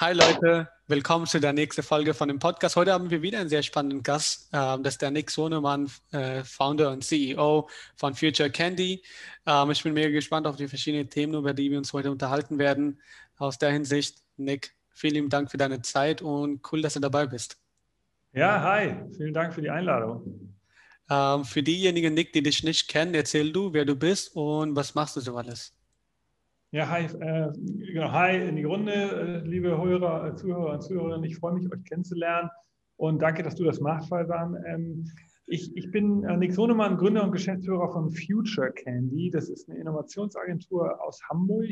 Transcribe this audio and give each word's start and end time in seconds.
Hi 0.00 0.12
Leute, 0.12 0.68
willkommen 0.86 1.26
zu 1.26 1.40
der 1.40 1.52
nächsten 1.52 1.82
Folge 1.82 2.14
von 2.14 2.28
dem 2.28 2.38
Podcast. 2.38 2.76
Heute 2.76 2.92
haben 2.92 3.10
wir 3.10 3.20
wieder 3.20 3.40
einen 3.40 3.48
sehr 3.48 3.64
spannenden 3.64 4.04
Gast. 4.04 4.48
Ähm, 4.52 4.84
das 4.84 4.94
ist 4.94 5.02
der 5.02 5.10
Nick 5.10 5.28
Sonemann, 5.28 5.90
äh, 6.12 6.44
Founder 6.44 6.92
und 6.92 7.02
CEO 7.02 7.68
von 7.96 8.14
Future 8.14 8.48
Candy. 8.48 9.02
Ähm, 9.44 9.72
ich 9.72 9.82
bin 9.82 9.94
mega 9.94 10.10
gespannt 10.10 10.46
auf 10.46 10.54
die 10.54 10.68
verschiedenen 10.68 11.10
Themen, 11.10 11.34
über 11.34 11.52
die 11.52 11.72
wir 11.72 11.78
uns 11.78 11.92
heute 11.92 12.12
unterhalten 12.12 12.60
werden. 12.60 13.00
Aus 13.38 13.58
der 13.58 13.72
Hinsicht, 13.72 14.22
Nick, 14.36 14.70
vielen 14.90 15.30
Dank 15.30 15.50
für 15.50 15.56
deine 15.56 15.82
Zeit 15.82 16.22
und 16.22 16.60
cool, 16.70 16.80
dass 16.80 16.94
du 16.94 17.00
dabei 17.00 17.26
bist. 17.26 17.58
Ja, 18.34 18.62
hi, 18.62 18.94
vielen 19.16 19.34
Dank 19.34 19.52
für 19.52 19.62
die 19.62 19.70
Einladung. 19.70 20.54
Ähm, 21.10 21.44
für 21.44 21.64
diejenigen, 21.64 22.14
Nick, 22.14 22.32
die 22.32 22.44
dich 22.44 22.62
nicht 22.62 22.86
kennen, 22.86 23.14
erzähl 23.14 23.50
du, 23.50 23.72
wer 23.72 23.84
du 23.84 23.96
bist 23.96 24.36
und 24.36 24.76
was 24.76 24.94
machst 24.94 25.16
du 25.16 25.20
so 25.20 25.36
alles. 25.36 25.76
Ja, 26.70 26.86
hi, 26.90 27.04
äh, 27.04 27.50
genau, 27.92 28.12
hi 28.12 28.46
in 28.46 28.56
die 28.56 28.64
Runde, 28.64 28.92
äh, 28.92 29.48
liebe 29.48 29.70
Hörer, 29.70 30.26
äh, 30.26 30.34
Zuhörer 30.36 30.74
und 30.74 30.82
Zuhörerinnen. 30.82 31.24
Ich 31.24 31.38
freue 31.38 31.54
mich, 31.54 31.72
euch 31.72 31.82
kennenzulernen 31.84 32.50
und 32.96 33.22
danke, 33.22 33.42
dass 33.42 33.54
du 33.54 33.64
das 33.64 33.80
machst, 33.80 34.10
Faisan. 34.10 34.54
Ähm, 34.66 35.06
ich, 35.46 35.74
ich 35.78 35.90
bin 35.90 36.24
äh, 36.24 36.36
Nick 36.36 36.52
Sonemann, 36.52 36.98
Gründer 36.98 37.24
und 37.24 37.32
Geschäftsführer 37.32 37.90
von 37.90 38.10
Future 38.10 38.70
Candy. 38.70 39.30
Das 39.30 39.48
ist 39.48 39.70
eine 39.70 39.78
Innovationsagentur 39.78 41.02
aus 41.02 41.22
Hamburg. 41.30 41.70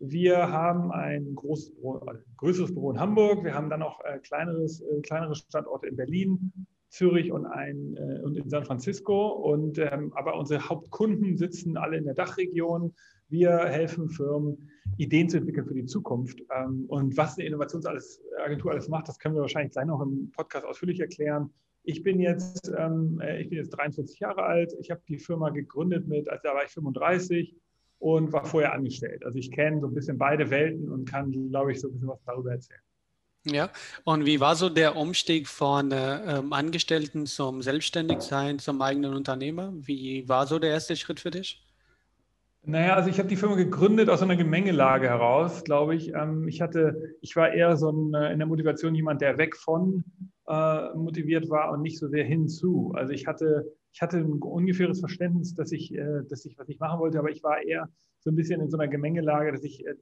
Wir 0.00 0.52
haben 0.52 0.92
ein 0.92 1.34
großes 1.34 1.74
Büro, 1.76 1.94
also 2.06 2.22
größeres 2.36 2.74
Büro 2.74 2.90
in 2.90 3.00
Hamburg. 3.00 3.42
Wir 3.42 3.54
haben 3.54 3.70
dann 3.70 3.82
auch 3.82 4.00
äh, 4.04 4.18
kleineres, 4.18 4.82
äh, 4.82 5.00
kleinere 5.00 5.34
Standorte 5.34 5.86
in 5.86 5.96
Berlin, 5.96 6.52
Zürich 6.90 7.32
und, 7.32 7.46
ein, 7.46 7.96
äh, 7.96 8.20
und 8.22 8.36
in 8.36 8.50
San 8.50 8.66
Francisco. 8.66 9.28
Und, 9.28 9.78
ähm, 9.78 10.12
aber 10.14 10.38
unsere 10.38 10.68
Hauptkunden 10.68 11.38
sitzen 11.38 11.78
alle 11.78 11.96
in 11.96 12.04
der 12.04 12.12
Dachregion. 12.12 12.92
Wir 13.28 13.58
helfen 13.58 14.08
Firmen, 14.08 14.70
Ideen 14.98 15.28
zu 15.28 15.38
entwickeln 15.38 15.66
für 15.66 15.74
die 15.74 15.84
Zukunft. 15.84 16.40
Ähm, 16.54 16.84
und 16.88 17.16
was 17.16 17.36
eine 17.36 17.46
Innovationsagentur 17.46 18.70
alles 18.70 18.88
macht, 18.88 19.08
das 19.08 19.18
können 19.18 19.34
wir 19.34 19.42
wahrscheinlich 19.42 19.72
gleich 19.72 19.86
noch 19.86 20.00
im 20.00 20.30
Podcast 20.30 20.64
ausführlich 20.64 21.00
erklären. 21.00 21.50
Ich 21.82 22.02
bin 22.02 22.20
jetzt, 22.20 22.72
ähm, 22.76 23.20
äh, 23.20 23.42
ich 23.42 23.48
bin 23.48 23.58
jetzt 23.58 23.70
43 23.70 24.18
Jahre 24.20 24.42
alt. 24.42 24.74
Ich 24.80 24.90
habe 24.90 25.02
die 25.08 25.18
Firma 25.18 25.50
gegründet 25.50 26.06
mit, 26.08 26.28
also 26.28 26.40
da 26.42 26.54
war 26.54 26.64
ich 26.64 26.70
35 26.70 27.56
und 27.98 28.32
war 28.32 28.44
vorher 28.44 28.72
angestellt. 28.72 29.24
Also 29.24 29.38
ich 29.38 29.50
kenne 29.50 29.80
so 29.80 29.86
ein 29.86 29.94
bisschen 29.94 30.18
beide 30.18 30.50
Welten 30.50 30.90
und 30.90 31.08
kann, 31.08 31.30
glaube 31.50 31.72
ich, 31.72 31.80
so 31.80 31.88
ein 31.88 31.92
bisschen 31.92 32.08
was 32.08 32.22
darüber 32.24 32.52
erzählen. 32.52 32.80
Ja, 33.44 33.70
und 34.02 34.26
wie 34.26 34.40
war 34.40 34.56
so 34.56 34.68
der 34.68 34.96
Umstieg 34.96 35.46
von 35.46 35.92
äh, 35.92 36.38
ähm, 36.38 36.52
Angestellten 36.52 37.26
zum 37.26 37.62
Selbstständigsein, 37.62 38.58
zum 38.58 38.82
eigenen 38.82 39.14
Unternehmer? 39.14 39.72
Wie 39.76 40.28
war 40.28 40.48
so 40.48 40.58
der 40.58 40.70
erste 40.70 40.96
Schritt 40.96 41.20
für 41.20 41.30
dich? 41.30 41.65
Naja, 42.68 42.94
also 42.94 43.08
ich 43.08 43.20
habe 43.20 43.28
die 43.28 43.36
Firma 43.36 43.54
gegründet 43.54 44.10
aus 44.10 44.22
einer 44.22 44.34
Gemengelage 44.34 45.06
heraus, 45.08 45.62
glaube 45.62 45.94
ich. 45.94 46.12
Ähm, 46.12 46.48
ich 46.48 46.60
hatte, 46.60 47.14
ich 47.20 47.36
war 47.36 47.52
eher 47.52 47.76
so 47.76 47.92
ein, 47.92 48.12
äh, 48.12 48.32
in 48.32 48.40
der 48.40 48.48
Motivation 48.48 48.92
jemand, 48.96 49.20
der 49.20 49.38
weg 49.38 49.56
von 49.56 50.02
äh, 50.48 50.92
motiviert 50.94 51.48
war 51.48 51.70
und 51.70 51.82
nicht 51.82 51.96
so 51.96 52.08
sehr 52.08 52.24
hinzu. 52.24 52.92
Also 52.96 53.12
ich 53.12 53.28
hatte, 53.28 53.72
ich 53.92 54.02
hatte 54.02 54.16
ein 54.16 54.42
ungefähres 54.42 54.98
Verständnis, 54.98 55.54
dass 55.54 55.70
ich, 55.70 55.94
äh, 55.94 56.22
dass 56.28 56.44
ich 56.44 56.58
was 56.58 56.68
ich 56.68 56.80
machen 56.80 56.98
wollte, 56.98 57.20
aber 57.20 57.30
ich 57.30 57.44
war 57.44 57.62
eher 57.62 57.88
so 58.18 58.30
ein 58.30 58.34
bisschen 58.34 58.60
in 58.60 58.68
so 58.68 58.76
einer 58.76 58.88
Gemengelage, 58.88 59.52
dass 59.52 59.62
ich, 59.62 59.86
äh, 59.86 59.94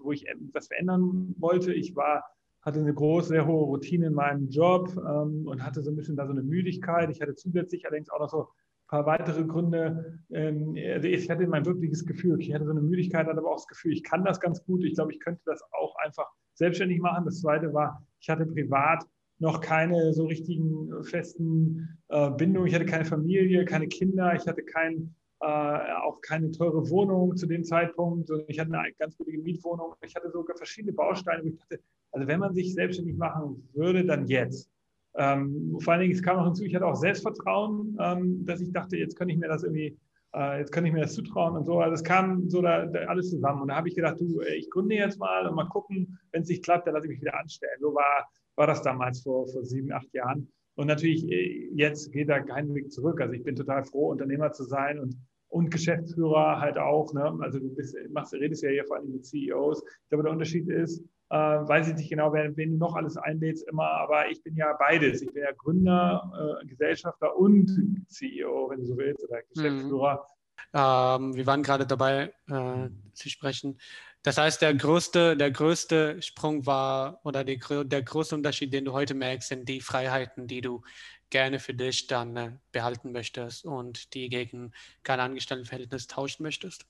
wo 0.00 0.10
ich 0.10 0.26
was 0.52 0.66
verändern 0.66 1.32
wollte. 1.38 1.72
Ich 1.72 1.94
war, 1.94 2.24
hatte 2.62 2.80
eine 2.80 2.92
große, 2.92 3.28
sehr 3.28 3.46
hohe 3.46 3.66
Routine 3.66 4.08
in 4.08 4.14
meinem 4.14 4.48
Job 4.48 4.90
ähm, 4.96 5.46
und 5.46 5.64
hatte 5.64 5.80
so 5.80 5.92
ein 5.92 5.96
bisschen 5.96 6.16
da 6.16 6.26
so 6.26 6.32
eine 6.32 6.42
Müdigkeit. 6.42 7.08
Ich 7.10 7.20
hatte 7.20 7.36
zusätzlich 7.36 7.86
allerdings 7.86 8.10
auch 8.10 8.18
noch 8.18 8.30
so 8.30 8.48
paar 8.94 9.06
weitere 9.06 9.44
Gründe. 9.44 10.20
Ähm, 10.30 10.76
also 10.94 11.08
ich 11.08 11.28
hatte 11.28 11.46
mein 11.48 11.66
wirkliches 11.66 12.06
Gefühl, 12.06 12.40
ich 12.40 12.54
hatte 12.54 12.64
so 12.64 12.70
eine 12.70 12.80
Müdigkeit, 12.80 13.26
hatte 13.26 13.38
aber 13.38 13.50
auch 13.50 13.56
das 13.56 13.66
Gefühl, 13.66 13.92
ich 13.92 14.04
kann 14.04 14.24
das 14.24 14.38
ganz 14.38 14.64
gut. 14.64 14.84
Ich 14.84 14.94
glaube, 14.94 15.12
ich 15.12 15.18
könnte 15.18 15.42
das 15.46 15.60
auch 15.72 15.96
einfach 15.96 16.30
selbstständig 16.54 17.00
machen. 17.00 17.24
Das 17.24 17.40
zweite 17.40 17.74
war, 17.74 18.06
ich 18.20 18.28
hatte 18.28 18.46
privat 18.46 19.04
noch 19.40 19.60
keine 19.60 20.12
so 20.12 20.26
richtigen 20.26 21.02
festen 21.02 21.98
äh, 22.08 22.30
Bindungen. 22.30 22.68
Ich 22.68 22.74
hatte 22.74 22.86
keine 22.86 23.04
Familie, 23.04 23.64
keine 23.64 23.88
Kinder, 23.88 24.32
ich 24.36 24.46
hatte 24.46 24.62
kein, 24.62 25.12
äh, 25.40 25.46
auch 25.46 26.20
keine 26.20 26.52
teure 26.52 26.88
Wohnung 26.88 27.36
zu 27.36 27.46
dem 27.46 27.64
Zeitpunkt. 27.64 28.30
Ich 28.46 28.60
hatte 28.60 28.78
eine 28.78 28.92
ganz 28.92 29.16
billige 29.16 29.42
Mietwohnung. 29.42 29.94
Ich 30.02 30.14
hatte 30.14 30.30
sogar 30.30 30.56
verschiedene 30.56 30.92
Bausteine. 30.92 31.42
ich 31.42 31.58
dachte, 31.58 31.80
also 32.12 32.28
wenn 32.28 32.38
man 32.38 32.54
sich 32.54 32.72
selbstständig 32.74 33.16
machen 33.16 33.68
würde, 33.72 34.04
dann 34.04 34.28
jetzt. 34.28 34.70
Ähm, 35.16 35.78
vor 35.80 35.92
allen 35.92 36.02
Dingen, 36.02 36.14
es 36.14 36.22
kam 36.22 36.36
noch 36.36 36.46
hinzu, 36.46 36.64
ich 36.64 36.74
hatte 36.74 36.86
auch 36.86 36.96
Selbstvertrauen, 36.96 37.96
ähm, 38.00 38.44
dass 38.44 38.60
ich 38.60 38.72
dachte, 38.72 38.96
jetzt 38.96 39.16
kann 39.16 39.28
ich 39.28 39.36
mir 39.36 39.48
das 39.48 39.62
irgendwie, 39.62 39.96
äh, 40.34 40.58
jetzt 40.58 40.72
kann 40.72 40.84
ich 40.84 40.92
mir 40.92 41.02
das 41.02 41.14
zutrauen 41.14 41.56
und 41.56 41.64
so. 41.64 41.78
Also 41.78 41.94
es 41.94 42.02
kam 42.02 42.48
so 42.48 42.60
da, 42.60 42.86
da 42.86 43.00
alles 43.06 43.30
zusammen. 43.30 43.62
Und 43.62 43.68
da 43.68 43.76
habe 43.76 43.88
ich 43.88 43.94
gedacht, 43.94 44.20
du, 44.20 44.40
ich 44.40 44.68
gründe 44.70 44.96
jetzt 44.96 45.18
mal 45.18 45.46
und 45.46 45.54
mal 45.54 45.68
gucken, 45.68 46.18
wenn 46.32 46.42
es 46.42 46.48
nicht 46.48 46.64
klappt, 46.64 46.86
dann 46.86 46.94
lasse 46.94 47.06
ich 47.06 47.12
mich 47.12 47.20
wieder 47.20 47.38
anstellen. 47.38 47.78
So 47.80 47.94
war, 47.94 48.28
war 48.56 48.66
das 48.66 48.82
damals 48.82 49.22
vor, 49.22 49.46
vor 49.48 49.64
sieben, 49.64 49.92
acht 49.92 50.12
Jahren. 50.12 50.48
Und 50.74 50.88
natürlich, 50.88 51.30
äh, 51.30 51.68
jetzt 51.74 52.12
geht 52.12 52.28
da 52.28 52.40
kein 52.40 52.74
Weg 52.74 52.90
zurück. 52.90 53.20
Also 53.20 53.34
ich 53.34 53.44
bin 53.44 53.54
total 53.54 53.84
froh, 53.84 54.10
Unternehmer 54.10 54.50
zu 54.50 54.64
sein 54.64 54.98
und, 54.98 55.16
und 55.48 55.70
Geschäftsführer 55.70 56.60
halt 56.60 56.76
auch. 56.76 57.14
Ne? 57.14 57.38
Also 57.40 57.60
du 57.60 57.72
bist, 57.72 57.96
machst, 58.10 58.34
redest 58.34 58.64
ja 58.64 58.70
hier 58.70 58.84
vor 58.84 58.96
allem 58.96 59.12
mit 59.12 59.24
CEOs. 59.24 59.84
Ich 59.84 60.08
glaube, 60.08 60.24
der 60.24 60.32
Unterschied 60.32 60.68
ist, 60.68 61.04
äh, 61.30 61.36
weiß 61.36 61.88
ich 61.88 61.94
nicht 61.94 62.10
genau, 62.10 62.32
wen, 62.32 62.56
wen, 62.56 62.72
du 62.72 62.76
noch 62.78 62.94
alles 62.94 63.16
einlädst 63.16 63.66
immer, 63.68 63.90
aber 63.90 64.30
ich 64.30 64.42
bin 64.42 64.56
ja 64.56 64.72
beides. 64.78 65.22
Ich 65.22 65.32
bin 65.32 65.42
ja 65.42 65.52
Gründer, 65.52 66.60
äh, 66.62 66.66
Gesellschafter 66.66 67.36
und 67.36 68.04
CEO, 68.08 68.70
wenn 68.70 68.80
du 68.80 68.86
so 68.86 68.96
willst, 68.96 69.24
oder 69.24 69.42
Geschäftsführer. 69.42 70.14
Mhm. 70.14 70.34
Ähm, 70.74 71.36
wir 71.36 71.46
waren 71.46 71.62
gerade 71.62 71.86
dabei 71.86 72.32
äh, 72.48 72.88
zu 73.14 73.28
sprechen. 73.28 73.78
Das 74.22 74.38
heißt, 74.38 74.62
der 74.62 74.74
größte, 74.74 75.36
der 75.36 75.50
größte 75.50 76.20
Sprung 76.22 76.66
war 76.66 77.20
oder 77.24 77.44
die, 77.44 77.60
der 77.84 78.02
größte 78.02 78.34
Unterschied, 78.34 78.72
den 78.72 78.86
du 78.86 78.92
heute 78.92 79.14
merkst, 79.14 79.48
sind 79.48 79.68
die 79.68 79.80
Freiheiten, 79.80 80.46
die 80.46 80.62
du 80.62 80.82
gerne 81.30 81.58
für 81.58 81.74
dich 81.74 82.06
dann 82.06 82.36
äh, 82.36 82.52
behalten 82.72 83.12
möchtest 83.12 83.64
und 83.64 84.14
die 84.14 84.28
gegen 84.28 84.72
kein 85.02 85.20
Angestelltenverhältnis 85.20 86.06
tauschen 86.06 86.42
möchtest. 86.42 86.86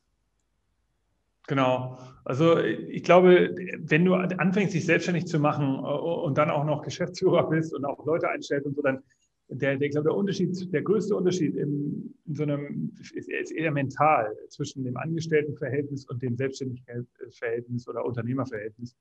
Genau. 1.47 1.99
Also 2.25 2.59
ich 2.59 3.03
glaube, 3.03 3.55
wenn 3.78 4.05
du 4.05 4.15
anfängst, 4.15 4.75
dich 4.75 4.87
selbstständig 4.87 5.27
zu 5.27 5.38
machen 5.38 5.78
äh, 5.78 5.87
und 5.87 6.38
dann 6.38 6.50
auch 6.50 6.65
noch 6.65 6.82
Geschäftsführer 6.82 7.49
bist 7.50 7.75
und 7.75 7.84
auch 7.84 8.05
Leute 8.06 8.28
einstellst 8.28 8.66
und 8.66 8.75
so, 8.75 8.82
dann 8.82 9.03
der, 9.49 9.77
der, 9.77 9.87
ich 9.87 9.93
glaube, 9.93 10.09
der 10.09 10.16
Unterschied, 10.16 10.72
der 10.72 10.83
größte 10.83 11.15
Unterschied 11.15 11.54
in, 11.54 12.15
in 12.25 12.34
so 12.34 12.44
einem 12.44 12.93
ist, 13.15 13.28
ist, 13.28 13.53
eher 13.53 13.71
mental 13.72 14.34
zwischen 14.49 14.84
dem 14.84 14.97
Angestelltenverhältnis 14.97 16.06
und 16.06 16.22
dem 16.22 16.34
Selbstständigkeitsverhältnis 16.37 17.87
oder 17.87 18.06
Unternehmerverhältnis 18.06 18.97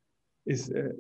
ist, 0.46 0.70
äh, 0.70 0.94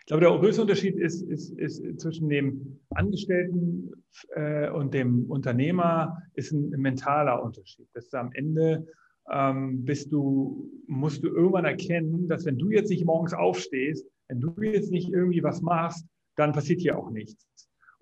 ich 0.00 0.06
glaube, 0.08 0.20
der 0.20 0.38
größte 0.38 0.60
Unterschied 0.60 0.96
ist, 0.96 1.22
ist, 1.22 1.56
ist 1.56 1.98
zwischen 1.98 2.28
dem 2.28 2.78
Angestellten 2.90 3.90
äh, 4.34 4.68
und 4.68 4.92
dem 4.92 5.30
Unternehmer 5.30 6.20
ist 6.34 6.52
ein 6.52 6.68
mentaler 6.70 7.42
Unterschied. 7.42 7.88
Das 7.94 8.04
ist 8.04 8.14
am 8.14 8.30
Ende 8.32 8.86
ähm, 9.30 9.84
bist 9.84 10.12
du, 10.12 10.70
musst 10.86 11.22
du 11.24 11.28
irgendwann 11.28 11.64
erkennen, 11.64 12.28
dass 12.28 12.44
wenn 12.44 12.58
du 12.58 12.70
jetzt 12.70 12.90
nicht 12.90 13.04
morgens 13.04 13.32
aufstehst, 13.32 14.06
wenn 14.28 14.40
du 14.40 14.54
jetzt 14.62 14.90
nicht 14.90 15.10
irgendwie 15.10 15.42
was 15.42 15.62
machst, 15.62 16.06
dann 16.36 16.52
passiert 16.52 16.80
hier 16.80 16.98
auch 16.98 17.10
nichts. 17.10 17.46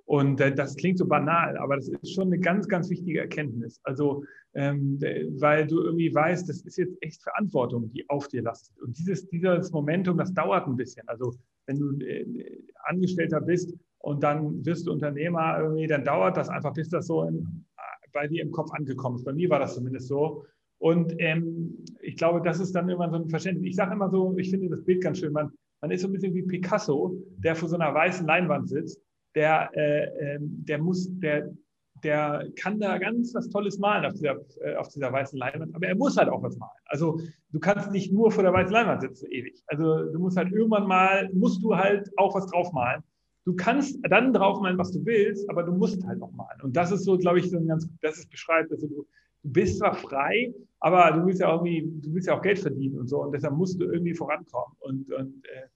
Und 0.04 0.40
äh, 0.40 0.54
das 0.54 0.76
klingt 0.76 0.98
so 0.98 1.06
banal, 1.06 1.56
aber 1.56 1.76
das 1.76 1.88
ist 1.88 2.12
schon 2.12 2.26
eine 2.26 2.38
ganz, 2.38 2.68
ganz 2.68 2.90
wichtige 2.90 3.20
Erkenntnis. 3.20 3.80
Also, 3.84 4.24
ähm, 4.54 4.98
weil 5.38 5.66
du 5.66 5.80
irgendwie 5.82 6.12
weißt, 6.14 6.48
das 6.48 6.62
ist 6.62 6.76
jetzt 6.76 6.96
echt 7.00 7.22
Verantwortung, 7.22 7.90
die 7.92 8.08
auf 8.10 8.28
dir 8.28 8.42
lastet. 8.42 8.78
Und 8.82 8.98
dieses, 8.98 9.28
dieses 9.28 9.70
Momentum, 9.70 10.18
das 10.18 10.34
dauert 10.34 10.66
ein 10.66 10.76
bisschen. 10.76 11.08
Also, 11.08 11.34
wenn 11.66 11.78
du 11.78 12.04
äh, 12.04 12.26
Angestellter 12.84 13.40
bist 13.40 13.74
und 13.98 14.22
dann 14.22 14.64
wirst 14.66 14.86
du 14.86 14.92
Unternehmer 14.92 15.60
irgendwie, 15.60 15.86
dann 15.86 16.04
dauert 16.04 16.36
das 16.36 16.48
einfach, 16.48 16.74
bis 16.74 16.88
das 16.88 17.06
so 17.06 17.22
in, 17.22 17.64
bei 18.12 18.26
dir 18.26 18.42
im 18.42 18.50
Kopf 18.50 18.72
angekommen 18.72 19.16
ist. 19.16 19.24
Bei 19.24 19.32
mir 19.32 19.48
war 19.48 19.60
das 19.60 19.74
zumindest 19.74 20.08
so. 20.08 20.44
Und 20.82 21.14
ähm, 21.18 21.78
ich 22.00 22.16
glaube, 22.16 22.42
das 22.42 22.58
ist 22.58 22.74
dann 22.74 22.88
immer 22.88 23.08
so 23.08 23.14
ein 23.14 23.28
Verständnis. 23.28 23.68
Ich 23.68 23.76
sage 23.76 23.92
immer 23.92 24.10
so, 24.10 24.36
ich 24.36 24.50
finde 24.50 24.68
das 24.68 24.82
Bild 24.84 25.00
ganz 25.00 25.18
schön, 25.18 25.32
man, 25.32 25.52
man 25.80 25.92
ist 25.92 26.00
so 26.00 26.08
ein 26.08 26.12
bisschen 26.12 26.34
wie 26.34 26.42
Picasso, 26.42 27.14
der 27.38 27.54
vor 27.54 27.68
so 27.68 27.76
einer 27.76 27.94
weißen 27.94 28.26
Leinwand 28.26 28.68
sitzt, 28.68 29.00
der, 29.36 29.70
äh, 29.76 30.06
äh, 30.06 30.38
der 30.40 30.78
muss, 30.78 31.08
der, 31.20 31.54
der 32.02 32.48
kann 32.56 32.80
da 32.80 32.98
ganz 32.98 33.32
was 33.32 33.48
Tolles 33.48 33.78
malen 33.78 34.06
auf 34.06 34.14
dieser, 34.14 34.40
äh, 34.60 34.74
auf 34.74 34.88
dieser 34.88 35.12
weißen 35.12 35.38
Leinwand, 35.38 35.72
aber 35.72 35.86
er 35.86 35.94
muss 35.94 36.16
halt 36.16 36.28
auch 36.28 36.42
was 36.42 36.58
malen. 36.58 36.72
Also 36.86 37.20
du 37.52 37.60
kannst 37.60 37.92
nicht 37.92 38.12
nur 38.12 38.32
vor 38.32 38.42
der 38.42 38.52
weißen 38.52 38.72
Leinwand 38.72 39.02
sitzen 39.02 39.30
ewig. 39.30 39.62
Also 39.68 40.10
du 40.10 40.18
musst 40.18 40.36
halt 40.36 40.50
irgendwann 40.50 40.88
mal, 40.88 41.30
musst 41.32 41.62
du 41.62 41.76
halt 41.76 42.10
auch 42.16 42.34
was 42.34 42.46
draufmalen. 42.46 43.04
Du 43.44 43.54
kannst 43.54 44.00
dann 44.10 44.32
draufmalen, 44.32 44.78
was 44.78 44.90
du 44.90 45.06
willst, 45.06 45.48
aber 45.48 45.62
du 45.62 45.70
musst 45.70 46.04
halt 46.04 46.18
noch 46.18 46.32
malen. 46.32 46.60
Und 46.60 46.76
das 46.76 46.90
ist 46.90 47.04
so, 47.04 47.16
glaube 47.18 47.38
ich, 47.38 47.48
so 47.48 47.56
ein 47.56 47.68
ganz, 47.68 47.88
das 48.00 48.18
ist 48.18 48.30
beschreibt, 48.30 48.72
also 48.72 48.88
du 48.88 49.06
bist 49.42 49.78
zwar 49.78 49.94
frei, 49.94 50.54
aber 50.80 51.12
du 51.12 51.26
willst 51.26 51.40
ja 51.40 51.48
auch 51.52 51.62
du 51.64 52.14
willst 52.14 52.28
ja 52.28 52.36
auch 52.36 52.42
Geld 52.42 52.58
verdienen 52.58 52.98
und 52.98 53.08
so 53.08 53.22
und 53.22 53.32
deshalb 53.32 53.54
musst 53.54 53.80
du 53.80 53.84
irgendwie 53.84 54.14
vorankommen. 54.14 54.76
Und, 54.80 55.12
und 55.12 55.44
äh, 55.46 55.68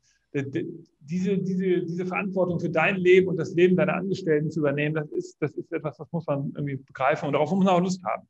diese, 1.00 1.38
diese, 1.38 1.82
diese 1.82 2.06
Verantwortung 2.06 2.60
für 2.60 2.68
dein 2.68 2.96
Leben 2.96 3.28
und 3.28 3.36
das 3.36 3.54
Leben 3.54 3.76
deiner 3.76 3.94
Angestellten 3.94 4.50
zu 4.50 4.60
übernehmen, 4.60 4.94
das 4.94 5.10
ist, 5.12 5.36
das 5.40 5.52
ist 5.52 5.72
etwas, 5.72 5.96
das 5.96 6.10
muss 6.12 6.26
man 6.26 6.52
irgendwie 6.54 6.76
begreifen 6.76 7.26
und 7.26 7.32
darauf 7.32 7.50
muss 7.50 7.64
man 7.64 7.74
auch 7.74 7.80
Lust 7.80 8.02
haben. 8.04 8.28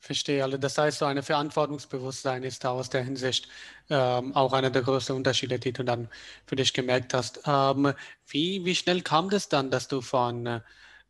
Verstehe. 0.00 0.44
Also 0.44 0.58
das 0.58 0.76
heißt, 0.76 0.98
so 0.98 1.06
ein 1.06 1.22
Verantwortungsbewusstsein 1.22 2.42
ist 2.42 2.62
da 2.62 2.72
aus 2.72 2.90
der 2.90 3.02
Hinsicht 3.02 3.48
ähm, 3.88 4.34
auch 4.34 4.52
einer 4.52 4.68
der 4.68 4.82
größten 4.82 5.16
Unterschiede, 5.16 5.58
die 5.58 5.72
du 5.72 5.82
dann 5.82 6.08
für 6.44 6.56
dich 6.56 6.74
gemerkt 6.74 7.14
hast. 7.14 7.40
Ähm, 7.46 7.94
wie, 8.26 8.66
wie 8.66 8.74
schnell 8.74 9.00
kam 9.00 9.30
das 9.30 9.48
dann, 9.48 9.70
dass 9.70 9.88
du 9.88 10.02
von 10.02 10.60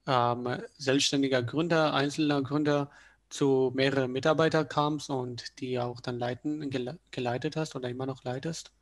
ähm, 0.06 0.48
selbstständiger 0.78 1.42
Gründer, 1.42 1.94
einzelner 1.94 2.42
Gründer 2.42 2.90
zu 3.28 3.72
mehreren 3.74 4.12
Mitarbeitern 4.12 4.68
kamst 4.68 5.10
und 5.10 5.60
die 5.60 5.78
auch 5.78 6.00
dann 6.00 6.18
leiten, 6.18 6.70
geleitet 7.10 7.56
hast 7.56 7.74
oder 7.74 7.88
immer 7.88 8.06
noch 8.06 8.24
leitest? 8.24 8.72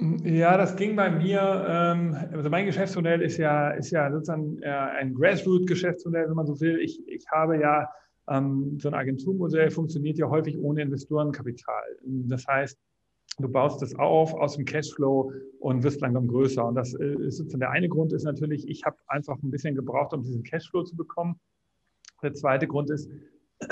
Ja, 0.00 0.56
das 0.56 0.76
ging 0.76 0.94
bei 0.94 1.10
mir. 1.10 1.66
Ähm, 1.68 2.16
also 2.32 2.48
mein 2.50 2.66
Geschäftsmodell 2.66 3.20
ist 3.20 3.36
ja, 3.36 3.70
ist 3.70 3.90
ja 3.90 4.10
sozusagen 4.12 4.62
äh, 4.62 4.68
ein 4.68 5.12
Grassroot-Geschäftsmodell, 5.12 6.28
wenn 6.28 6.36
man 6.36 6.46
so 6.46 6.60
will. 6.60 6.78
Ich, 6.78 7.06
ich 7.08 7.26
habe 7.32 7.58
ja 7.58 7.88
ähm, 8.28 8.78
so 8.80 8.88
ein 8.88 8.94
Agenturmodell 8.94 9.70
funktioniert 9.70 10.18
ja 10.18 10.28
häufig 10.28 10.56
ohne 10.58 10.82
Investorenkapital. 10.82 11.82
Das 12.04 12.46
heißt, 12.46 12.78
du 13.38 13.48
baust 13.48 13.82
es 13.82 13.94
auf 13.98 14.34
aus 14.34 14.56
dem 14.56 14.64
Cashflow 14.64 15.32
und 15.60 15.82
wirst 15.82 16.00
langsam 16.00 16.28
größer. 16.28 16.66
Und 16.66 16.74
das 16.74 16.94
äh, 16.94 17.14
ist 17.14 17.36
sozusagen 17.36 17.60
der 17.60 17.70
eine 17.70 17.88
Grund 17.88 18.12
ist 18.12 18.24
natürlich, 18.24 18.68
ich 18.68 18.84
habe 18.84 18.96
einfach 19.06 19.40
ein 19.42 19.50
bisschen 19.50 19.74
gebraucht, 19.74 20.12
um 20.12 20.22
diesen 20.22 20.42
Cashflow 20.42 20.84
zu 20.84 20.96
bekommen. 20.96 21.38
Der 22.22 22.34
zweite 22.34 22.66
Grund 22.66 22.90
ist 22.90 23.10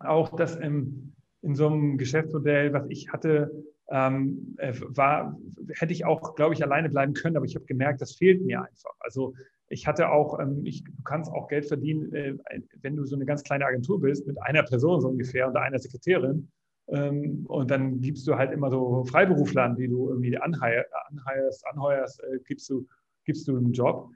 auch, 0.00 0.34
dass 0.36 0.56
im, 0.56 1.12
in 1.42 1.54
so 1.54 1.66
einem 1.66 1.98
Geschäftsmodell, 1.98 2.72
was 2.72 2.86
ich 2.88 3.12
hatte, 3.12 3.50
ähm, 3.90 4.54
äh, 4.58 4.72
war, 4.80 5.36
hätte 5.74 5.92
ich 5.92 6.04
auch, 6.04 6.34
glaube 6.36 6.54
ich, 6.54 6.62
alleine 6.62 6.88
bleiben 6.88 7.12
können, 7.12 7.36
aber 7.36 7.46
ich 7.46 7.56
habe 7.56 7.64
gemerkt, 7.66 8.00
das 8.00 8.14
fehlt 8.14 8.44
mir 8.44 8.62
einfach. 8.62 8.94
Also 9.00 9.34
ich 9.68 9.86
hatte 9.86 10.10
auch, 10.10 10.38
ähm, 10.38 10.64
ich, 10.64 10.84
du 10.84 11.02
kannst 11.04 11.30
auch 11.32 11.48
Geld 11.48 11.66
verdienen, 11.66 12.12
äh, 12.14 12.34
wenn 12.82 12.96
du 12.96 13.04
so 13.04 13.16
eine 13.16 13.24
ganz 13.24 13.42
kleine 13.42 13.66
Agentur 13.66 14.00
bist, 14.00 14.26
mit 14.26 14.40
einer 14.42 14.62
Person 14.62 15.00
so 15.00 15.08
ungefähr 15.08 15.48
und 15.48 15.56
einer 15.56 15.78
Sekretärin. 15.78 16.50
Ähm, 16.92 17.44
und 17.46 17.70
dann 17.70 18.00
gibst 18.00 18.26
du 18.26 18.36
halt 18.36 18.52
immer 18.52 18.70
so 18.70 19.04
Freiberuflern, 19.04 19.76
die 19.76 19.88
du 19.88 20.08
irgendwie 20.08 20.36
anheierst, 20.36 21.64
anheuerst, 21.66 22.22
äh, 22.24 22.38
gibst, 22.46 22.68
du, 22.70 22.86
gibst 23.24 23.46
du 23.48 23.56
einen 23.56 23.72
Job 23.72 24.10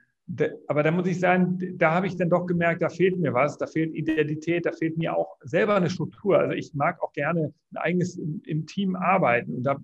aber 0.67 0.81
da 0.81 0.91
muss 0.91 1.07
ich 1.07 1.19
sagen, 1.19 1.59
da 1.77 1.93
habe 1.93 2.07
ich 2.07 2.17
dann 2.17 2.29
doch 2.29 2.47
gemerkt, 2.47 2.81
da 2.81 2.89
fehlt 2.89 3.17
mir 3.19 3.33
was, 3.33 3.57
da 3.57 3.67
fehlt 3.67 3.93
Identität, 3.93 4.65
da 4.65 4.71
fehlt 4.71 4.97
mir 4.97 5.15
auch 5.15 5.37
selber 5.41 5.75
eine 5.75 5.89
Struktur. 5.89 6.39
Also 6.39 6.53
ich 6.53 6.73
mag 6.73 7.01
auch 7.03 7.13
gerne 7.13 7.53
ein 7.71 7.77
eigenes 7.77 8.17
im, 8.17 8.41
im 8.45 8.65
Team 8.65 8.95
arbeiten. 8.95 9.53
Und 9.55 9.63
da 9.63 9.77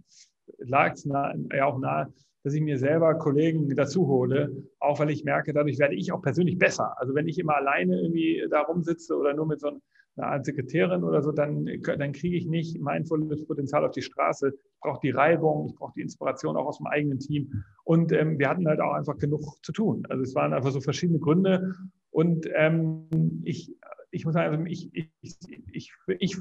lag 0.57 0.93
es 0.93 1.05
ja 1.05 1.65
auch 1.65 1.77
nahe, 1.77 2.11
dass 2.43 2.55
ich 2.55 2.61
mir 2.61 2.79
selber 2.79 3.13
Kollegen 3.19 3.75
dazu 3.75 4.07
hole, 4.07 4.51
auch 4.79 4.99
weil 4.99 5.11
ich 5.11 5.23
merke, 5.23 5.53
dadurch 5.53 5.77
werde 5.77 5.93
ich 5.93 6.11
auch 6.11 6.23
persönlich 6.23 6.57
besser. 6.57 6.99
Also 6.99 7.13
wenn 7.13 7.27
ich 7.27 7.37
immer 7.37 7.57
alleine 7.57 8.01
irgendwie 8.01 8.43
da 8.49 8.61
rumsitze 8.61 9.15
oder 9.15 9.35
nur 9.35 9.45
mit 9.45 9.59
so 9.59 9.67
einem 9.67 9.81
eine 10.17 10.27
Art 10.27 10.45
Sekretärin 10.45 11.03
oder 11.03 11.21
so, 11.21 11.31
dann, 11.31 11.65
dann 11.65 12.11
kriege 12.11 12.35
ich 12.35 12.45
nicht 12.45 12.79
mein 12.79 13.05
volles 13.05 13.45
Potenzial 13.45 13.85
auf 13.85 13.91
die 13.91 14.01
Straße. 14.01 14.49
Ich 14.49 14.79
brauche 14.81 14.99
die 15.01 15.11
Reibung, 15.11 15.67
ich 15.67 15.75
brauche 15.75 15.93
die 15.95 16.01
Inspiration 16.01 16.57
auch 16.57 16.65
aus 16.65 16.77
dem 16.77 16.87
eigenen 16.87 17.19
Team. 17.19 17.63
Und 17.83 18.11
ähm, 18.11 18.37
wir 18.37 18.49
hatten 18.49 18.67
halt 18.67 18.81
auch 18.81 18.93
einfach 18.93 19.17
genug 19.17 19.41
zu 19.63 19.71
tun. 19.71 20.05
Also 20.09 20.23
es 20.23 20.35
waren 20.35 20.53
einfach 20.53 20.71
so 20.71 20.81
verschiedene 20.81 21.19
Gründe. 21.19 21.73
Und 22.09 22.47
ähm, 22.55 23.07
ich, 23.43 23.73
ich 24.11 24.25
muss 24.25 24.33
sagen, 24.33 24.53
also 24.53 24.65
ich, 24.65 24.89
ich, 24.93 25.37
ich, 25.71 25.93
ich 26.19 26.37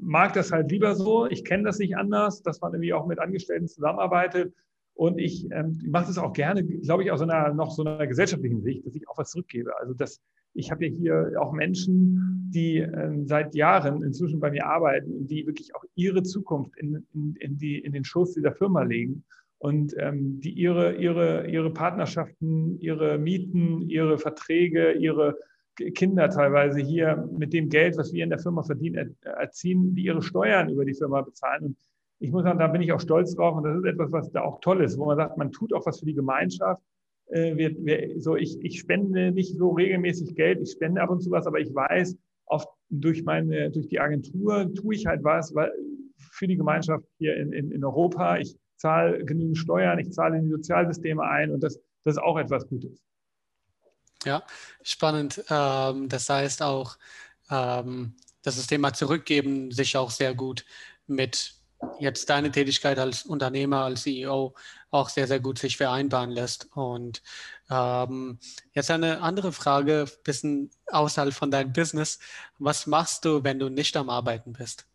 mag 0.00 0.34
das 0.34 0.52
halt 0.52 0.70
lieber 0.70 0.94
so. 0.94 1.26
Ich 1.26 1.44
kenne 1.44 1.64
das 1.64 1.78
nicht 1.78 1.96
anders, 1.96 2.42
dass 2.42 2.60
man 2.60 2.72
irgendwie 2.74 2.92
auch 2.92 3.06
mit 3.06 3.18
Angestellten 3.18 3.68
zusammenarbeitet. 3.68 4.54
Und 4.94 5.18
ich 5.18 5.50
ähm, 5.50 5.80
mache 5.86 6.06
das 6.06 6.18
auch 6.18 6.32
gerne, 6.32 6.62
glaube 6.62 7.02
ich, 7.02 7.10
aus 7.10 7.20
einer 7.20 7.52
noch 7.52 7.72
so 7.72 7.82
einer 7.82 8.06
gesellschaftlichen 8.06 8.62
Sicht, 8.62 8.86
dass 8.86 8.94
ich 8.94 9.08
auch 9.08 9.18
was 9.18 9.30
zurückgebe. 9.30 9.76
Also 9.80 9.92
das, 9.92 10.20
ich 10.54 10.70
habe 10.70 10.86
ja 10.86 10.90
hier 10.90 11.32
auch 11.40 11.52
Menschen, 11.52 12.48
die 12.50 12.78
äh, 12.78 13.24
seit 13.24 13.54
Jahren 13.54 14.02
inzwischen 14.02 14.40
bei 14.40 14.50
mir 14.50 14.66
arbeiten 14.66 15.12
und 15.12 15.30
die 15.30 15.46
wirklich 15.46 15.74
auch 15.74 15.84
ihre 15.94 16.22
Zukunft 16.22 16.76
in, 16.76 17.06
in, 17.12 17.36
in, 17.40 17.58
die, 17.58 17.78
in 17.78 17.92
den 17.92 18.04
Schoß 18.04 18.34
dieser 18.34 18.52
Firma 18.52 18.82
legen 18.82 19.24
und 19.58 19.94
ähm, 19.98 20.40
die 20.40 20.52
ihre, 20.52 20.94
ihre, 20.94 21.48
ihre 21.48 21.72
Partnerschaften, 21.72 22.78
ihre 22.80 23.18
Mieten, 23.18 23.82
ihre 23.82 24.18
Verträge, 24.18 24.92
ihre 24.92 25.36
Kinder 25.94 26.30
teilweise 26.30 26.80
hier 26.80 27.28
mit 27.36 27.52
dem 27.52 27.68
Geld, 27.68 27.96
was 27.96 28.12
wir 28.12 28.22
in 28.22 28.30
der 28.30 28.38
Firma 28.38 28.62
verdienen, 28.62 29.16
erziehen, 29.22 29.94
die 29.96 30.04
ihre 30.04 30.22
Steuern 30.22 30.68
über 30.68 30.84
die 30.84 30.94
Firma 30.94 31.20
bezahlen. 31.22 31.64
Und 31.64 31.76
ich 32.20 32.30
muss 32.30 32.44
sagen, 32.44 32.60
da 32.60 32.68
bin 32.68 32.80
ich 32.80 32.92
auch 32.92 33.00
stolz 33.00 33.34
drauf 33.34 33.56
und 33.56 33.64
das 33.64 33.78
ist 33.78 33.84
etwas, 33.84 34.12
was 34.12 34.30
da 34.30 34.42
auch 34.42 34.60
toll 34.60 34.84
ist, 34.84 34.96
wo 34.98 35.06
man 35.06 35.16
sagt, 35.16 35.36
man 35.36 35.50
tut 35.50 35.72
auch 35.72 35.84
was 35.84 35.98
für 35.98 36.06
die 36.06 36.14
Gemeinschaft 36.14 36.80
wir, 37.30 37.74
wir, 37.84 38.20
so 38.20 38.36
ich, 38.36 38.58
ich 38.62 38.78
spende 38.78 39.32
nicht 39.32 39.56
so 39.56 39.70
regelmäßig 39.70 40.34
Geld, 40.34 40.60
ich 40.60 40.72
spende 40.72 41.00
ab 41.00 41.10
und 41.10 41.22
zu 41.22 41.30
was, 41.30 41.46
aber 41.46 41.58
ich 41.58 41.74
weiß, 41.74 42.16
oft 42.46 42.68
durch 42.90 43.24
meine, 43.24 43.70
durch 43.70 43.88
die 43.88 44.00
Agentur 44.00 44.72
tue 44.74 44.94
ich 44.94 45.06
halt 45.06 45.24
was 45.24 45.52
für 46.16 46.46
die 46.46 46.56
Gemeinschaft 46.56 47.04
hier 47.18 47.36
in, 47.36 47.52
in, 47.52 47.70
in 47.70 47.84
Europa. 47.84 48.38
Ich 48.38 48.56
zahle 48.76 49.24
genügend 49.24 49.58
Steuern, 49.58 49.98
ich 49.98 50.12
zahle 50.12 50.38
in 50.38 50.44
die 50.44 50.50
Sozialsysteme 50.50 51.22
ein 51.22 51.50
und 51.50 51.60
das, 51.60 51.80
das 52.04 52.16
ist 52.16 52.22
auch 52.22 52.38
etwas 52.38 52.66
Gutes. 52.66 53.02
Ja, 54.24 54.42
spannend. 54.82 55.44
Ähm, 55.50 56.08
das 56.08 56.28
heißt 56.28 56.62
auch, 56.62 56.96
ähm, 57.50 58.14
dass 58.42 58.56
das 58.56 58.66
Thema 58.66 58.92
Zurückgeben 58.92 59.70
sich 59.70 59.96
auch 59.96 60.10
sehr 60.10 60.34
gut 60.34 60.64
mit 61.06 61.54
jetzt 61.98 62.30
deine 62.30 62.50
Tätigkeit 62.50 62.98
als 62.98 63.24
Unternehmer, 63.24 63.84
als 63.84 64.02
CEO 64.02 64.54
auch 64.90 65.08
sehr, 65.08 65.26
sehr 65.26 65.40
gut 65.40 65.58
sich 65.58 65.76
vereinbaren 65.76 66.30
lässt. 66.30 66.68
Und 66.74 67.22
ähm, 67.70 68.38
jetzt 68.72 68.90
eine 68.90 69.20
andere 69.20 69.52
Frage, 69.52 70.06
bisschen 70.24 70.70
außerhalb 70.86 71.32
von 71.32 71.50
deinem 71.50 71.72
Business. 71.72 72.18
Was 72.58 72.86
machst 72.86 73.24
du, 73.24 73.44
wenn 73.44 73.58
du 73.58 73.68
nicht 73.68 73.96
am 73.96 74.10
Arbeiten 74.10 74.52
bist? 74.52 74.86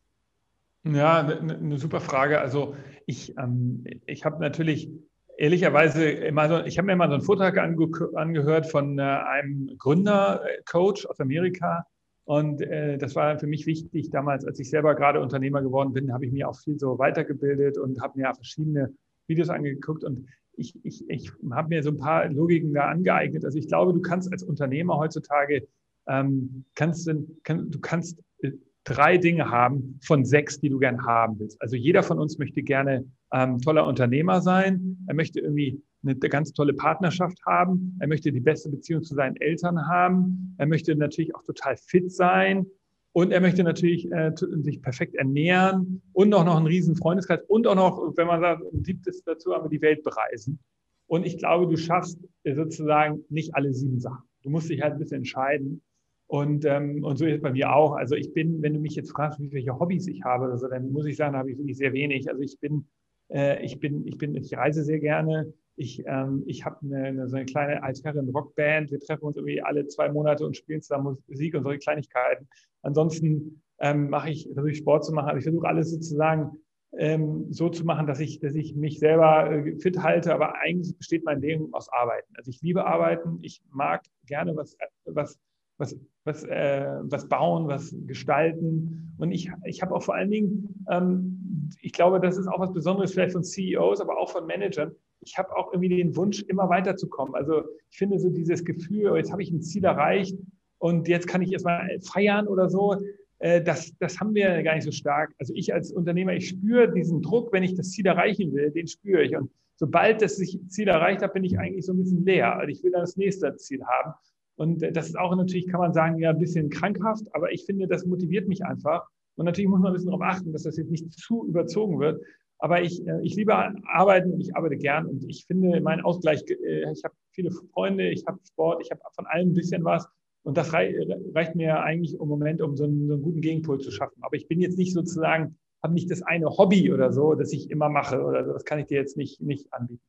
Ja, 0.84 1.20
eine, 1.20 1.56
eine 1.56 1.78
super 1.78 2.00
Frage. 2.00 2.40
Also 2.40 2.76
ich, 3.06 3.38
ähm, 3.38 3.84
ich 4.06 4.24
habe 4.24 4.40
natürlich 4.40 4.90
ehrlicherweise 5.38 6.10
immer 6.10 6.48
so, 6.50 6.64
ich 6.66 6.78
habe 6.78 6.88
mir 6.88 6.96
mal 6.96 7.08
so 7.08 7.16
einen 7.16 7.24
Vortrag 7.24 7.58
ange 7.58 7.90
angehört 8.16 8.68
von 8.68 9.00
äh, 9.00 9.02
einem 9.02 9.76
Gründercoach 9.78 11.06
aus 11.08 11.20
Amerika, 11.20 11.86
und 12.30 12.62
äh, 12.62 13.00
das 13.00 13.16
war 13.16 13.40
für 13.40 13.48
mich 13.48 13.66
wichtig. 13.66 14.12
Damals, 14.12 14.46
als 14.46 14.60
ich 14.60 14.70
selber 14.70 14.94
gerade 14.94 15.20
Unternehmer 15.20 15.64
geworden 15.64 15.94
bin, 15.94 16.14
habe 16.14 16.28
ich 16.28 16.32
mir 16.32 16.48
auch 16.48 16.60
viel 16.60 16.78
so 16.78 17.00
weitergebildet 17.00 17.80
und 17.80 18.00
habe 18.04 18.20
mir 18.20 18.32
verschiedene 18.36 18.94
Videos 19.26 19.50
angeguckt. 19.50 20.04
Und 20.04 20.28
ich, 20.56 20.76
ich, 20.86 21.10
ich 21.10 21.32
habe 21.52 21.70
mir 21.70 21.82
so 21.82 21.90
ein 21.90 21.98
paar 21.98 22.30
Logiken 22.30 22.72
da 22.72 22.90
angeeignet. 22.90 23.46
Also 23.46 23.58
ich 23.58 23.68
glaube, 23.68 23.94
du 23.94 24.02
kannst 24.02 24.32
als 24.32 24.44
Unternehmer 24.44 24.98
heutzutage, 24.98 25.68
ähm, 26.08 26.66
kannst, 26.76 27.10
kann, 27.44 27.72
du 27.72 27.80
kannst 27.80 28.20
äh, 28.44 28.52
drei 28.84 29.18
Dinge 29.18 29.50
haben 29.50 30.00
von 30.04 30.24
sechs, 30.24 30.60
die 30.60 30.70
du 30.70 30.78
gern 30.78 31.04
haben 31.08 31.40
willst. 31.40 31.60
Also 31.60 31.78
jeder 31.78 32.04
von 32.04 32.20
uns 32.20 32.38
möchte 32.38 32.62
gerne 32.62 33.06
ähm, 33.34 33.58
toller 33.58 33.88
Unternehmer 33.88 34.42
sein. 34.42 35.04
Er 35.08 35.16
möchte 35.16 35.40
irgendwie 35.40 35.82
eine 36.04 36.16
ganz 36.16 36.54
tolle 36.54 36.74
Partnerschaft 36.74 37.40
haben. 37.46 37.98
Er 38.00 38.08
möchte 38.08 38.32
die 38.32 38.40
beste 38.40 38.70
Beziehung 38.70 39.04
zu 39.04 39.16
seinen 39.16 39.36
Eltern 39.38 39.88
haben. 39.88 40.56
Er 40.58 40.66
möchte 40.66 40.96
natürlich 40.96 41.36
auch 41.36 41.44
total 41.44 41.76
fit 41.78 42.12
sein. 42.12 42.66
Und 43.12 43.32
er 43.32 43.42
möchte 43.42 43.64
natürlich 43.64 44.10
äh, 44.12 44.32
sich 44.36 44.82
perfekt 44.82 45.16
ernähren 45.16 46.02
und 46.14 46.34
auch 46.34 46.46
noch 46.46 46.58
einen 46.58 46.68
riesen 46.68 46.96
Freundeskreis 46.96 47.42
und 47.48 47.66
auch 47.66 47.76
noch, 47.76 48.14
wenn 48.16 48.28
man 48.28 48.40
sagt, 48.40 48.62
ein 48.72 48.84
siebtes 48.84 49.24
dazu, 49.24 49.56
aber 49.56 49.68
die 49.68 49.82
Welt 49.82 50.04
bereisen. 50.04 50.60
Und 51.08 51.26
ich 51.26 51.40
glaube, 51.40 51.68
du 51.68 51.76
schaffst 51.76 52.20
sozusagen 52.46 53.26
nicht 53.30 53.56
alle 53.56 53.74
sieben 53.74 54.00
Sachen. 54.00 54.24
Du 54.44 54.52
musst 54.52 54.70
dich 54.70 54.82
halt 54.82 54.94
ein 54.94 55.00
bisschen 55.00 55.18
entscheiden. 55.18 55.82
Und, 56.28 56.66
ähm, 56.66 57.04
und 57.04 57.18
so 57.18 57.26
ist 57.26 57.38
es 57.38 57.42
bei 57.42 57.52
mir 57.52 57.74
auch. 57.74 57.94
Also 57.94 58.14
ich 58.14 58.32
bin, 58.32 58.62
wenn 58.62 58.76
du 58.76 58.80
mich 58.80 58.94
jetzt 58.94 59.12
fragst, 59.12 59.40
welche 59.40 59.80
Hobbys 59.80 60.08
ich 60.08 60.24
habe, 60.24 60.46
also 60.46 60.68
dann 60.68 60.92
muss 60.92 61.08
ich 61.08 61.18
sagen, 61.18 61.36
habe 61.36 61.52
ich 61.52 61.58
wirklich 61.58 61.78
sehr 61.78 61.94
wenig. 61.94 62.30
Also 62.30 62.44
ich 62.44 62.60
bin, 62.60 62.88
äh, 63.34 63.66
ich 63.66 63.80
bin, 63.80 64.06
ich 64.06 64.20
bin, 64.20 64.36
ich 64.36 64.56
reise 64.56 64.84
sehr 64.84 65.00
gerne. 65.00 65.52
Ich, 65.80 66.04
ähm, 66.06 66.44
ich 66.46 66.66
habe 66.66 66.76
eine, 66.84 67.04
eine, 67.06 67.30
so 67.30 67.38
eine 67.38 67.46
kleine 67.46 67.82
Altherren 67.82 68.28
Rockband. 68.30 68.92
Wir 68.92 69.00
treffen 69.00 69.24
uns 69.24 69.38
irgendwie 69.38 69.62
alle 69.62 69.88
zwei 69.88 70.10
Monate 70.10 70.46
und 70.46 70.58
spielen 70.58 70.82
zusammen 70.82 71.18
Musik 71.28 71.56
und 71.56 71.64
solche 71.64 71.80
Kleinigkeiten. 71.80 72.50
Ansonsten 72.82 73.62
ähm, 73.80 74.10
mache 74.10 74.30
ich, 74.30 74.50
versuche 74.54 74.76
Sport 74.76 75.06
zu 75.06 75.14
machen. 75.14 75.30
Aber 75.30 75.38
ich 75.38 75.46
versuche 75.46 75.66
alles 75.66 75.92
sozusagen 75.92 76.52
ähm, 76.98 77.46
so 77.50 77.70
zu 77.70 77.86
machen, 77.86 78.08
dass 78.08 78.20
ich, 78.20 78.42
dass 78.42 78.56
ich 78.56 78.76
mich 78.76 79.00
selber 79.00 79.50
äh, 79.50 79.80
fit 79.80 80.04
halte. 80.04 80.34
Aber 80.34 80.56
eigentlich 80.56 80.98
besteht 80.98 81.24
mein 81.24 81.40
Leben 81.40 81.74
aus 81.74 81.88
Arbeiten. 81.94 82.34
Also 82.36 82.50
ich 82.52 82.62
liebe 82.62 82.86
Arbeiten. 82.86 83.40
Ich 83.42 83.62
mag 83.72 84.04
gerne 84.26 84.58
was, 84.58 84.76
was, 85.06 85.40
was, 85.78 85.98
was, 86.26 86.44
äh, 86.44 86.90
was 87.04 87.30
bauen, 87.30 87.70
was 87.70 87.96
gestalten. 88.06 89.14
Und 89.18 89.32
ich, 89.32 89.50
ich 89.64 89.82
habe 89.82 89.96
auch 89.96 90.04
vor 90.04 90.16
allen 90.16 90.30
Dingen, 90.30 90.86
ähm, 90.92 91.70
ich 91.82 91.94
glaube, 91.94 92.20
das 92.20 92.38
ist 92.38 92.48
auch 92.48 92.60
was 92.60 92.74
Besonderes 92.74 93.14
vielleicht 93.14 93.32
von 93.32 93.46
CEOs, 93.46 94.02
aber 94.02 94.18
auch 94.18 94.30
von 94.30 94.46
Managern 94.46 94.92
ich 95.22 95.38
habe 95.38 95.56
auch 95.56 95.74
irgendwie 95.74 95.90
den 95.90 96.16
Wunsch, 96.16 96.44
immer 96.44 96.70
weiterzukommen. 96.70 97.36
Also 97.36 97.64
ich 97.90 97.98
finde 97.98 98.20
so 98.20 98.30
dieses 98.30 98.64
Gefühl, 98.64 99.12
oh, 99.12 99.16
jetzt 99.16 99.32
habe 99.32 99.44
ich 99.44 99.52
ein 99.52 99.62
Ziel 99.62 99.84
erreicht 99.84 100.38
und 100.78 101.08
jetzt 101.08 101.28
kann 101.28 101.42
ich 101.42 101.52
erstmal 101.52 102.00
feiern 102.02 102.48
oder 102.48 102.70
so. 102.70 102.96
Äh, 103.40 103.62
das, 103.62 103.94
das 104.00 104.20
haben 104.20 104.34
wir 104.34 104.64
gar 104.64 104.76
nicht 104.76 104.86
so 104.86 104.92
stark. 104.92 105.34
Also 105.40 105.54
ich 105.56 105.74
als 105.74 105.92
Unternehmer, 105.92 106.34
ich 106.34 106.50
spüre 106.50 106.92
diesen 106.92 107.22
Druck, 107.22 107.52
wenn 107.52 107.64
ich 107.64 107.76
das 107.76 107.92
Ziel 107.92 108.06
erreichen 108.06 108.54
will, 108.54 108.72
den 108.72 108.88
spüre 108.88 109.24
ich. 109.24 109.36
Und 109.36 109.52
sobald 109.76 110.22
das 110.22 110.38
Ziel 110.38 110.88
erreicht 110.88 111.22
habe, 111.22 111.34
bin 111.34 111.44
ich 111.44 111.58
eigentlich 111.58 111.86
so 111.86 111.94
ein 111.94 111.98
bisschen 111.98 112.24
leer. 112.26 112.58
Also 112.58 112.70
ich 112.70 112.84
will 112.84 112.92
dann 112.92 113.02
das 113.02 113.18
nächste 113.18 113.56
Ziel 113.56 113.84
haben. 113.84 114.14
Und 114.56 114.82
das 114.82 115.08
ist 115.08 115.18
auch 115.18 115.34
natürlich, 115.36 115.70
kann 115.70 115.80
man 115.80 115.94
sagen, 115.94 116.20
ja, 116.20 116.32
ein 116.32 116.38
bisschen 116.38 116.70
krankhaft, 116.70 117.34
aber 117.34 117.50
ich 117.54 117.66
finde, 117.66 117.88
das 117.88 118.06
motiviert 118.06 118.50
mich 118.50 118.66
einfach. 118.66 119.08
Und 119.36 119.46
natürlich 119.46 119.70
muss 119.70 119.80
man 119.80 119.92
ein 119.92 119.94
bisschen 119.94 120.12
darauf 120.12 120.22
achten, 120.22 120.52
dass 120.52 120.64
das 120.64 120.76
jetzt 120.76 120.92
nicht 120.92 121.14
zu 121.14 121.48
überzogen 121.48 121.98
wird. 121.98 122.22
Aber 122.60 122.82
ich, 122.82 123.06
äh, 123.08 123.22
ich 123.24 123.36
liebe 123.36 123.56
arbeiten 123.56 124.34
und 124.34 124.42
ich 124.42 124.56
arbeite 124.56 124.78
gern 124.78 125.06
und 125.06 125.24
ich 125.28 125.46
finde 125.46 125.80
meinen 125.82 126.02
Ausgleich, 126.02 126.44
äh, 126.50 126.92
ich 126.92 127.04
habe 127.04 127.16
viele 127.32 127.52
Freunde, 127.74 128.10
ich 128.10 128.26
habe 128.28 128.40
Sport, 128.46 128.82
ich 128.84 128.92
habe 128.92 129.02
von 129.16 129.26
allem 129.26 129.50
ein 129.50 129.54
bisschen 129.54 129.84
was. 129.84 130.08
Und 130.44 130.58
das 130.58 130.74
reicht 130.74 131.56
mir 131.56 131.80
eigentlich 131.82 132.14
im 132.14 132.28
Moment, 132.28 132.62
um 132.62 132.76
so 132.76 132.86
einen, 132.86 133.08
so 133.08 133.14
einen 133.14 133.24
guten 133.24 133.42
Gegenpol 133.42 133.80
zu 133.80 133.92
schaffen. 133.92 134.22
Aber 134.22 134.36
ich 134.36 134.48
bin 134.48 134.62
jetzt 134.62 134.78
nicht 134.78 134.94
sozusagen, 134.94 135.58
habe 135.84 135.94
nicht 135.94 136.10
das 136.10 136.22
eine 136.22 136.50
Hobby 136.50 136.92
oder 136.92 137.12
so, 137.12 137.36
das 137.36 137.52
ich 137.52 137.70
immer 137.70 137.90
mache 137.90 138.24
oder 138.24 138.46
so. 138.46 138.54
Das 138.54 138.66
kann 138.66 138.80
ich 138.80 138.88
dir 138.88 138.98
jetzt 138.98 139.18
nicht, 139.18 139.42
nicht 139.42 139.72
anbieten. 139.74 140.02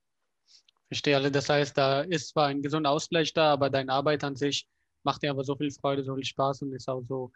Verstehe. 0.87 1.17
Also 1.17 1.31
das 1.31 1.49
heißt, 1.49 1.77
da 1.77 2.03
ist 2.03 2.29
zwar 2.29 2.47
ein 2.47 2.63
gesunder 2.63 2.91
Ausgleich 2.91 3.33
da, 3.33 3.53
aber 3.53 3.71
deine 3.71 3.93
Arbeit 3.93 4.25
an 4.25 4.37
sich 4.37 4.67
macht 5.05 5.23
dir 5.23 5.31
aber 5.31 5.45
so 5.45 5.57
viel 5.57 5.71
Freude, 5.71 6.05
so 6.05 6.15
viel 6.15 6.25
Spaß 6.25 6.63
und 6.63 6.73
ist 6.73 6.89
auch 6.89 7.03
so 7.03 7.33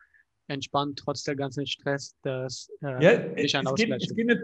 entspannt, 0.49 0.99
trotz 0.99 1.23
der 1.25 1.37
ganzen 1.37 1.66
Stress, 1.66 2.16
dass 2.23 2.71
äh, 2.83 3.02
ja, 3.02 3.18
nicht 3.35 3.54
ein 3.54 3.66
Ausgleich 3.66 4.00
geht, 4.00 4.11
es 4.11 4.16
geht 4.16 4.26
nicht, 4.26 4.40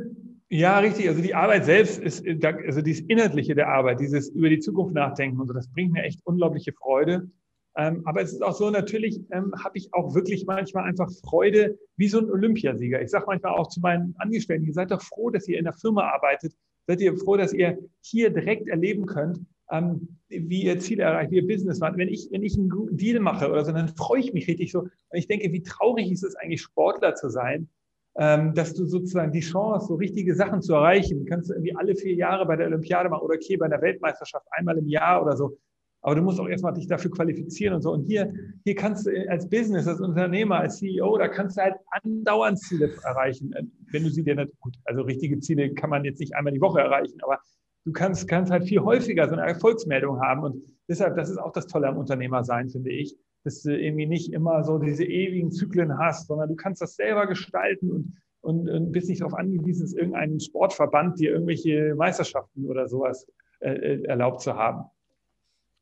Ja, 0.53 0.81
richtig. 0.81 1.09
Also 1.09 1.23
die 1.23 1.35
Arbeit 1.35 1.65
selbst 1.65 2.01
ist, 2.01 2.27
also 2.45 2.83
dieses 2.83 3.07
Inhaltliche 3.07 3.55
der 3.55 3.69
Arbeit, 3.69 4.01
dieses 4.01 4.31
über 4.31 4.49
die 4.49 4.59
Zukunft 4.59 4.95
nachdenken 4.95 5.41
und 5.41 5.47
so, 5.47 5.55
das 5.55 5.69
bringt 5.69 5.93
mir 5.93 6.03
echt 6.03 6.21
unglaubliche 6.25 6.73
Freude. 6.73 7.31
Ähm, 7.77 8.03
aber 8.05 8.21
es 8.21 8.33
ist 8.33 8.43
auch 8.43 8.55
so, 8.55 8.69
natürlich 8.69 9.21
ähm, 9.31 9.53
habe 9.63 9.79
ich 9.79 9.95
auch 9.95 10.13
wirklich 10.13 10.47
manchmal 10.47 10.85
einfach 10.85 11.09
Freude, 11.25 11.79
wie 11.97 12.09
so 12.09 12.19
ein 12.19 12.29
Olympiasieger. 12.29 13.01
Ich 13.01 13.11
sage 13.11 13.27
manchmal 13.29 13.53
auch 13.53 13.69
zu 13.69 13.79
meinen 13.79 14.17
Angestellten, 14.19 14.67
ihr 14.67 14.73
seid 14.73 14.91
doch 14.91 15.03
froh, 15.03 15.31
dass 15.31 15.47
ihr 15.47 15.57
in 15.57 15.65
der 15.65 15.73
Firma 15.73 16.03
arbeitet. 16.11 16.53
Seid 16.89 17.01
ihr 17.01 17.17
froh, 17.17 17.37
dass 17.37 17.53
ihr 17.53 17.79
hier 18.01 18.31
direkt 18.31 18.67
erleben 18.67 19.07
könnt, 19.07 19.39
ähm, 19.71 20.19
wie 20.29 20.65
ihr 20.65 20.81
Ziele 20.81 21.05
erreicht, 21.05 21.31
wie 21.31 21.37
ihr 21.37 21.47
Business 21.47 21.79
macht. 21.79 21.97
Wenn 21.97 22.09
ich, 22.09 22.27
wenn 22.33 22.43
ich 22.43 22.59
einen 22.59 22.71
guten 22.71 22.97
Deal 22.97 23.21
mache 23.21 23.49
oder 23.49 23.65
so, 23.65 23.71
dann 23.71 23.95
freue 23.95 24.19
ich 24.19 24.33
mich 24.33 24.49
richtig 24.49 24.73
so. 24.73 24.81
Und 24.81 24.91
ich 25.13 25.29
denke, 25.29 25.53
wie 25.53 25.63
traurig 25.63 26.11
ist 26.11 26.25
es 26.25 26.35
eigentlich, 26.35 26.63
Sportler 26.63 27.15
zu 27.15 27.29
sein, 27.29 27.69
dass 28.15 28.75
du 28.75 28.85
sozusagen 28.87 29.33
die 29.33 29.41
Chance, 29.41 29.87
so 29.87 29.95
richtige 29.95 30.35
Sachen 30.35 30.63
zu 30.63 30.75
erreichen, 30.75 31.25
kannst 31.27 31.49
du 31.49 31.55
irgendwie 31.55 31.77
alle 31.77 31.95
vier 31.95 32.15
Jahre 32.15 32.45
bei 32.45 32.57
der 32.57 32.67
Olympiade 32.67 33.09
machen 33.09 33.23
oder 33.23 33.37
okay, 33.37 33.57
bei 33.57 33.69
der 33.69 33.81
Weltmeisterschaft 33.81 34.47
einmal 34.51 34.77
im 34.79 34.89
Jahr 34.89 35.23
oder 35.23 35.37
so. 35.37 35.57
Aber 36.03 36.15
du 36.15 36.23
musst 36.23 36.41
auch 36.41 36.49
erstmal 36.49 36.73
dich 36.73 36.87
dafür 36.87 37.11
qualifizieren 37.11 37.75
und 37.75 37.83
so. 37.83 37.93
Und 37.93 38.05
hier, 38.05 38.33
hier 38.65 38.75
kannst 38.75 39.07
du 39.07 39.31
als 39.31 39.49
Business, 39.49 39.87
als 39.87 40.01
Unternehmer, 40.01 40.61
als 40.61 40.79
CEO, 40.79 41.19
da 41.19 41.29
kannst 41.29 41.59
du 41.59 41.63
halt 41.63 41.75
andauernd 41.91 42.59
Ziele 42.59 42.91
erreichen. 43.05 43.55
Wenn 43.91 44.05
du 44.05 44.11
sie 44.11 44.25
dir 44.25 44.35
nicht, 44.35 44.59
gut, 44.61 44.77
also 44.85 45.03
richtige 45.03 45.39
Ziele 45.41 45.75
kann 45.75 45.91
man 45.91 46.05
jetzt 46.05 46.21
nicht 46.21 46.35
einmal 46.35 46.53
die 46.53 46.61
Woche 46.61 46.81
erreichen, 46.81 47.19
aber 47.23 47.39
du 47.85 47.93
kannst, 47.93 48.27
kannst 48.29 48.51
halt 48.51 48.65
viel 48.65 48.81
häufiger 48.81 49.29
so 49.29 49.35
eine 49.35 49.47
Erfolgsmeldung 49.47 50.21
haben. 50.21 50.43
Und 50.43 50.63
deshalb, 50.89 51.17
das 51.17 51.29
ist 51.29 51.39
auch 51.39 51.53
das 51.53 51.67
Tolle 51.67 51.89
am 51.89 51.99
Unternehmersein, 51.99 52.71
finde 52.71 52.91
ich, 52.91 53.15
dass 53.45 53.63
du 53.63 53.77
irgendwie 53.77 54.07
nicht 54.07 54.33
immer 54.33 54.65
so 54.65 54.79
diese 54.79 55.05
ewigen 55.05 55.51
Zyklen 55.51 55.99
hast, 55.99 56.27
sondern 56.27 56.49
du 56.49 56.57
kannst 56.57 56.83
das 56.83 56.97
selber 56.97 57.27
gestalten 57.27 57.91
und, 57.91 58.17
und, 58.41 58.69
und 58.69 58.93
bist 58.93 59.09
nicht 59.09 59.21
darauf 59.21 59.35
angewiesen, 59.35 59.83
dass 59.83 59.93
irgendein 59.93 60.41
Sportverband 60.41 61.19
dir 61.19 61.33
irgendwelche 61.33 61.95
Meisterschaften 61.95 62.67
oder 62.67 62.89
sowas 62.89 63.27
äh, 63.61 63.73
äh 63.73 64.03
erlaubt 64.05 64.43
zu 64.43 64.55
haben. 64.55 64.85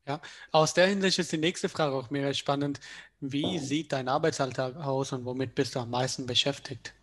Ja, 0.07 0.21
aus 0.51 0.73
der 0.73 0.87
Hinsicht 0.87 1.19
ist 1.19 1.31
die 1.31 1.37
nächste 1.37 1.69
Frage 1.69 1.93
auch 1.93 2.09
mega 2.09 2.33
spannend. 2.33 2.79
Wie 3.19 3.59
sieht 3.59 3.91
dein 3.91 4.07
Arbeitsalltag 4.07 4.75
aus 4.77 5.13
und 5.13 5.25
womit 5.25 5.53
bist 5.53 5.75
du 5.75 5.79
am 5.79 5.91
meisten 5.91 6.25
beschäftigt? 6.25 6.95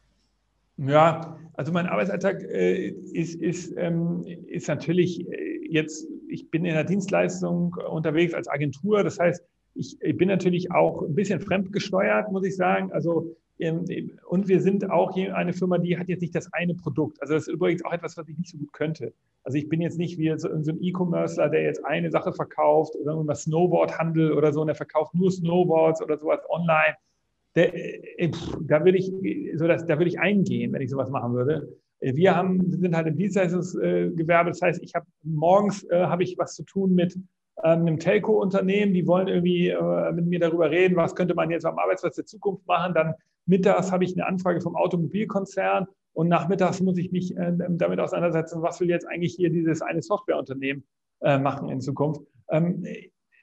Ja, 0.79 1.39
also 1.55 1.73
mein 1.73 1.87
Arbeitsalltag 1.87 2.43
äh, 2.43 2.89
ist, 2.89 3.41
ist, 3.41 3.73
ähm, 3.77 4.25
ist 4.47 4.69
natürlich 4.69 5.27
äh, 5.31 5.67
jetzt, 5.71 6.07
ich 6.29 6.51
bin 6.51 6.65
in 6.65 6.75
der 6.75 6.85
Dienstleistung 6.85 7.75
unterwegs 7.75 8.35
als 8.35 8.49
Agentur. 8.49 9.03
Das 9.03 9.19
heißt, 9.19 9.43
ich, 9.77 10.01
ich 10.01 10.17
bin 10.17 10.29
natürlich 10.29 10.71
auch 10.73 11.03
ein 11.03 11.15
bisschen 11.15 11.41
fremdgesteuert, 11.41 12.31
muss 12.33 12.45
ich 12.45 12.57
sagen. 12.57 12.93
Also 12.93 13.37
ähm, 13.59 13.85
und 14.29 14.49
wir 14.49 14.61
sind 14.61 14.91
auch 14.91 15.17
eine 15.17 15.53
Firma, 15.53 15.79
die 15.79 15.99
hat 15.99 16.09
jetzt 16.09 16.21
nicht 16.21 16.35
das 16.35 16.53
eine 16.53 16.75
Produkt. 16.75 17.21
Also 17.23 17.35
das 17.35 17.49
ist 17.49 17.55
übrigens 17.55 17.85
auch 17.85 17.93
etwas, 17.93 18.17
was 18.17 18.29
ich 18.29 18.37
nicht 18.37 18.51
so 18.51 18.59
gut 18.59 18.73
könnte. 18.73 19.13
Also 19.45 19.59
ich 19.59 19.69
bin 19.69 19.81
jetzt 19.81 19.99
nicht 19.99 20.19
wie 20.19 20.33
so, 20.39 20.49
ein 20.49 20.83
E-Commercer, 20.83 21.49
der 21.49 21.63
jetzt 21.63 21.85
eine 21.85 22.11
Sache 22.11 22.33
verkauft 22.33 22.95
oder 22.97 23.13
irgendwas 23.13 23.43
Snowboardhandel 23.43 24.33
oder 24.33 24.53
so 24.53 24.61
und 24.61 24.67
der 24.67 24.77
verkauft 24.77 25.15
nur 25.15 25.31
Snowboards 25.31 26.03
oder 26.03 26.19
sowas 26.19 26.41
online. 26.49 26.97
Der, 27.55 27.75
äh, 27.75 28.31
da 28.61 28.85
würde 28.85 28.99
ich, 28.99 29.11
so 29.55 29.67
dass, 29.67 29.87
da 29.87 29.99
würde 29.99 30.09
ich 30.09 30.19
eingehen, 30.19 30.73
wenn 30.73 30.83
ich 30.83 30.91
sowas 30.91 31.09
machen 31.09 31.33
würde. 31.33 31.69
Wir 32.01 32.37
haben, 32.37 32.71
sind 32.71 32.95
halt 32.95 33.07
im 33.07 33.17
Dienstleistungsgewerbe. 33.17 34.51
Das 34.51 34.61
heißt, 34.61 34.83
ich 34.83 34.95
habe 34.95 35.07
morgens 35.23 35.83
äh, 35.85 36.05
habe 36.05 36.25
ich 36.25 36.37
was 36.37 36.55
zu 36.55 36.63
tun 36.63 36.95
mit 36.95 37.19
einem 37.57 37.99
Telco-Unternehmen. 37.99 38.93
Die 38.93 39.07
wollen 39.07 39.29
irgendwie 39.29 39.69
äh, 39.69 40.13
mit 40.13 40.27
mir 40.27 40.41
darüber 40.41 40.71
reden, 40.71 40.97
was 40.97 41.15
könnte 41.15 41.35
man 41.35 41.51
jetzt 41.51 41.65
am 41.65 41.79
Arbeitsplatz 41.79 42.17
der 42.17 42.27
Zukunft 42.27 42.67
machen. 42.67 42.95
Dann 42.95 43.15
Mittags 43.47 43.93
habe 43.93 44.05
ich 44.05 44.15
eine 44.15 44.27
Anfrage 44.27 44.61
vom 44.61 44.77
Automobilkonzern 44.77 45.87
und 46.13 46.29
nachmittags 46.29 46.81
muss 46.81 46.99
ich 46.99 47.13
mich 47.13 47.37
äh, 47.37 47.53
damit 47.57 48.01
auseinandersetzen, 48.01 48.63
was 48.63 48.81
will 48.81 48.89
jetzt 48.89 49.07
eigentlich 49.07 49.35
hier 49.35 49.51
dieses 49.51 49.83
eine 49.83 50.03
Softwareunternehmen 50.03 50.85
äh, 51.21 51.39
machen 51.39 51.69
in 51.69 51.81
Zukunft. 51.81 52.23
Ähm, 52.51 52.85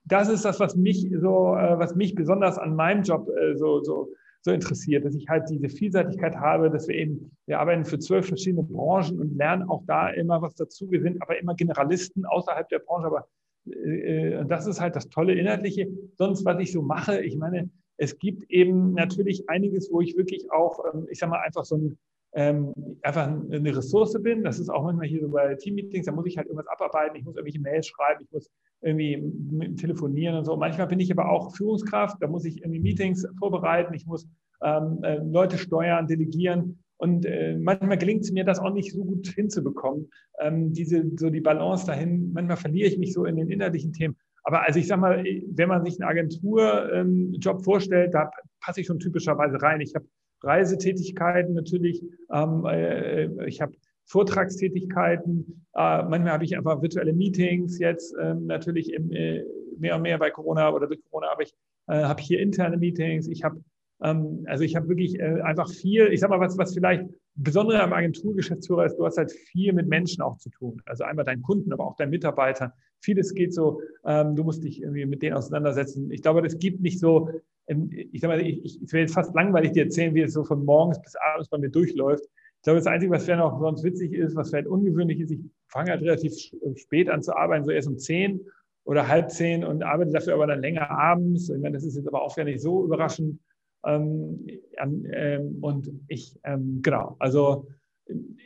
das 0.06 0.30
ist 0.30 0.44
das, 0.44 0.60
was 0.60 0.76
mich 0.76 1.10
so, 1.16 1.56
äh, 1.56 1.80
was 1.80 1.96
mich 1.96 2.16
besonders 2.16 2.58
an 2.58 2.76
meinem 2.76 3.04
Job 3.04 3.30
äh, 3.30 3.56
so, 3.56 3.82
so, 3.84 4.10
so 4.42 4.52
interessiert, 4.52 5.06
dass 5.06 5.16
ich 5.16 5.30
halt 5.30 5.50
diese 5.50 5.70
Vielseitigkeit 5.70 6.36
habe, 6.36 6.70
dass 6.70 6.88
wir 6.88 6.96
eben, 6.96 7.32
wir 7.46 7.60
arbeiten 7.60 7.86
für 7.86 8.00
zwölf 8.00 8.28
verschiedene 8.28 8.64
Branchen 8.64 9.20
und 9.20 9.38
lernen 9.38 9.70
auch 9.70 9.84
da 9.88 10.10
immer 10.10 10.42
was 10.42 10.56
dazu. 10.56 10.92
Wir 10.92 11.02
sind 11.02 11.22
aber 11.22 11.40
immer 11.40 11.56
Generalisten 11.56 12.26
außerhalb 12.26 12.68
der 12.70 12.80
Branche, 12.80 13.08
aber 13.08 13.28
äh, 13.66 14.46
das 14.46 14.68
ist 14.68 14.82
halt 14.82 14.96
das 14.96 15.10
tolle 15.10 15.34
Inhaltliche. 15.34 15.88
Sonst, 16.18 16.46
was 16.46 16.60
ich 16.60 16.72
so 16.72 16.82
mache, 16.82 17.22
ich 17.22 17.38
meine, 17.38 17.70
es 17.98 18.18
gibt 18.18 18.50
eben 18.50 18.94
natürlich 18.94 19.50
einiges, 19.50 19.92
wo 19.92 20.02
ich 20.02 20.18
wirklich 20.18 20.52
auch, 20.52 20.84
ähm, 20.94 21.08
ich 21.10 21.20
sage 21.20 21.32
mal, 21.32 21.42
einfach 21.42 21.66
so 21.66 21.78
ein, 21.78 21.98
ähm, 22.36 22.74
einfach 23.04 23.28
eine 23.28 23.76
Ressource 23.76 24.20
bin. 24.22 24.44
Das 24.44 24.60
ist 24.60 24.70
auch 24.70 24.84
manchmal 24.84 25.08
hier 25.08 25.22
so 25.22 25.30
bei 25.30 25.56
Teammeetings, 25.56 26.06
da 26.06 26.12
muss 26.12 26.26
ich 26.26 26.38
halt 26.38 26.48
irgendwas 26.48 26.68
abarbeiten, 26.68 27.16
ich 27.16 27.24
muss 27.24 27.36
irgendwelche 27.36 27.62
Mails 27.62 27.88
schreiben, 27.88 28.24
ich 28.24 28.32
muss 28.32 28.50
irgendwie 28.82 29.76
telefonieren 29.76 30.38
und 30.38 30.46
so. 30.46 30.58
Manchmal 30.58 30.88
bin 30.88 31.00
ich 31.00 31.12
aber 31.12 31.30
auch 31.30 31.56
Führungskraft, 31.56 32.18
da 32.22 32.28
muss 32.28 32.46
ich 32.46 32.62
irgendwie 32.62 32.80
Meetings 32.80 33.28
vorbereiten, 33.38 33.94
ich 33.94 34.06
muss 34.06 34.28
ähm, 34.62 35.00
äh, 35.04 35.18
Leute 35.18 35.58
steuern, 35.58 36.08
delegieren. 36.08 36.83
Und 36.98 37.26
äh, 37.26 37.58
manchmal 37.58 37.98
gelingt 37.98 38.24
es 38.24 38.32
mir, 38.32 38.44
das 38.44 38.60
auch 38.60 38.74
nicht 38.74 38.94
so 38.94 39.04
gut 39.04 39.28
hinzubekommen. 39.28 40.10
Ähm, 40.40 40.74
diese, 40.74 41.04
so 41.18 41.30
die 41.30 41.42
Balance 41.42 41.86
dahin, 41.86 42.32
manchmal 42.34 42.58
verliere 42.58 42.88
ich 42.88 42.98
mich 42.98 43.14
so 43.14 43.26
in 43.26 43.36
den 43.36 43.50
innerlichen 43.50 43.94
Themen. 43.94 44.16
Aber 44.44 44.64
also 44.64 44.80
ich 44.80 44.88
sag 44.88 45.00
mal, 45.00 45.24
wenn 45.24 45.70
man 45.70 45.86
sich 45.86 46.02
einen 46.02 46.10
Agenturjob 46.10 47.58
ähm, 47.58 47.64
vorstellt, 47.64 48.14
da 48.14 48.30
passe 48.62 48.82
ich 48.82 48.88
schon 48.88 49.00
typischerweise 49.00 49.62
rein. 49.62 49.82
Ich 49.82 49.96
habe 49.96 50.06
Reisetätigkeiten 50.44 51.54
natürlich, 51.54 52.04
ähm, 52.32 52.66
äh, 52.66 53.48
ich 53.48 53.62
habe 53.62 53.74
Vortragstätigkeiten, 54.06 55.66
äh, 55.76 56.04
manchmal 56.04 56.34
habe 56.34 56.44
ich 56.44 56.58
einfach 56.58 56.82
virtuelle 56.82 57.14
Meetings, 57.14 57.80
jetzt 57.80 58.14
ähm, 58.22 58.46
natürlich 58.46 58.92
im, 58.94 59.12
äh, 59.12 59.46
mehr 59.78 59.96
und 59.96 60.02
mehr 60.02 60.18
bei 60.18 60.30
Corona 60.30 60.72
oder 60.74 60.88
durch 60.88 61.02
Corona, 61.10 61.32
aber 61.32 61.44
ich 61.44 61.54
äh, 61.88 62.04
habe 62.04 62.22
hier 62.22 62.40
interne 62.40 62.78
Meetings, 62.78 63.28
ich 63.28 63.44
habe 63.46 63.64
ähm, 64.04 64.44
also 64.48 64.64
ich 64.64 64.76
habe 64.76 64.90
wirklich 64.90 65.20
äh, 65.20 65.42
einfach 65.42 65.70
viel, 65.70 66.08
ich 66.12 66.20
sag 66.20 66.30
mal, 66.30 66.40
was, 66.40 66.58
was 66.58 66.74
vielleicht 66.74 67.06
Besondere 67.36 67.82
am 67.82 67.94
Agenturgeschäftsführer 67.94 68.86
ist, 68.86 68.98
du 68.98 69.06
hast 69.06 69.18
halt 69.18 69.32
viel 69.32 69.74
mit 69.74 69.88
Menschen 69.88 70.22
auch 70.22 70.38
zu 70.38 70.50
tun. 70.50 70.82
Also 70.86 71.04
einmal 71.04 71.26
deinen 71.26 71.42
Kunden, 71.42 71.74
aber 71.74 71.88
auch 71.88 71.96
deinen 71.96 72.12
Mitarbeitern. 72.12 72.72
Vieles 73.00 73.34
geht 73.34 73.54
so, 73.54 73.82
ähm, 74.06 74.36
du 74.36 74.44
musst 74.44 74.64
dich 74.64 74.82
irgendwie 74.82 75.06
mit 75.06 75.24
denen 75.24 75.36
auseinandersetzen. 75.36 76.12
Ich 76.12 76.22
glaube, 76.22 76.44
das 76.44 76.60
gibt 76.60 76.82
nicht 76.82 77.00
so, 77.00 77.30
ähm, 77.68 77.90
ich 77.92 78.22
sag 78.22 78.28
mal, 78.28 78.40
ich, 78.40 78.64
ich, 78.64 78.82
es 78.84 78.94
wäre 78.94 79.02
jetzt 79.02 79.16
fast 79.16 79.34
langweilig 79.34 79.72
dir 79.72 79.86
erzählen, 79.86 80.14
wie 80.14 80.22
es 80.22 80.34
so 80.34 80.44
von 80.44 80.64
morgens 80.64 81.02
bis 81.02 81.16
abends 81.16 81.50
bei 81.50 81.58
mir 81.58 81.70
durchläuft. 81.70 82.26
Ich 82.26 82.64
glaube, 82.64 82.80
das 82.80 82.88
Einzige, 82.88 83.12
was 83.12 83.26
vielleicht 83.26 83.40
noch 83.40 83.60
sonst 83.60 83.84
witzig 83.84 84.14
ist, 84.14 84.36
was 84.36 84.50
vielleicht 84.50 84.68
ungewöhnlich 84.68 85.20
ist, 85.20 85.32
ich 85.32 85.40
fange 85.70 85.92
halt 85.92 86.02
relativ 86.02 86.34
spät 86.76 87.10
an 87.10 87.22
zu 87.22 87.36
arbeiten, 87.36 87.66
so 87.66 87.72
erst 87.72 87.88
um 87.88 87.98
zehn 87.98 88.42
oder 88.86 89.08
halb 89.08 89.32
zehn 89.32 89.64
und 89.64 89.84
arbeite 89.84 90.12
dafür 90.12 90.36
aber 90.36 90.48
dann 90.48 90.62
länger 90.62 90.90
abends. 90.90 91.50
Ich 91.50 91.62
meine, 91.62 91.76
das 91.76 91.84
ist 91.84 91.96
jetzt 91.96 92.08
aber 92.08 92.22
auch 92.22 92.36
gar 92.36 92.44
nicht 92.44 92.62
so 92.62 92.86
überraschend. 92.86 93.40
Ähm, 93.86 94.48
ähm, 94.78 95.58
und 95.62 95.90
ich, 96.08 96.40
ähm, 96.44 96.82
genau, 96.82 97.16
also 97.20 97.68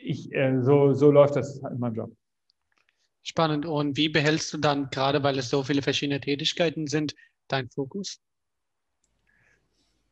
ich, 0.02 0.32
äh, 0.32 0.60
so, 0.62 0.94
so 0.94 1.10
läuft 1.10 1.36
das 1.36 1.58
in 1.58 1.78
meinem 1.78 1.94
Job. 1.94 2.12
Spannend. 3.22 3.66
Und 3.66 3.96
wie 3.96 4.08
behältst 4.08 4.52
du 4.52 4.58
dann, 4.58 4.88
gerade 4.90 5.22
weil 5.22 5.38
es 5.38 5.50
so 5.50 5.62
viele 5.62 5.82
verschiedene 5.82 6.20
Tätigkeiten 6.20 6.86
sind, 6.86 7.14
deinen 7.48 7.68
Fokus? 7.70 8.20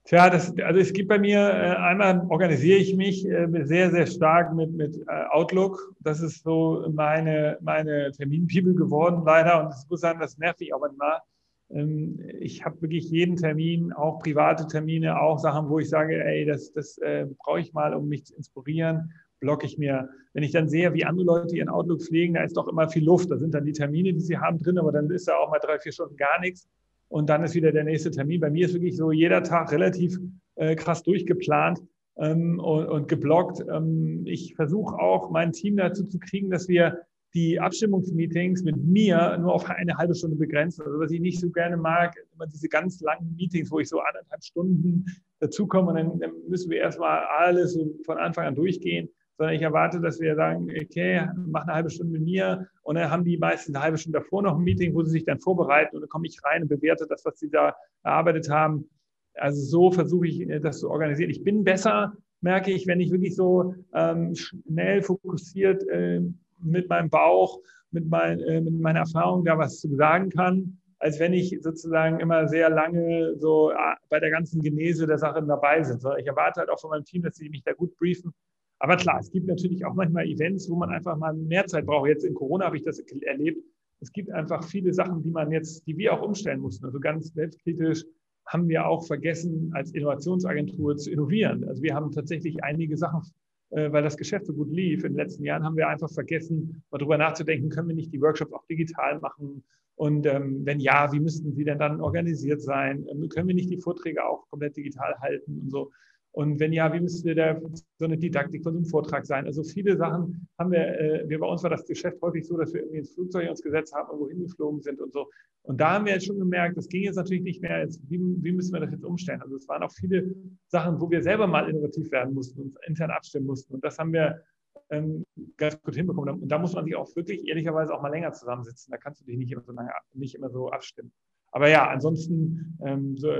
Tja, 0.05 0.31
das, 0.31 0.57
also 0.61 0.81
es 0.81 0.93
gibt 0.93 1.09
bei 1.09 1.19
mir, 1.19 1.41
äh, 1.41 1.77
einmal 1.79 2.25
organisiere 2.29 2.79
ich 2.79 2.95
mich 2.95 3.27
äh, 3.27 3.49
sehr, 3.65 3.91
sehr 3.91 4.07
stark 4.07 4.55
mit, 4.55 4.73
mit 4.73 4.97
äh, 5.09 5.25
Outlook. 5.31 5.97
Das 6.01 6.21
ist 6.21 6.45
so 6.45 6.87
meine, 6.93 7.59
meine 7.61 8.13
Terminbibel 8.13 8.75
geworden, 8.75 9.23
leider. 9.25 9.65
Und 9.65 9.75
ich 9.75 9.91
muss 9.91 10.03
sagen, 10.03 10.21
das 10.21 10.39
nervt 10.39 10.61
mich 10.61 10.73
auch 10.73 10.81
manchmal. 10.81 11.21
Ähm, 11.71 12.21
ich 12.41 12.65
habe 12.65 12.83
wirklich 12.83 13.11
jeden 13.11 13.37
Termin, 13.37 13.93
auch 13.93 14.19
private 14.21 14.67
Termine, 14.67 15.21
auch 15.21 15.39
Sachen, 15.39 15.69
wo 15.69 15.79
ich 15.79 15.89
sage, 15.89 16.23
ey, 16.25 16.45
das, 16.45 16.73
das 16.73 16.99
äh, 16.99 17.27
brauche 17.39 17.61
ich 17.61 17.73
mal, 17.73 17.95
um 17.95 18.09
mich 18.09 18.25
zu 18.27 18.35
inspirieren, 18.35 19.13
blocke 19.41 19.67
ich 19.67 19.79
mir. 19.79 20.09
Wenn 20.33 20.43
ich 20.43 20.53
dann 20.53 20.69
sehe, 20.69 20.93
wie 20.95 21.05
andere 21.05 21.27
Leute 21.27 21.57
ihren 21.57 21.69
Outlook 21.69 22.03
pflegen, 22.03 22.35
da 22.35 22.43
ist 22.43 22.57
doch 22.57 22.69
immer 22.69 22.89
viel 22.89 23.05
Luft. 23.05 23.31
Da 23.31 23.39
sind 23.39 23.55
dann 23.55 23.65
die 23.65 23.73
Termine, 23.73 24.13
die 24.13 24.21
sie 24.21 24.39
haben 24.39 24.59
drin, 24.59 24.79
aber 24.79 24.93
dann 24.93 25.11
ist 25.11 25.29
da 25.29 25.37
auch 25.37 25.51
mal 25.51 25.59
drei, 25.59 25.79
vier 25.79 25.93
Stunden 25.93 26.17
gar 26.17 26.41
nichts. 26.41 26.69
und 27.09 27.29
dann 27.29 27.45
ist 27.45 27.55
wieder 27.55 27.71
der 27.73 27.85
nächste 27.85 28.11
Termin. 28.11 28.41
Bei 28.41 28.51
mir 28.51 28.67
ist 28.67 28.75
wirklich 28.75 28.97
so 28.97 29.13
jeder 29.13 29.43
Tag 29.43 29.71
relativ 29.73 30.19
äh, 30.57 30.75
krass 30.75 31.03
durchgeplant 31.03 31.81
ähm, 32.17 32.59
und, 32.59 32.87
und 32.87 33.09
geblockt. 33.09 33.65
Ähm, 33.71 34.23
ich 34.27 34.55
versuche 34.57 34.99
auch 34.99 35.31
mein 35.31 35.53
Team 35.53 35.77
dazu 35.77 36.05
zu 36.05 36.19
kriegen, 36.19 36.51
dass 36.51 36.69
wir 36.69 37.03
die 37.37 37.61
Abstimmungsmeetings 37.61 38.63
mit 38.63 38.77
mir 38.79 39.37
nur 39.39 39.53
auf 39.53 39.69
eine 39.69 39.97
halbe 39.97 40.15
Stunde 40.15 40.37
begrenzen. 40.37 40.83
Also 40.83 40.99
was 40.99 41.13
ich 41.13 41.21
nicht 41.21 41.39
so 41.39 41.51
gerne 41.51 41.77
mag, 41.77 42.15
immer 42.35 42.47
diese 42.47 42.69
ganz 42.69 43.01
langen 43.03 43.37
Meetings, 43.37 43.71
wo 43.71 43.79
ich 43.79 43.89
so 43.89 44.01
anderthalb 44.01 44.43
Stunden 44.43 45.05
dazukomme 45.41 45.91
und 45.91 45.97
dann, 45.97 46.19
dann 46.19 46.33
müssen 46.49 46.71
wir 46.71 46.79
erstmal 46.79 47.21
alles 47.39 47.75
so 47.75 47.95
von 48.05 48.17
Anfang 48.19 48.47
an 48.47 48.55
durchgehen 48.55 49.11
sondern 49.37 49.55
ich 49.55 49.63
erwarte, 49.63 50.01
dass 50.01 50.19
wir 50.19 50.35
sagen, 50.35 50.71
okay, 50.71 51.29
mach 51.47 51.65
eine 51.65 51.75
halbe 51.75 51.91
Stunde 51.91 52.13
mit 52.13 52.23
mir 52.23 52.69
und 52.83 52.95
dann 52.97 53.11
haben 53.11 53.25
die 53.25 53.37
meisten 53.37 53.75
eine 53.75 53.85
halbe 53.85 53.99
Stunde 53.99 54.19
davor 54.19 54.43
noch 54.43 54.57
ein 54.57 54.65
Meeting, 54.65 54.95
wo 54.95 55.03
sie 55.03 55.11
sich 55.11 55.25
dann 55.25 55.41
vorbereiten 55.41 55.95
und 55.95 56.03
dann 56.03 56.09
komme 56.09 56.27
ich 56.27 56.43
rein 56.43 56.63
und 56.63 56.69
bewerte 56.69 57.07
das, 57.07 57.23
was 57.25 57.39
sie 57.39 57.51
da 57.51 57.77
erarbeitet 58.03 58.49
haben. 58.49 58.89
Also 59.35 59.61
so 59.63 59.91
versuche 59.91 60.27
ich 60.27 60.41
äh, 60.41 60.61
das 60.61 60.81
zu 60.81 60.89
organisieren. 60.89 61.31
Ich 61.31 61.45
bin 61.45 61.65
besser, 61.65 62.15
merke 62.41 62.71
ich, 62.71 62.87
wenn 62.87 63.01
ich 63.01 63.11
wirklich 63.11 63.37
so 63.37 63.75
ähm, 63.93 64.35
schnell 64.35 65.03
fokussiert 65.03 65.87
äh, 65.89 66.23
mit 66.67 66.89
meinem 66.89 67.11
Bauch, 67.11 67.61
mit, 67.91 68.09
mein, 68.09 68.41
äh, 68.41 68.61
mit 68.61 68.81
meiner 68.81 69.01
Erfahrung 69.01 69.45
da 69.45 69.59
was 69.59 69.81
zu 69.81 69.95
sagen 69.95 70.31
kann, 70.31 70.79
als 70.99 71.19
wenn 71.21 71.33
ich 71.33 71.59
sozusagen 71.63 72.21
immer 72.21 72.49
sehr 72.49 72.71
lange 72.71 73.37
so 73.37 73.71
äh, 73.71 73.75
bei 74.09 74.21
der 74.21 74.31
ganzen 74.31 74.61
Genese 74.61 75.07
der 75.07 75.19
Sachen 75.19 75.47
dabei. 75.47 75.83
So, 75.83 76.17
ich 76.17 76.27
erwarte 76.27 76.61
halt 76.61 76.71
auch 76.71 76.81
von 76.81 76.91
meinem 76.91 77.05
Team, 77.05 77.23
dass 77.23 77.37
sie 77.37 77.49
mich 77.49 77.63
da 77.63 77.73
gut 77.73 77.97
briefen 77.97 78.33
aber 78.79 78.97
klar, 78.97 79.19
es 79.21 79.31
gibt 79.31 79.47
natürlich 79.47 79.85
auch 79.85 79.95
manchmal 79.95 80.27
Events, 80.27 80.69
wo 80.69 80.77
man 80.77 80.91
einfach 80.91 81.17
mal 81.17 81.33
mehr 81.33 81.67
Zeit 81.67 81.87
braucht. 81.87 82.09
Jetzt 82.09 82.25
in 82.25 82.35
Corona 82.35 82.67
habe 82.67 82.77
ich 82.77 82.83
das 82.83 82.99
erlebt. 82.99 83.65
Es 84.01 84.13
gibt 84.13 84.31
einfach 84.31 84.63
viele 84.65 84.93
Sachen, 84.93 85.23
die 85.23 85.31
man 85.31 85.51
jetzt, 85.51 85.87
die 85.87 85.97
wir 85.97 86.13
auch 86.13 86.23
umstellen 86.23 86.61
mussten. 86.61 86.85
Also 86.85 87.01
ganz 87.01 87.33
selbstkritisch 87.33 88.05
haben 88.47 88.69
wir 88.69 88.87
auch 88.87 89.07
vergessen, 89.07 89.71
als 89.75 89.93
Innovationsagentur 89.93 90.97
zu 90.97 91.11
innovieren. 91.11 91.65
Also 91.65 91.83
wir 91.83 91.95
haben 91.95 92.13
tatsächlich 92.13 92.63
einige 92.63 92.97
Sachen, 92.97 93.23
weil 93.71 94.03
das 94.03 94.17
Geschäft 94.17 94.47
so 94.47 94.55
gut 94.55 94.71
lief 94.71 95.05
in 95.05 95.13
den 95.13 95.19
letzten 95.19 95.45
Jahren, 95.45 95.65
haben 95.65 95.77
wir 95.77 95.89
einfach 95.89 96.11
vergessen, 96.11 96.83
mal 96.91 96.99
darüber 96.99 97.19
nachzudenken, 97.19 97.71
können 97.71 97.89
wir 97.89 97.95
nicht 97.95 98.13
die 98.13 98.21
Workshops 98.21 98.53
auch 98.53 98.65
digital 98.67 99.19
machen? 99.21 99.65
Und 99.97 100.27
ähm, 100.27 100.65
wenn 100.65 100.79
ja, 100.79 101.11
wie 101.13 101.21
müssten 101.21 101.55
sie 101.55 101.65
denn 101.65 101.79
dann 101.79 102.01
organisiert 102.01 102.61
sein? 102.61 103.07
Ähm, 103.11 103.29
können 103.29 103.49
wir 103.49 103.55
nicht 103.55 103.71
die 103.71 103.81
Vorträge 103.81 104.25
auch 104.25 104.47
komplett 104.51 104.77
digital 104.77 105.19
halten 105.21 105.61
und 105.63 105.71
so? 105.71 105.91
Und 106.37 106.61
wenn 106.61 106.75
ja, 106.75 106.93
wie 106.93 107.01
müsste 107.01 107.35
der, 107.35 107.63
so 107.99 108.05
eine 108.05 108.19
Didaktik 108.19 108.63
von 108.63 108.75
so 108.75 108.79
einem 108.81 108.87
Vortrag 108.87 109.25
sein? 109.25 109.47
Also 109.47 109.63
viele 109.63 109.97
Sachen 109.97 110.47
haben 110.59 110.71
wir, 110.71 111.01
äh, 111.01 111.27
wir 111.27 111.39
bei 111.39 111.47
uns 111.47 111.63
war 111.63 111.71
das 111.71 111.87
Geschäft 111.87 112.21
häufig 112.21 112.47
so, 112.47 112.59
dass 112.59 112.75
wir 112.75 112.83
irgendwie 112.83 112.99
ins 112.99 113.15
Flugzeug 113.15 113.49
uns 113.49 113.63
gesetzt 113.63 113.95
haben 113.95 114.11
und 114.11 114.21
wohin 114.21 114.43
geflogen 114.43 114.83
sind 114.83 115.01
und 115.01 115.15
so. 115.15 115.31
Und 115.63 115.81
da 115.81 115.95
haben 115.95 116.05
wir 116.05 116.13
jetzt 116.13 116.27
schon 116.27 116.39
gemerkt, 116.39 116.77
das 116.77 116.89
ging 116.89 117.05
jetzt 117.05 117.17
natürlich 117.17 117.43
nicht 117.43 117.63
mehr, 117.63 117.81
jetzt, 117.81 118.03
wie, 118.11 118.19
wie 118.19 118.53
müssen 118.53 118.75
wir 118.75 118.81
das 118.81 118.91
jetzt 118.91 119.07
umstellen? 119.07 119.41
Also 119.41 119.57
es 119.57 119.67
waren 119.67 119.83
auch 119.83 119.91
viele 119.93 120.31
Sachen, 120.69 121.01
wo 121.01 121.11
wir 121.11 121.23
selber 121.23 121.47
mal 121.47 121.71
innovativ 121.71 122.11
werden 122.11 122.35
mussten, 122.35 122.61
uns 122.61 122.77
intern 122.87 123.13
abstimmen 123.13 123.47
mussten. 123.47 123.73
Und 123.73 123.83
das 123.83 123.99
haben 123.99 124.13
wir 124.13 124.43
ähm, 124.91 125.25
ganz 125.57 125.81
gut 125.81 125.95
hinbekommen. 125.95 126.43
Und 126.43 126.49
da 126.49 126.59
muss 126.59 126.75
man 126.75 126.85
sich 126.85 126.97
auch 126.97 127.17
wirklich 127.17 127.49
ehrlicherweise 127.49 127.95
auch 127.95 128.03
mal 128.03 128.11
länger 128.11 128.33
zusammensitzen. 128.33 128.91
Da 128.91 128.99
kannst 128.99 129.23
du 129.23 129.25
dich 129.25 129.39
nicht 129.39 129.53
immer 129.53 129.63
so 129.63 129.73
lange, 129.73 129.91
nicht 130.13 130.35
immer 130.35 130.51
so 130.51 130.69
abstimmen. 130.69 131.13
Aber 131.53 131.71
ja, 131.71 131.89
ansonsten 131.89 132.77
ähm, 132.85 133.17
so, 133.17 133.33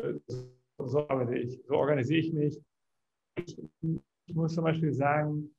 so 0.79 1.07
arbeite 1.11 1.37
ich, 1.37 1.61
so 1.67 1.75
organisiere 1.75 2.21
ich 2.21 2.33
mich 2.33 2.59
ich, 3.37 3.59
ich 4.27 4.35
muss 4.35 4.55
zum 4.55 4.65
Beispiel 4.65 4.93
sagen, 4.93 5.51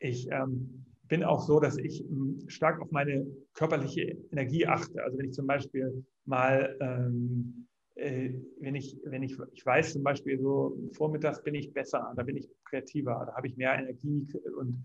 ich 0.00 0.28
ähm, 0.30 0.84
bin 1.08 1.22
auch 1.24 1.40
so, 1.40 1.60
dass 1.60 1.76
ich 1.76 2.04
ähm, 2.04 2.38
stark 2.46 2.80
auf 2.80 2.90
meine 2.90 3.26
körperliche 3.54 4.16
Energie 4.32 4.66
achte. 4.66 5.02
Also 5.02 5.18
wenn 5.18 5.26
ich 5.26 5.32
zum 5.32 5.46
Beispiel 5.46 6.04
mal, 6.24 6.76
ähm, 6.80 7.66
äh, 7.96 8.30
wenn 8.60 8.74
ich, 8.74 8.98
wenn 9.04 9.22
ich, 9.22 9.36
ich 9.52 9.64
weiß 9.64 9.92
zum 9.92 10.02
Beispiel 10.02 10.38
so, 10.40 10.78
vormittags 10.92 11.42
bin 11.42 11.54
ich 11.54 11.72
besser, 11.72 12.12
da 12.16 12.22
bin 12.22 12.36
ich 12.36 12.48
kreativer, 12.64 13.24
da 13.26 13.34
habe 13.34 13.46
ich 13.46 13.56
mehr 13.56 13.74
Energie 13.74 14.26
und 14.58 14.84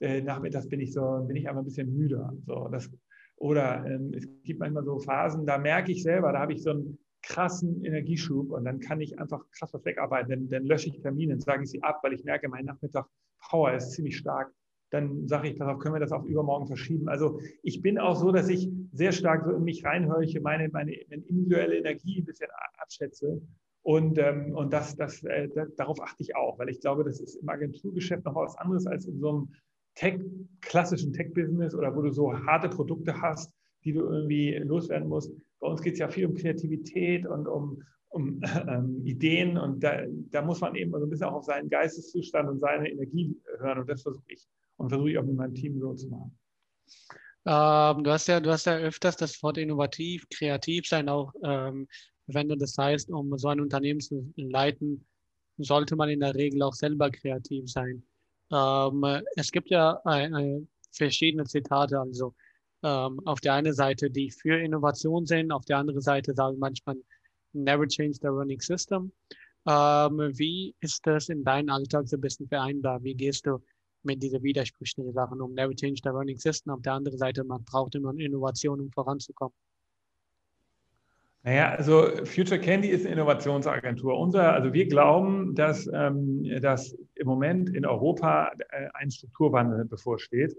äh, 0.00 0.20
nachmittags 0.20 0.68
bin 0.68 0.80
ich 0.80 0.92
so, 0.92 1.24
bin 1.26 1.36
ich 1.36 1.48
einfach 1.48 1.62
ein 1.62 1.66
bisschen 1.66 1.96
müder. 1.96 2.32
So, 2.46 2.68
das, 2.68 2.90
oder 3.36 3.84
ähm, 3.86 4.12
es 4.14 4.26
gibt 4.42 4.60
manchmal 4.60 4.84
so 4.84 4.98
Phasen, 4.98 5.46
da 5.46 5.56
merke 5.56 5.92
ich 5.92 6.02
selber, 6.02 6.32
da 6.32 6.40
habe 6.40 6.52
ich 6.52 6.62
so 6.62 6.70
ein 6.70 6.98
krassen 7.22 7.84
Energieschub 7.84 8.50
und 8.50 8.64
dann 8.64 8.80
kann 8.80 9.00
ich 9.00 9.18
einfach 9.18 9.44
krass 9.50 9.72
was 9.72 9.84
wegarbeiten. 9.84 10.30
Dann, 10.30 10.48
dann 10.48 10.64
lösche 10.64 10.88
ich 10.88 11.00
Termine, 11.00 11.40
sage 11.40 11.64
ich 11.64 11.70
sie 11.70 11.82
ab, 11.82 12.00
weil 12.02 12.12
ich 12.12 12.24
merke, 12.24 12.48
mein 12.48 12.64
Nachmittag 12.64 13.06
Power 13.40 13.72
ist 13.72 13.92
ziemlich 13.92 14.16
stark. 14.16 14.52
Dann 14.90 15.28
sage 15.28 15.48
ich, 15.48 15.56
darauf 15.56 15.78
können 15.78 15.94
wir 15.94 16.00
das 16.00 16.12
auch 16.12 16.24
übermorgen 16.24 16.66
verschieben. 16.66 17.08
Also 17.08 17.40
ich 17.62 17.80
bin 17.80 17.98
auch 17.98 18.16
so, 18.16 18.32
dass 18.32 18.48
ich 18.48 18.68
sehr 18.92 19.12
stark 19.12 19.44
so 19.44 19.52
in 19.52 19.62
mich 19.62 19.84
reinhöre, 19.84 20.26
meine, 20.40 20.68
meine, 20.68 20.96
meine 21.08 21.24
individuelle 21.24 21.78
Energie 21.78 22.20
ein 22.20 22.24
bisschen 22.24 22.48
abschätze. 22.78 23.40
Und, 23.82 24.18
ähm, 24.18 24.54
und 24.54 24.72
das, 24.72 24.96
das, 24.96 25.22
äh, 25.24 25.48
darauf 25.76 26.02
achte 26.02 26.22
ich 26.22 26.36
auch, 26.36 26.58
weil 26.58 26.68
ich 26.68 26.80
glaube, 26.80 27.04
das 27.04 27.20
ist 27.20 27.36
im 27.36 27.48
Agenturgeschäft 27.48 28.24
noch 28.24 28.34
was 28.34 28.56
anderes 28.56 28.86
als 28.86 29.06
in 29.06 29.18
so 29.20 29.28
einem 29.30 29.54
Tech, 29.94 30.20
klassischen 30.60 31.12
Tech-Business 31.12 31.74
oder 31.74 31.94
wo 31.94 32.02
du 32.02 32.10
so 32.10 32.32
harte 32.32 32.68
Produkte 32.68 33.20
hast, 33.20 33.54
die 33.84 33.92
du 33.92 34.00
irgendwie 34.00 34.54
loswerden 34.56 35.08
musst. 35.08 35.32
Bei 35.60 35.68
uns 35.68 35.82
geht 35.82 35.94
es 35.94 35.98
ja 35.98 36.08
viel 36.08 36.26
um 36.26 36.34
Kreativität 36.34 37.26
und 37.26 37.46
um, 37.46 37.82
um 38.08 38.40
ähm, 38.68 39.02
Ideen 39.04 39.56
und 39.56 39.82
da, 39.82 40.02
da, 40.30 40.42
muss 40.42 40.60
man 40.60 40.74
eben 40.74 40.90
so 40.90 40.98
ein 40.98 41.10
bisschen 41.10 41.26
auch 41.26 41.34
auf 41.34 41.44
seinen 41.44 41.68
Geisteszustand 41.68 42.48
und 42.48 42.60
seine 42.60 42.90
Energie 42.90 43.36
hören 43.58 43.80
und 43.80 43.88
das 43.88 44.02
versuche 44.02 44.24
ich 44.28 44.46
und 44.76 44.88
versuche 44.88 45.10
ich 45.10 45.18
auch 45.18 45.24
mit 45.24 45.36
meinem 45.36 45.54
Team 45.54 45.78
so 45.78 45.94
zu 45.94 46.08
machen. 46.08 46.36
Ähm, 47.46 48.04
du, 48.04 48.10
hast 48.10 48.28
ja, 48.28 48.40
du 48.40 48.50
hast 48.50 48.66
ja 48.66 48.76
öfters 48.76 49.16
das 49.16 49.42
Wort 49.42 49.58
innovativ, 49.58 50.26
kreativ 50.28 50.86
sein 50.86 51.08
auch 51.08 51.32
ähm, 51.42 51.86
verwendet. 52.26 52.60
Das 52.60 52.76
heißt, 52.76 53.10
um 53.10 53.36
so 53.38 53.48
ein 53.48 53.60
Unternehmen 53.60 54.00
zu 54.00 54.32
leiten, 54.36 55.06
sollte 55.58 55.96
man 55.96 56.08
in 56.08 56.20
der 56.20 56.34
Regel 56.34 56.62
auch 56.62 56.74
selber 56.74 57.10
kreativ 57.10 57.70
sein. 57.70 58.02
Ähm, 58.52 59.04
es 59.36 59.50
gibt 59.50 59.70
ja 59.70 60.00
ein, 60.04 60.34
ein, 60.34 60.68
verschiedene 60.92 61.44
Zitate, 61.44 62.00
also 62.00 62.34
ähm, 62.82 63.20
auf 63.26 63.40
der 63.40 63.54
einen 63.54 63.72
Seite, 63.74 64.10
die 64.10 64.30
für 64.30 64.58
Innovation 64.58 65.26
sind, 65.26 65.52
auf 65.52 65.64
der 65.64 65.78
anderen 65.78 66.00
Seite 66.00 66.34
sagen 66.34 66.58
manchmal, 66.58 66.96
never 67.52 67.86
change 67.86 68.18
the 68.20 68.28
running 68.28 68.60
system. 68.60 69.12
Ähm, 69.66 70.18
wie 70.38 70.74
ist 70.80 71.06
das 71.06 71.28
in 71.28 71.44
deinem 71.44 71.68
Alltag 71.70 72.08
so 72.08 72.16
ein 72.16 72.20
bisschen 72.20 72.48
vereinbar? 72.48 73.02
Wie 73.02 73.14
gehst 73.14 73.46
du 73.46 73.58
mit 74.02 74.22
dieser 74.22 74.42
widersprüchlichen 74.42 75.12
Sachen 75.12 75.40
um? 75.40 75.52
Never 75.52 75.74
change 75.74 76.00
the 76.02 76.10
running 76.10 76.38
system. 76.38 76.72
Auf 76.72 76.82
der 76.82 76.94
anderen 76.94 77.18
Seite, 77.18 77.44
man 77.44 77.62
braucht 77.64 77.94
immer 77.94 78.14
Innovation, 78.18 78.80
um 78.80 78.90
voranzukommen. 78.90 79.54
Naja, 81.42 81.70
also 81.70 82.24
Future 82.26 82.60
Candy 82.60 82.88
ist 82.88 83.06
eine 83.06 83.14
Innovationsagentur. 83.14 84.18
Unser, 84.18 84.52
also 84.52 84.74
wir 84.74 84.86
glauben, 84.86 85.54
dass, 85.54 85.88
ähm, 85.92 86.44
dass 86.60 86.94
im 87.14 87.26
Moment 87.26 87.70
in 87.70 87.86
Europa 87.86 88.52
äh, 88.70 88.88
ein 88.92 89.10
Strukturwandel 89.10 89.86
bevorsteht. 89.86 90.54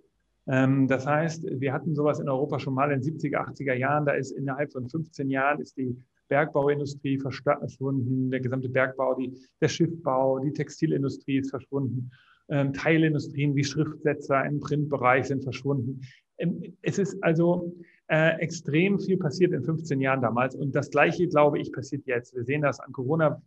Ähm, 0.47 0.87
das 0.87 1.05
heißt, 1.05 1.45
wir 1.59 1.73
hatten 1.73 1.95
sowas 1.95 2.19
in 2.19 2.29
Europa 2.29 2.59
schon 2.59 2.73
mal 2.73 2.91
in 2.91 3.01
den 3.01 3.17
70er, 3.17 3.47
80er 3.47 3.73
Jahren. 3.73 4.05
Da 4.05 4.13
ist 4.13 4.31
innerhalb 4.31 4.71
von 4.71 4.89
15 4.89 5.29
Jahren 5.29 5.61
ist 5.61 5.77
die 5.77 5.95
Bergbauindustrie 6.29 7.19
verschwunden, 7.19 8.31
der 8.31 8.39
gesamte 8.39 8.69
Bergbau, 8.69 9.15
die, 9.15 9.37
der 9.59 9.67
Schiffbau, 9.67 10.39
die 10.39 10.53
Textilindustrie 10.53 11.39
ist 11.39 11.49
verschwunden. 11.49 12.11
Ähm, 12.49 12.73
Teilindustrien 12.73 13.55
wie 13.55 13.63
Schriftsetzer 13.63 14.45
im 14.45 14.59
Printbereich 14.59 15.27
sind 15.27 15.43
verschwunden. 15.43 16.01
Ähm, 16.37 16.77
es 16.81 16.99
ist 16.99 17.21
also 17.21 17.75
äh, 18.07 18.39
extrem 18.39 18.99
viel 18.99 19.17
passiert 19.17 19.53
in 19.53 19.63
15 19.63 20.01
Jahren 20.01 20.21
damals 20.21 20.55
und 20.55 20.73
das 20.73 20.89
Gleiche, 20.89 21.27
glaube 21.27 21.59
ich, 21.59 21.71
passiert 21.71 22.05
jetzt. 22.07 22.35
Wir 22.35 22.43
sehen 22.43 22.61
das 22.61 22.79
an 22.79 22.91
Corona, 22.91 23.41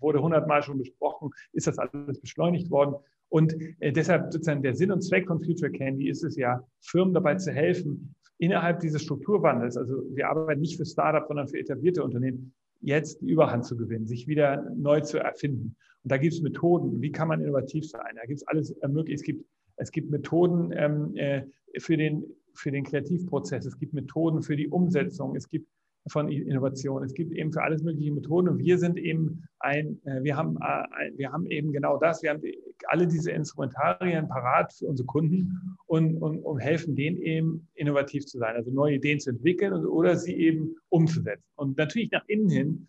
wurde 0.00 0.22
hundertmal 0.22 0.62
schon 0.62 0.78
besprochen, 0.78 1.30
ist 1.52 1.66
das 1.66 1.78
alles 1.78 2.20
beschleunigt 2.20 2.70
worden. 2.70 2.94
Und 3.28 3.54
äh, 3.80 3.92
deshalb 3.92 4.32
sozusagen 4.32 4.62
der 4.62 4.74
Sinn 4.74 4.90
und 4.90 5.02
Zweck 5.02 5.26
von 5.26 5.42
Future 5.42 5.70
Candy 5.70 6.08
ist 6.08 6.24
es 6.24 6.36
ja, 6.36 6.64
Firmen 6.80 7.14
dabei 7.14 7.34
zu 7.34 7.52
helfen, 7.52 8.14
innerhalb 8.38 8.80
dieses 8.80 9.02
Strukturwandels, 9.02 9.76
also 9.76 10.02
wir 10.14 10.28
arbeiten 10.28 10.60
nicht 10.60 10.76
für 10.76 10.86
Startups, 10.86 11.28
sondern 11.28 11.48
für 11.48 11.58
etablierte 11.58 12.02
Unternehmen, 12.02 12.54
jetzt 12.80 13.20
die 13.20 13.30
Überhand 13.30 13.64
zu 13.64 13.76
gewinnen, 13.76 14.06
sich 14.06 14.28
wieder 14.28 14.70
neu 14.76 15.00
zu 15.00 15.18
erfinden. 15.18 15.76
Und 16.04 16.12
da 16.12 16.16
gibt 16.16 16.34
es 16.34 16.42
Methoden, 16.42 17.02
wie 17.02 17.10
kann 17.10 17.28
man 17.28 17.40
innovativ 17.40 17.88
sein? 17.88 18.14
Da 18.14 18.24
gibt 18.24 18.40
es 18.40 18.46
alles 18.46 18.70
ermöglicht. 18.70 19.20
Es 19.20 19.26
gibt, 19.26 19.44
es 19.76 19.90
gibt 19.90 20.10
Methoden 20.10 20.72
ähm, 20.72 21.16
äh, 21.16 21.42
für, 21.78 21.96
den, 21.96 22.24
für 22.54 22.70
den 22.70 22.84
Kreativprozess, 22.84 23.66
es 23.66 23.78
gibt 23.78 23.92
Methoden 23.92 24.42
für 24.42 24.56
die 24.56 24.68
Umsetzung, 24.68 25.34
es 25.34 25.48
gibt 25.48 25.66
von 26.08 26.28
Innovation. 26.28 27.02
Es 27.02 27.14
gibt 27.14 27.32
eben 27.32 27.52
für 27.52 27.62
alles 27.62 27.82
mögliche 27.82 28.12
Methoden 28.12 28.48
und 28.48 28.58
wir 28.58 28.78
sind 28.78 28.98
eben 28.98 29.44
ein, 29.60 30.00
äh, 30.04 30.22
wir 30.22 30.36
haben, 30.36 30.56
äh, 30.56 31.16
wir 31.16 31.32
haben 31.32 31.46
eben 31.46 31.72
genau 31.72 31.98
das, 31.98 32.22
wir 32.22 32.30
haben 32.30 32.42
alle 32.86 33.06
diese 33.06 33.30
Instrumentarien 33.30 34.28
parat 34.28 34.72
für 34.72 34.86
unsere 34.86 35.06
Kunden 35.06 35.76
und, 35.86 36.16
und, 36.16 36.38
und 36.40 36.58
helfen 36.60 36.94
denen 36.94 37.18
eben 37.18 37.68
innovativ 37.74 38.26
zu 38.26 38.38
sein, 38.38 38.56
also 38.56 38.70
neue 38.70 38.96
Ideen 38.96 39.20
zu 39.20 39.30
entwickeln 39.30 39.72
oder 39.86 40.16
sie 40.16 40.34
eben 40.34 40.76
umzusetzen. 40.88 41.44
Und 41.56 41.76
natürlich 41.76 42.10
nach 42.10 42.24
innen 42.26 42.48
hin 42.48 42.88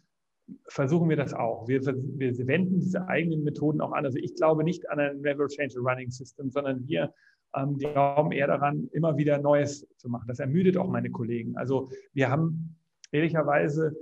versuchen 0.67 1.09
wir 1.09 1.17
das 1.17 1.33
auch. 1.33 1.67
Wir, 1.67 1.81
wir 1.85 2.47
wenden 2.47 2.79
diese 2.79 3.07
eigenen 3.07 3.43
Methoden 3.43 3.81
auch 3.81 3.91
an. 3.91 4.05
Also 4.05 4.17
ich 4.17 4.35
glaube 4.35 4.63
nicht 4.63 4.89
an 4.89 4.99
ein 4.99 5.21
Never 5.21 5.47
Change 5.47 5.79
Running 5.79 6.09
System, 6.09 6.49
sondern 6.49 6.87
wir 6.87 7.13
ähm, 7.55 7.77
glauben 7.77 8.31
eher 8.31 8.47
daran, 8.47 8.89
immer 8.91 9.17
wieder 9.17 9.39
Neues 9.39 9.87
zu 9.97 10.09
machen. 10.09 10.27
Das 10.27 10.39
ermüdet 10.39 10.77
auch 10.77 10.89
meine 10.89 11.09
Kollegen. 11.09 11.57
Also 11.57 11.89
wir 12.13 12.29
haben 12.29 12.78
ehrlicherweise 13.11 13.95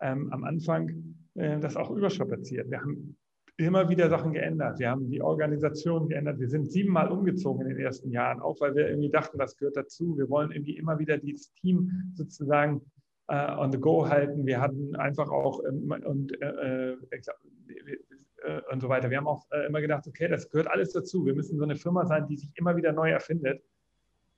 ähm, 0.00 0.32
am 0.32 0.44
Anfang 0.44 1.16
äh, 1.34 1.58
das 1.60 1.76
auch 1.76 1.90
überstrapaziert. 1.90 2.70
Wir 2.70 2.80
haben 2.80 3.16
immer 3.56 3.88
wieder 3.88 4.08
Sachen 4.08 4.32
geändert. 4.32 4.78
Wir 4.78 4.90
haben 4.90 5.08
die 5.08 5.22
Organisation 5.22 6.08
geändert. 6.08 6.38
Wir 6.40 6.48
sind 6.48 6.70
siebenmal 6.70 7.10
umgezogen 7.10 7.62
in 7.62 7.68
den 7.76 7.84
ersten 7.84 8.10
Jahren, 8.10 8.40
auch 8.40 8.60
weil 8.60 8.74
wir 8.74 8.88
irgendwie 8.88 9.10
dachten, 9.10 9.38
das 9.38 9.56
gehört 9.56 9.76
dazu. 9.76 10.16
Wir 10.16 10.28
wollen 10.28 10.50
irgendwie 10.52 10.76
immer 10.76 10.98
wieder 10.98 11.18
dieses 11.18 11.52
Team 11.54 12.12
sozusagen 12.14 12.82
äh, 13.28 13.52
on 13.56 13.70
the 13.70 13.78
go 13.78 14.08
halten. 14.08 14.46
Wir 14.46 14.60
hatten 14.60 14.96
einfach 14.96 15.30
auch 15.30 15.62
ähm, 15.64 15.94
und, 16.04 16.40
äh, 16.42 16.92
äh, 16.92 16.96
äh, 18.42 18.60
und 18.72 18.80
so 18.80 18.88
weiter. 18.88 19.10
Wir 19.10 19.18
haben 19.18 19.28
auch 19.28 19.46
äh, 19.50 19.66
immer 19.66 19.80
gedacht, 19.80 20.06
okay, 20.06 20.28
das 20.28 20.48
gehört 20.48 20.68
alles 20.68 20.92
dazu. 20.92 21.24
Wir 21.24 21.34
müssen 21.34 21.58
so 21.58 21.64
eine 21.64 21.76
Firma 21.76 22.06
sein, 22.06 22.26
die 22.26 22.36
sich 22.36 22.50
immer 22.54 22.76
wieder 22.76 22.92
neu 22.92 23.10
erfindet. 23.10 23.62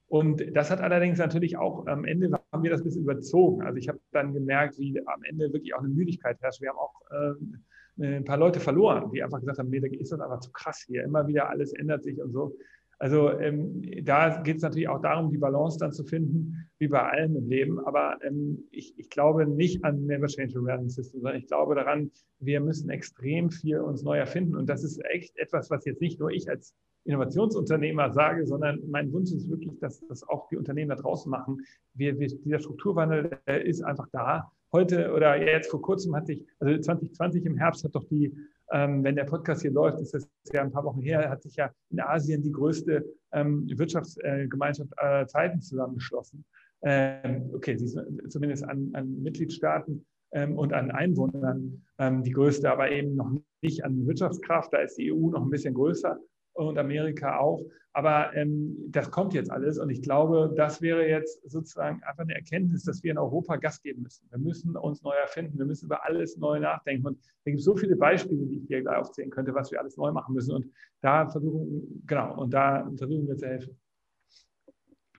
Und 0.07 0.45
das 0.55 0.71
hat 0.71 0.81
allerdings 0.81 1.19
natürlich 1.19 1.57
auch 1.57 1.87
am 1.87 2.05
Ende 2.05 2.31
haben 2.53 2.63
wir 2.63 2.71
das 2.71 2.83
ein 2.83 2.85
bisschen 2.85 3.03
überzogen. 3.03 3.63
Also 3.63 3.79
ich 3.79 3.89
habe 3.89 3.99
dann 4.13 4.33
gemerkt, 4.33 4.79
wie 4.79 5.01
am 5.07 5.23
Ende 5.25 5.53
wirklich 5.53 5.75
auch 5.75 5.81
eine 5.81 5.89
Müdigkeit 5.89 6.41
herrscht. 6.41 6.61
Wir 6.61 6.71
haben 6.71 6.79
auch 6.79 7.01
äh, 7.11 8.17
ein 8.17 8.25
paar 8.25 8.37
Leute 8.37 8.61
verloren, 8.61 9.11
die 9.13 9.23
einfach 9.23 9.41
gesagt 9.41 9.59
haben, 9.59 9.71
da 9.71 9.89
ist 9.89 10.13
das 10.13 10.21
einfach 10.21 10.41
zu 10.41 10.53
krass 10.53 10.85
hier. 10.87 11.05
Immer 11.05 11.27
wieder 11.27 11.49
alles 11.49 11.73
ändert 11.73 12.03
sich 12.05 12.21
und 12.21 12.33
so. 12.33 12.57
Also 12.99 13.39
ähm, 13.39 13.83
da 14.05 14.41
geht 14.43 14.57
es 14.57 14.63
natürlich 14.63 14.89
auch 14.89 15.01
darum, 15.01 15.31
die 15.31 15.39
Balance 15.39 15.79
dann 15.79 15.93
zu 15.93 16.05
finden, 16.05 16.69
wie 16.79 16.89
bei 16.89 17.03
allem 17.03 17.37
im 17.37 17.49
Leben. 17.49 17.81
Aber 17.81 18.19
ähm, 18.23 18.65
ich, 18.71 18.99
ich, 18.99 19.11
glaube 19.11 19.47
nicht 19.47 19.85
an 19.85 20.07
Never 20.07 20.27
Change 20.27 20.59
Running 20.59 20.89
System, 20.89 21.21
sondern 21.21 21.41
ich 21.41 21.47
glaube 21.47 21.75
daran, 21.75 22.11
wir 22.39 22.61
müssen 22.61 22.91
extrem 22.91 23.51
viel 23.51 23.81
uns 23.81 24.03
neu 24.03 24.19
erfinden. 24.19 24.55
Und 24.55 24.69
das 24.69 24.85
ist 24.85 25.05
echt 25.07 25.37
etwas, 25.37 25.71
was 25.71 25.85
jetzt 25.85 26.01
nicht 26.01 26.21
nur 26.21 26.31
ich 26.31 26.49
als 26.49 26.75
Innovationsunternehmer 27.05 28.13
sage, 28.13 28.47
sondern 28.47 28.81
mein 28.89 29.13
Wunsch 29.13 29.33
ist 29.33 29.49
wirklich, 29.49 29.79
dass 29.79 30.01
das 30.09 30.27
auch 30.29 30.49
die 30.49 30.57
Unternehmen 30.57 30.91
da 30.91 30.97
draußen 30.97 31.31
machen. 31.31 31.65
Wir, 31.95 32.19
wir, 32.19 32.29
dieser 32.29 32.59
Strukturwandel 32.59 33.39
ist 33.65 33.83
einfach 33.83 34.09
da. 34.13 34.51
Heute 34.73 35.13
oder 35.13 35.37
jetzt 35.37 35.71
vor 35.71 35.83
kurzem 35.83 36.17
hatte 36.17 36.33
ich, 36.33 36.47
also 36.59 36.81
2020 36.81 37.45
im 37.45 37.57
Herbst 37.57 37.85
hat 37.85 37.95
doch 37.95 38.05
die 38.05 38.35
ähm, 38.73 39.05
wenn 39.05 39.17
der 39.17 39.25
Podcast 39.25 39.63
hier 39.63 39.71
läuft, 39.71 40.01
ist 40.01 40.15
das 40.15 40.29
ja 40.53 40.63
ein 40.63 40.73
paar 40.73 40.85
Wochen 40.85 41.01
her, 41.01 41.29
hat 41.29 41.43
sich 41.43 41.57
ja 41.57 41.71
in 41.91 42.01
Asien 42.01 42.43
die 42.43 42.53
größte 42.53 43.05
ähm, 43.33 43.69
Wirtschaftsgemeinschaft 43.69 44.99
aller 44.99 45.27
Zeiten 45.27 45.61
zusammengeschlossen. 45.61 46.45
Ähm, 46.83 47.51
okay, 47.55 47.77
sie 47.77 47.85
ist 47.85 47.99
zumindest 48.31 48.65
an, 48.65 48.91
an 48.95 49.23
Mitgliedstaaten 49.23 50.05
ähm, 50.33 50.59
und 50.59 50.73
an 50.73 50.91
Einwohnern 50.91 51.83
ähm, 51.99 52.23
die 52.23 52.33
größte, 52.33 52.71
aber 52.71 52.91
eben 52.91 53.17
noch 53.17 53.31
nicht 53.63 53.85
an 53.85 54.07
Wirtschaftskraft. 54.07 54.73
Da 54.73 54.79
ist 54.79 54.97
die 54.97 55.13
EU 55.13 55.31
noch 55.31 55.43
ein 55.43 55.51
bisschen 55.51 55.75
größer 55.75 56.19
und 56.55 56.79
Amerika 56.79 57.39
auch. 57.39 57.63
Aber 57.97 58.35
ähm, 58.35 58.77
das 58.89 59.09
kommt 59.11 59.35
jetzt 59.35 59.53
alles 59.53 59.79
und 59.79 59.89
ich 59.89 60.03
glaube, 60.03 60.53
das 60.57 60.83
wäre 60.83 61.09
jetzt 61.09 61.49
sozusagen 61.49 62.03
einfach 62.03 62.25
eine 62.25 62.35
Erkenntnis, 62.35 62.83
dass 62.83 63.05
wir 63.05 63.13
in 63.13 63.19
Europa 63.19 63.55
Gas 63.55 63.81
geben 63.83 64.03
müssen. 64.03 64.27
Wir 64.31 64.39
müssen 64.39 64.77
uns 64.77 65.03
neu 65.03 65.15
erfinden, 65.15 65.57
wir 65.59 65.65
müssen 65.65 65.87
über 65.87 66.05
alles 66.05 66.37
neu 66.37 66.59
nachdenken. 66.59 67.07
Und 67.07 67.19
da 67.45 67.53
gibt 67.53 67.61
es 67.61 67.65
so 67.65 67.77
viele 67.77 67.95
Beispiele, 67.95 68.47
die 68.47 68.59
ich 68.59 68.67
hier 68.67 68.83
gleich 68.83 68.97
aufzählen 68.97 69.31
könnte, 69.31 69.55
was 69.55 69.71
wir 69.71 69.79
alles 69.79 69.97
neu 69.97 70.11
machen 70.11 70.35
müssen. 70.35 70.57
Und 70.57 70.67
da 71.03 71.29
versuchen, 71.29 72.03
genau, 72.05 72.41
und 72.41 72.53
da 72.53 72.91
versuchen 72.97 73.29
wir 73.29 73.37
zu 73.37 73.47
helfen. 73.47 73.79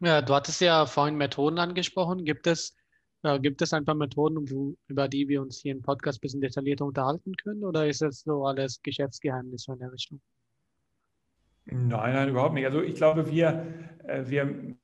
Ja, 0.02 0.21
du 0.21 0.34
hattest 0.34 0.60
ja 0.60 0.86
vorhin 0.86 1.15
Methoden 1.15 1.58
angesprochen. 1.60 2.26
Gibt 2.26 2.45
es, 2.45 2.76
äh, 3.24 3.39
gibt 3.39 3.62
es 3.62 3.71
ein 3.71 3.86
paar 3.86 3.95
Methoden, 3.95 4.52
wo, 4.52 4.76
über 4.88 5.08
die 5.08 5.30
wir 5.30 5.41
uns 5.41 5.60
hier 5.60 5.71
im 5.71 5.82
Podcast 5.82 6.17
ein 6.17 6.21
bisschen 6.21 6.41
detaillierter 6.41 6.86
unterhalten 6.86 7.34
können? 7.38 7.63
Oder 7.63 7.88
ist 7.88 8.02
das 8.02 8.19
so 8.19 8.45
alles 8.45 8.82
Geschäftsgeheimnis 8.82 9.69
in 9.69 9.80
der 9.80 9.93
Richtung? 9.93 10.19
Nein, 11.65 12.13
nein, 12.13 12.30
überhaupt 12.30 12.54
nicht. 12.54 12.65
Also 12.65 12.82
ich 12.82 12.95
glaube, 12.95 13.30
wir, 13.30 13.65
äh, 14.08 14.23
wir, 14.28 14.75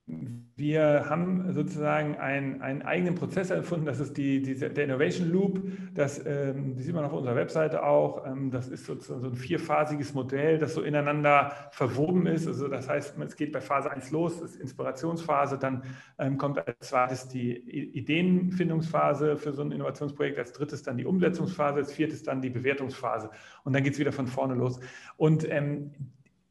wir 0.56 1.06
haben 1.08 1.52
sozusagen 1.52 2.16
einen, 2.16 2.60
einen 2.60 2.82
eigenen 2.82 3.14
Prozess 3.14 3.50
erfunden. 3.50 3.86
Das 3.86 4.00
ist 4.00 4.16
die, 4.16 4.42
die, 4.42 4.56
der 4.56 4.84
Innovation 4.84 5.30
Loop. 5.30 5.62
Das, 5.94 6.24
ähm, 6.26 6.74
die 6.74 6.82
sieht 6.82 6.94
man 6.94 7.04
auf 7.04 7.12
unserer 7.12 7.36
Webseite 7.36 7.84
auch. 7.84 8.26
Ähm, 8.26 8.50
das 8.50 8.68
ist 8.68 8.84
sozusagen 8.84 9.20
so 9.20 9.28
ein 9.28 9.36
vierphasiges 9.36 10.12
Modell, 10.12 10.58
das 10.58 10.74
so 10.74 10.82
ineinander 10.82 11.52
verwoben 11.70 12.26
ist. 12.26 12.48
Also 12.48 12.66
das 12.66 12.88
heißt, 12.88 13.16
es 13.16 13.36
geht 13.36 13.52
bei 13.52 13.60
Phase 13.60 13.92
1 13.92 14.10
los, 14.10 14.40
das 14.40 14.50
ist 14.50 14.60
Inspirationsphase, 14.60 15.58
dann 15.58 15.84
ähm, 16.18 16.36
kommt 16.36 16.58
als 16.58 16.76
zweites 16.80 17.28
die 17.28 17.56
Ideenfindungsphase 17.96 19.36
für 19.36 19.52
so 19.52 19.62
ein 19.62 19.70
Innovationsprojekt, 19.70 20.38
als 20.38 20.52
drittes 20.52 20.82
dann 20.82 20.96
die 20.96 21.06
Umsetzungsphase, 21.06 21.76
als 21.76 21.92
viertes 21.92 22.24
dann 22.24 22.42
die 22.42 22.50
Bewertungsphase. 22.50 23.30
Und 23.62 23.72
dann 23.72 23.84
geht 23.84 23.92
es 23.92 24.00
wieder 24.00 24.12
von 24.12 24.26
vorne 24.26 24.54
los. 24.54 24.80
Und 25.16 25.46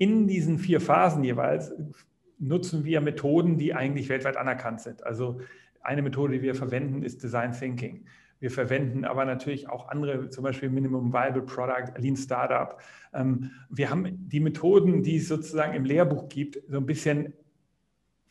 in 0.01 0.27
diesen 0.27 0.57
vier 0.57 0.81
Phasen 0.81 1.23
jeweils 1.23 1.71
nutzen 2.39 2.85
wir 2.85 3.01
Methoden, 3.01 3.59
die 3.59 3.75
eigentlich 3.75 4.09
weltweit 4.09 4.35
anerkannt 4.35 4.81
sind. 4.81 5.05
Also 5.05 5.41
eine 5.81 6.01
Methode, 6.01 6.33
die 6.33 6.41
wir 6.41 6.55
verwenden, 6.55 7.03
ist 7.03 7.21
Design 7.21 7.51
Thinking. 7.51 8.05
Wir 8.39 8.49
verwenden 8.49 9.05
aber 9.05 9.25
natürlich 9.25 9.69
auch 9.69 9.89
andere, 9.89 10.29
zum 10.29 10.43
Beispiel 10.43 10.71
Minimum 10.71 11.13
Viable 11.13 11.43
Product, 11.43 11.99
Lean 11.99 12.15
Startup. 12.15 12.81
Ähm, 13.13 13.51
wir 13.69 13.91
haben 13.91 14.27
die 14.27 14.39
Methoden, 14.39 15.03
die 15.03 15.17
es 15.17 15.27
sozusagen 15.27 15.75
im 15.75 15.85
Lehrbuch 15.85 16.29
gibt, 16.29 16.57
so 16.67 16.77
ein 16.77 16.87
bisschen 16.87 17.33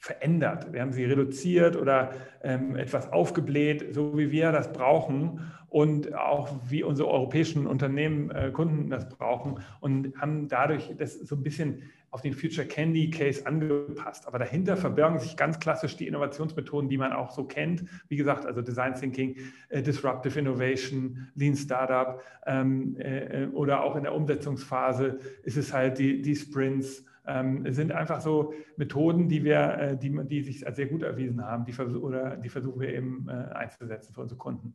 verändert. 0.00 0.72
Wir 0.72 0.80
haben 0.80 0.92
sie 0.92 1.04
reduziert 1.04 1.76
oder 1.76 2.12
ähm, 2.42 2.74
etwas 2.74 3.12
aufgebläht, 3.12 3.94
so 3.94 4.16
wie 4.16 4.30
wir 4.30 4.50
das 4.50 4.72
brauchen 4.72 5.52
und 5.68 6.14
auch 6.14 6.48
wie 6.68 6.82
unsere 6.82 7.10
europäischen 7.10 7.66
Unternehmen, 7.66 8.30
äh, 8.30 8.50
Kunden 8.50 8.88
das 8.88 9.08
brauchen 9.10 9.60
und 9.80 10.18
haben 10.18 10.48
dadurch 10.48 10.94
das 10.96 11.18
so 11.18 11.36
ein 11.36 11.42
bisschen 11.42 11.82
auf 12.12 12.22
den 12.22 12.32
Future 12.32 12.66
Candy 12.66 13.10
Case 13.10 13.46
angepasst. 13.46 14.26
Aber 14.26 14.38
dahinter 14.38 14.76
verbergen 14.76 15.18
sich 15.18 15.36
ganz 15.36 15.60
klassisch 15.60 15.96
die 15.96 16.08
Innovationsmethoden, 16.08 16.88
die 16.88 16.98
man 16.98 17.12
auch 17.12 17.30
so 17.30 17.44
kennt. 17.44 17.84
Wie 18.08 18.16
gesagt, 18.16 18.46
also 18.46 18.62
Design 18.62 18.94
Thinking, 18.94 19.36
äh, 19.68 19.82
Disruptive 19.82 20.38
Innovation, 20.38 21.28
Lean 21.34 21.54
Startup 21.54 22.22
ähm, 22.46 22.96
äh, 22.98 23.46
oder 23.52 23.84
auch 23.84 23.96
in 23.96 24.04
der 24.04 24.14
Umsetzungsphase 24.14 25.18
ist 25.42 25.58
es 25.58 25.74
halt 25.74 25.98
die, 25.98 26.22
die 26.22 26.34
Sprints 26.34 27.04
ähm, 27.30 27.72
sind 27.72 27.92
einfach 27.92 28.20
so 28.20 28.52
Methoden, 28.76 29.28
die 29.28 29.44
wir, 29.44 29.78
äh, 29.78 29.96
die, 29.96 30.10
die 30.26 30.42
sich 30.42 30.66
als 30.66 30.76
sehr 30.76 30.86
gut 30.86 31.02
erwiesen 31.02 31.44
haben, 31.44 31.64
die, 31.64 31.72
vers 31.72 31.94
oder 31.94 32.36
die 32.36 32.48
versuchen 32.48 32.80
wir 32.80 32.92
eben 32.92 33.28
äh, 33.28 33.32
einzusetzen 33.54 34.12
für 34.12 34.22
unsere 34.22 34.38
Kunden. 34.38 34.74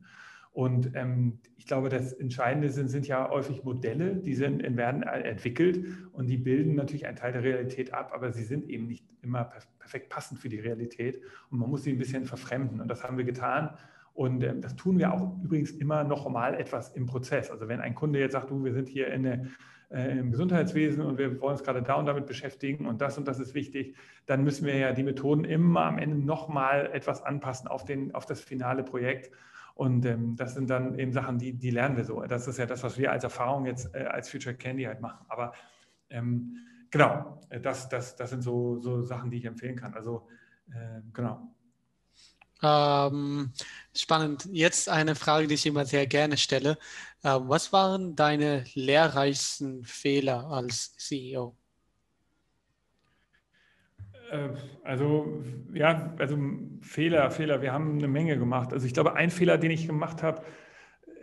Und 0.51 0.95
ähm, 0.95 1.39
ich 1.57 1.67
glaube, 1.67 1.89
das 1.89 2.13
Entscheidende 2.13 2.69
sind, 2.69 2.87
sind 2.87 3.07
ja 3.07 3.29
häufig 3.29 3.65
Modelle, 3.65 4.15
die 4.15 4.33
sind, 4.33 4.63
werden 4.77 5.03
entwickelt 5.03 5.85
und 6.13 6.27
die 6.27 6.37
bilden 6.37 6.75
natürlich 6.75 7.07
einen 7.07 7.17
Teil 7.17 7.33
der 7.33 7.43
Realität 7.43 7.93
ab, 7.93 8.11
aber 8.13 8.31
sie 8.31 8.45
sind 8.45 8.69
eben 8.69 8.87
nicht 8.87 9.03
immer 9.21 9.51
perfekt 9.79 10.07
passend 10.07 10.39
für 10.39 10.47
die 10.47 10.61
Realität 10.61 11.19
und 11.49 11.59
man 11.59 11.69
muss 11.69 11.83
sie 11.83 11.91
ein 11.91 11.97
bisschen 11.97 12.23
verfremden. 12.23 12.79
Und 12.79 12.87
das 12.87 13.03
haben 13.03 13.17
wir 13.17 13.25
getan. 13.25 13.71
Und 14.15 14.43
ähm, 14.43 14.61
das 14.61 14.75
tun 14.77 14.97
wir 14.97 15.13
auch 15.13 15.35
übrigens 15.43 15.71
immer 15.71 16.05
noch 16.05 16.27
mal 16.29 16.55
etwas 16.55 16.89
im 16.95 17.05
Prozess. 17.05 17.51
Also 17.51 17.67
wenn 17.67 17.81
ein 17.81 17.95
Kunde 17.95 18.17
jetzt 18.17 18.31
sagt, 18.31 18.49
du, 18.49 18.63
wir 18.63 18.73
sind 18.73 18.87
hier 18.87 19.07
in 19.07 19.27
eine 19.27 19.51
äh, 19.91 20.17
im 20.17 20.31
Gesundheitswesen 20.31 21.03
und 21.03 21.17
wir 21.17 21.41
wollen 21.41 21.51
uns 21.51 21.63
gerade 21.63 21.83
da 21.83 21.95
und 21.95 22.05
damit 22.05 22.25
beschäftigen 22.25 22.85
und 22.85 23.01
das 23.01 23.17
und 23.17 23.27
das 23.27 23.39
ist 23.39 23.53
wichtig, 23.53 23.95
dann 24.25 24.43
müssen 24.43 24.65
wir 24.65 24.77
ja 24.77 24.93
die 24.93 25.03
Methoden 25.03 25.43
immer 25.43 25.83
am 25.83 25.97
Ende 25.97 26.17
nochmal 26.17 26.89
etwas 26.93 27.23
anpassen 27.23 27.67
auf, 27.67 27.83
den, 27.83 28.15
auf 28.15 28.25
das 28.25 28.39
finale 28.39 28.83
Projekt. 28.83 29.31
Und 29.75 30.05
ähm, 30.05 30.37
das 30.37 30.53
sind 30.53 30.69
dann 30.69 30.97
eben 30.97 31.11
Sachen, 31.11 31.37
die, 31.37 31.51
die 31.51 31.69
lernen 31.69 31.97
wir 31.97 32.05
so. 32.05 32.21
Das 32.21 32.47
ist 32.47 32.57
ja 32.57 32.65
das, 32.65 32.83
was 32.83 32.97
wir 32.97 33.11
als 33.11 33.25
Erfahrung 33.25 33.65
jetzt 33.65 33.93
äh, 33.93 34.05
als 34.05 34.29
Future 34.29 34.55
Candy 34.55 34.83
halt 34.83 35.01
machen. 35.01 35.25
Aber 35.27 35.51
ähm, 36.09 36.55
genau, 36.89 37.41
das, 37.61 37.89
das, 37.89 38.15
das 38.15 38.29
sind 38.29 38.41
so, 38.41 38.79
so 38.79 39.03
Sachen, 39.03 39.29
die 39.29 39.37
ich 39.37 39.45
empfehlen 39.45 39.75
kann. 39.75 39.93
Also 39.93 40.25
äh, 40.69 41.01
genau. 41.13 41.53
Ähm, 42.63 43.51
spannend. 43.95 44.47
Jetzt 44.51 44.89
eine 44.89 45.15
Frage, 45.15 45.47
die 45.47 45.55
ich 45.55 45.65
immer 45.65 45.85
sehr 45.85 46.07
gerne 46.07 46.37
stelle. 46.37 46.77
Ähm, 47.23 47.43
was 47.47 47.73
waren 47.73 48.15
deine 48.15 48.63
lehrreichsten 48.73 49.83
Fehler 49.83 50.47
als 50.47 50.95
CEO? 50.97 51.55
Äh, 54.31 54.49
also 54.83 55.43
ja, 55.73 56.13
also 56.17 56.37
Fehler, 56.81 57.29
Fehler. 57.31 57.61
Wir 57.61 57.73
haben 57.73 57.97
eine 57.97 58.07
Menge 58.07 58.37
gemacht. 58.37 58.73
Also 58.73 58.85
ich 58.87 58.93
glaube, 58.93 59.15
ein 59.15 59.29
Fehler, 59.29 59.57
den 59.57 59.71
ich 59.71 59.87
gemacht 59.87 60.23
habe, 60.23 60.43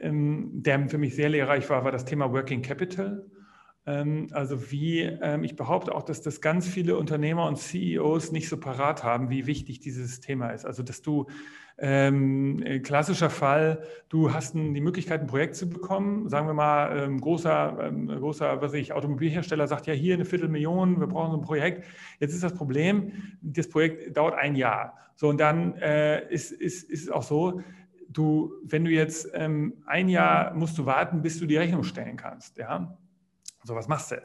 ähm, 0.01 0.51
der 0.62 0.88
für 0.88 0.99
mich 0.99 1.14
sehr 1.14 1.29
lehrreich 1.29 1.68
war, 1.71 1.85
war 1.85 1.92
das 1.92 2.05
Thema 2.05 2.33
Working 2.33 2.62
Capital. 2.62 3.25
Ähm, 3.85 4.29
also 4.33 4.71
wie, 4.71 5.01
ähm, 5.01 5.45
ich 5.45 5.57
behaupte 5.57 5.95
auch, 5.95 6.03
dass 6.03 6.23
das 6.23 6.40
ganz 6.40 6.68
viele 6.68 6.97
Unternehmer 6.97 7.47
und 7.47 7.57
CEOs 7.57 8.33
nicht 8.33 8.49
so 8.49 8.57
parat 8.59 9.03
haben, 9.03 9.31
wie 9.31 9.47
wichtig 9.47 9.81
dieses 9.81 10.21
Thema 10.21 10.51
ist. 10.51 10.64
Also 10.64 10.83
dass 10.83 11.03
du, 11.03 11.27
ähm, 11.79 12.62
äh, 12.62 12.79
klassischer 12.81 13.31
Fall, 13.31 13.83
du 14.09 14.33
hast 14.33 14.55
die 14.55 14.81
Möglichkeit, 14.81 15.23
ein 15.23 15.27
Projekt 15.27 15.57
zu 15.57 15.68
bekommen. 15.68 16.29
Sagen 16.29 16.47
wir 16.47 16.55
mal, 16.55 16.97
ähm, 16.97 17.21
großer, 17.21 17.79
ähm, 17.83 18.07
großer, 18.07 18.61
was 18.61 18.75
ich, 18.75 18.92
Automobilhersteller 18.92 19.66
sagt, 19.66 19.87
ja, 19.87 19.95
hier 19.95 20.14
eine 20.14 20.25
Viertelmillion, 20.25 21.01
wir 21.01 21.07
brauchen 21.07 21.33
so 21.33 21.38
ein 21.38 21.42
Projekt. 21.42 21.85
Jetzt 22.21 22.35
ist 22.35 22.45
das 22.45 22.55
Problem, 22.55 23.12
das 23.40 23.68
Projekt 23.68 24.16
dauert 24.16 24.35
ein 24.35 24.55
Jahr. 24.55 24.97
So, 25.16 25.29
und 25.29 25.40
dann 25.40 25.75
äh, 25.77 26.33
ist, 26.33 26.53
ist, 26.53 26.88
ist 26.88 27.05
es 27.05 27.11
auch 27.11 27.23
so, 27.23 27.62
du, 28.09 28.53
wenn 28.64 28.85
du 28.85 28.90
jetzt 28.90 29.31
ähm, 29.35 29.75
ein 29.87 30.09
Jahr 30.09 30.55
musst 30.55 30.79
du 30.79 30.87
warten, 30.87 31.23
bis 31.23 31.38
du 31.38 31.47
die 31.47 31.57
Rechnung 31.57 31.83
stellen 31.83 32.16
kannst, 32.16 32.59
ja. 32.59 32.97
So, 33.64 33.75
was 33.75 33.88
machst 33.88 34.11
du? 34.11 34.16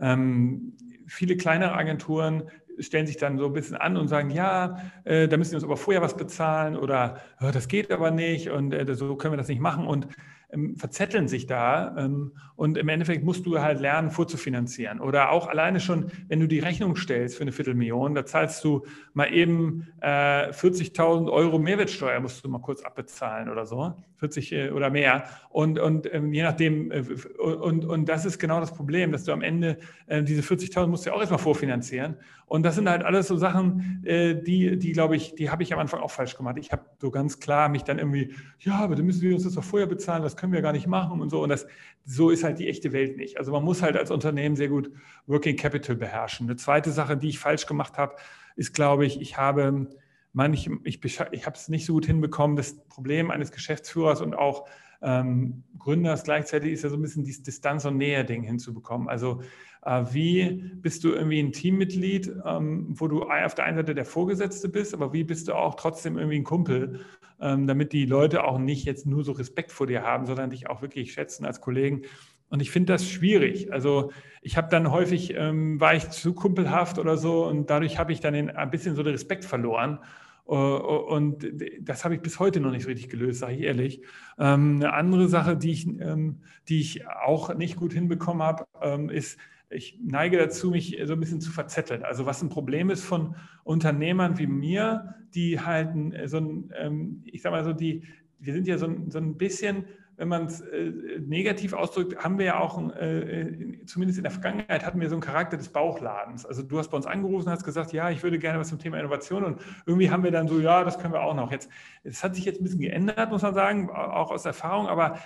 Ähm, 0.00 0.76
viele 1.06 1.36
kleinere 1.36 1.74
Agenturen 1.74 2.50
stellen 2.78 3.06
sich 3.06 3.16
dann 3.16 3.38
so 3.38 3.46
ein 3.46 3.52
bisschen 3.52 3.76
an 3.76 3.96
und 3.96 4.08
sagen, 4.08 4.30
ja, 4.30 4.78
äh, 5.04 5.28
da 5.28 5.36
müssen 5.36 5.52
wir 5.52 5.56
uns 5.56 5.64
aber 5.64 5.76
vorher 5.76 6.02
was 6.02 6.16
bezahlen 6.16 6.76
oder 6.76 7.18
das 7.40 7.68
geht 7.68 7.90
aber 7.90 8.10
nicht 8.10 8.48
und 8.48 8.72
äh, 8.72 8.94
so 8.94 9.14
können 9.16 9.34
wir 9.34 9.38
das 9.38 9.48
nicht 9.48 9.60
machen. 9.60 9.86
Und 9.86 10.08
ähm, 10.52 10.76
verzetteln 10.76 11.28
sich 11.28 11.46
da 11.46 11.96
ähm, 11.96 12.32
und 12.56 12.76
im 12.76 12.88
Endeffekt 12.88 13.24
musst 13.24 13.46
du 13.46 13.60
halt 13.60 13.80
lernen, 13.80 14.10
vorzufinanzieren. 14.10 15.00
Oder 15.00 15.30
auch 15.30 15.48
alleine 15.48 15.80
schon, 15.80 16.12
wenn 16.28 16.40
du 16.40 16.46
die 16.46 16.58
Rechnung 16.58 16.96
stellst 16.96 17.36
für 17.36 17.42
eine 17.42 17.52
Viertelmillion, 17.52 18.14
da 18.14 18.26
zahlst 18.26 18.62
du 18.64 18.84
mal 19.14 19.32
eben 19.32 19.88
äh, 20.00 20.50
40.000 20.50 21.30
Euro 21.30 21.58
Mehrwertsteuer, 21.58 22.20
musst 22.20 22.44
du 22.44 22.48
mal 22.48 22.60
kurz 22.60 22.82
abbezahlen 22.82 23.48
oder 23.48 23.64
so, 23.64 23.94
40 24.22 24.52
äh, 24.52 24.70
oder 24.70 24.88
mehr. 24.88 25.24
Und, 25.50 25.80
und 25.80 26.12
ähm, 26.14 26.32
je 26.32 26.44
nachdem, 26.44 26.92
äh, 26.92 27.02
und, 27.38 27.84
und 27.84 28.08
das 28.08 28.24
ist 28.24 28.38
genau 28.38 28.60
das 28.60 28.72
Problem, 28.72 29.10
dass 29.10 29.24
du 29.24 29.32
am 29.32 29.42
Ende 29.42 29.78
äh, 30.06 30.22
diese 30.22 30.42
40.000 30.42 30.86
musst 30.86 31.04
du 31.04 31.10
ja 31.10 31.16
auch 31.16 31.20
erstmal 31.20 31.40
vorfinanzieren. 31.40 32.16
Und 32.46 32.62
das 32.64 32.76
sind 32.76 32.88
halt 32.88 33.02
alles 33.02 33.28
so 33.28 33.36
Sachen, 33.38 34.02
die, 34.04 34.78
die 34.78 34.92
glaube 34.92 35.16
ich, 35.16 35.34
die 35.36 35.48
habe 35.48 35.62
ich 35.62 35.72
am 35.72 35.78
Anfang 35.78 36.00
auch 36.00 36.10
falsch 36.10 36.36
gemacht. 36.36 36.56
Ich 36.58 36.70
habe 36.70 36.84
so 37.00 37.10
ganz 37.10 37.40
klar 37.40 37.70
mich 37.70 37.82
dann 37.82 37.98
irgendwie, 37.98 38.34
ja, 38.58 38.74
aber 38.74 38.94
dann 38.94 39.06
müssen 39.06 39.22
wir 39.22 39.32
uns 39.32 39.44
das 39.44 39.54
doch 39.54 39.64
vorher 39.64 39.86
bezahlen, 39.86 40.22
das 40.22 40.36
können 40.36 40.52
wir 40.52 40.60
gar 40.60 40.72
nicht 40.72 40.86
machen 40.86 41.22
und 41.22 41.30
so. 41.30 41.42
Und 41.42 41.48
das, 41.48 41.66
so 42.04 42.28
ist 42.28 42.44
halt 42.44 42.58
die 42.58 42.68
echte 42.68 42.92
Welt 42.92 43.16
nicht. 43.16 43.38
Also 43.38 43.52
man 43.52 43.64
muss 43.64 43.80
halt 43.80 43.96
als 43.96 44.10
Unternehmen 44.10 44.54
sehr 44.54 44.68
gut 44.68 44.90
Working 45.26 45.56
Capital 45.56 45.96
beherrschen. 45.96 46.46
Eine 46.46 46.56
zweite 46.56 46.90
Sache, 46.90 47.16
die 47.16 47.30
ich 47.30 47.38
falsch 47.38 47.64
gemacht 47.64 47.96
habe, 47.96 48.16
ist, 48.54 48.74
glaube 48.74 49.06
ich, 49.06 49.18
ich 49.18 49.38
habe 49.38 49.88
manch, 50.32 50.70
ich, 50.84 51.04
ich 51.04 51.46
habe 51.46 51.56
es 51.56 51.68
nicht 51.68 51.86
so 51.86 51.94
gut 51.94 52.06
hinbekommen. 52.06 52.56
Das 52.56 52.76
Problem 52.88 53.30
eines 53.30 53.52
Geschäftsführers 53.52 54.20
und 54.20 54.34
auch 54.34 54.66
ähm, 55.02 55.64
Gründers 55.78 56.24
gleichzeitig 56.24 56.72
ist 56.72 56.84
ja 56.84 56.90
so 56.90 56.96
ein 56.96 57.02
bisschen 57.02 57.24
dieses 57.24 57.42
Distanz- 57.42 57.84
und 57.84 57.96
Nähe-Ding 57.96 58.42
hinzubekommen. 58.42 59.08
Also 59.08 59.42
äh, 59.84 60.04
wie 60.12 60.70
bist 60.76 61.02
du 61.04 61.12
irgendwie 61.12 61.40
ein 61.40 61.52
Teammitglied, 61.52 62.32
ähm, 62.46 62.86
wo 62.90 63.08
du 63.08 63.24
auf 63.24 63.54
der 63.54 63.64
einen 63.64 63.78
Seite 63.78 63.94
der 63.94 64.04
Vorgesetzte 64.04 64.68
bist, 64.68 64.94
aber 64.94 65.12
wie 65.12 65.24
bist 65.24 65.48
du 65.48 65.54
auch 65.54 65.74
trotzdem 65.74 66.16
irgendwie 66.16 66.38
ein 66.38 66.44
Kumpel, 66.44 67.00
ähm, 67.40 67.66
damit 67.66 67.92
die 67.92 68.06
Leute 68.06 68.44
auch 68.44 68.58
nicht 68.58 68.84
jetzt 68.84 69.06
nur 69.06 69.24
so 69.24 69.32
Respekt 69.32 69.72
vor 69.72 69.88
dir 69.88 70.02
haben, 70.02 70.26
sondern 70.26 70.50
dich 70.50 70.70
auch 70.70 70.82
wirklich 70.82 71.12
schätzen 71.12 71.44
als 71.44 71.60
Kollegen. 71.60 72.02
Und 72.48 72.60
ich 72.60 72.70
finde 72.70 72.92
das 72.92 73.08
schwierig. 73.08 73.72
Also 73.72 74.12
ich 74.40 74.56
habe 74.56 74.68
dann 74.70 74.92
häufig, 74.92 75.34
ähm, 75.34 75.80
war 75.80 75.94
ich 75.94 76.10
zu 76.10 76.34
kumpelhaft 76.34 76.98
oder 76.98 77.16
so 77.16 77.46
und 77.46 77.70
dadurch 77.70 77.98
habe 77.98 78.12
ich 78.12 78.20
dann 78.20 78.34
ein 78.34 78.70
bisschen 78.70 78.94
so 78.94 79.02
den 79.02 79.12
Respekt 79.12 79.44
verloren. 79.44 79.98
Äh, 80.46 80.52
und 80.52 81.46
das 81.80 82.04
habe 82.04 82.14
ich 82.14 82.20
bis 82.20 82.38
heute 82.38 82.60
noch 82.60 82.70
nicht 82.70 82.86
richtig 82.86 83.08
gelöst, 83.08 83.40
sage 83.40 83.54
ich 83.54 83.62
ehrlich. 83.62 84.02
Eine 84.36 84.92
andere 84.92 85.28
Sache, 85.28 85.56
die 85.56 85.72
ich, 85.72 85.86
die 85.86 86.80
ich 86.80 87.06
auch 87.06 87.54
nicht 87.54 87.76
gut 87.76 87.92
hinbekommen 87.92 88.42
habe, 88.42 88.66
ist, 89.12 89.38
ich 89.72 89.98
neige 90.02 90.38
dazu, 90.38 90.70
mich 90.70 90.98
so 91.04 91.14
ein 91.14 91.20
bisschen 91.20 91.40
zu 91.40 91.50
verzetteln. 91.50 92.02
Also 92.02 92.26
was 92.26 92.42
ein 92.42 92.48
Problem 92.48 92.90
ist 92.90 93.04
von 93.04 93.36
Unternehmern 93.64 94.38
wie 94.38 94.46
mir, 94.46 95.14
die 95.34 95.60
halten 95.60 96.14
so 96.26 96.38
ein, 96.38 96.72
ähm, 96.76 97.22
ich 97.24 97.42
sage 97.42 97.56
mal 97.56 97.64
so, 97.64 97.72
die, 97.72 98.02
wir 98.38 98.52
sind 98.52 98.66
ja 98.66 98.78
so 98.78 98.86
ein, 98.86 99.10
so 99.10 99.18
ein 99.18 99.36
bisschen, 99.36 99.84
wenn 100.16 100.28
man 100.28 100.46
es 100.46 100.60
äh, 100.60 100.92
negativ 101.20 101.72
ausdrückt, 101.72 102.22
haben 102.22 102.38
wir 102.38 102.46
ja 102.46 102.60
auch, 102.60 102.78
äh, 102.96 103.78
zumindest 103.86 104.18
in 104.18 104.24
der 104.24 104.30
Vergangenheit, 104.30 104.84
hatten 104.84 105.00
wir 105.00 105.08
so 105.08 105.14
einen 105.14 105.22
Charakter 105.22 105.56
des 105.56 105.70
Bauchladens. 105.70 106.46
Also 106.46 106.62
du 106.62 106.78
hast 106.78 106.90
bei 106.90 106.96
uns 106.96 107.06
angerufen, 107.06 107.50
hast 107.50 107.64
gesagt, 107.64 107.92
ja, 107.92 108.10
ich 108.10 108.22
würde 108.22 108.38
gerne 108.38 108.58
was 108.58 108.68
zum 108.68 108.78
Thema 108.78 108.98
Innovation 108.98 109.44
und 109.44 109.60
irgendwie 109.86 110.10
haben 110.10 110.22
wir 110.24 110.30
dann 110.30 110.48
so, 110.48 110.60
ja, 110.60 110.84
das 110.84 110.98
können 110.98 111.14
wir 111.14 111.22
auch 111.22 111.34
noch. 111.34 111.50
Jetzt, 111.50 111.70
es 112.04 112.22
hat 112.22 112.34
sich 112.34 112.44
jetzt 112.44 112.60
ein 112.60 112.64
bisschen 112.64 112.80
geändert, 112.80 113.30
muss 113.30 113.42
man 113.42 113.54
sagen, 113.54 113.90
auch 113.90 114.30
aus 114.30 114.44
Erfahrung, 114.44 114.86
aber 114.88 115.18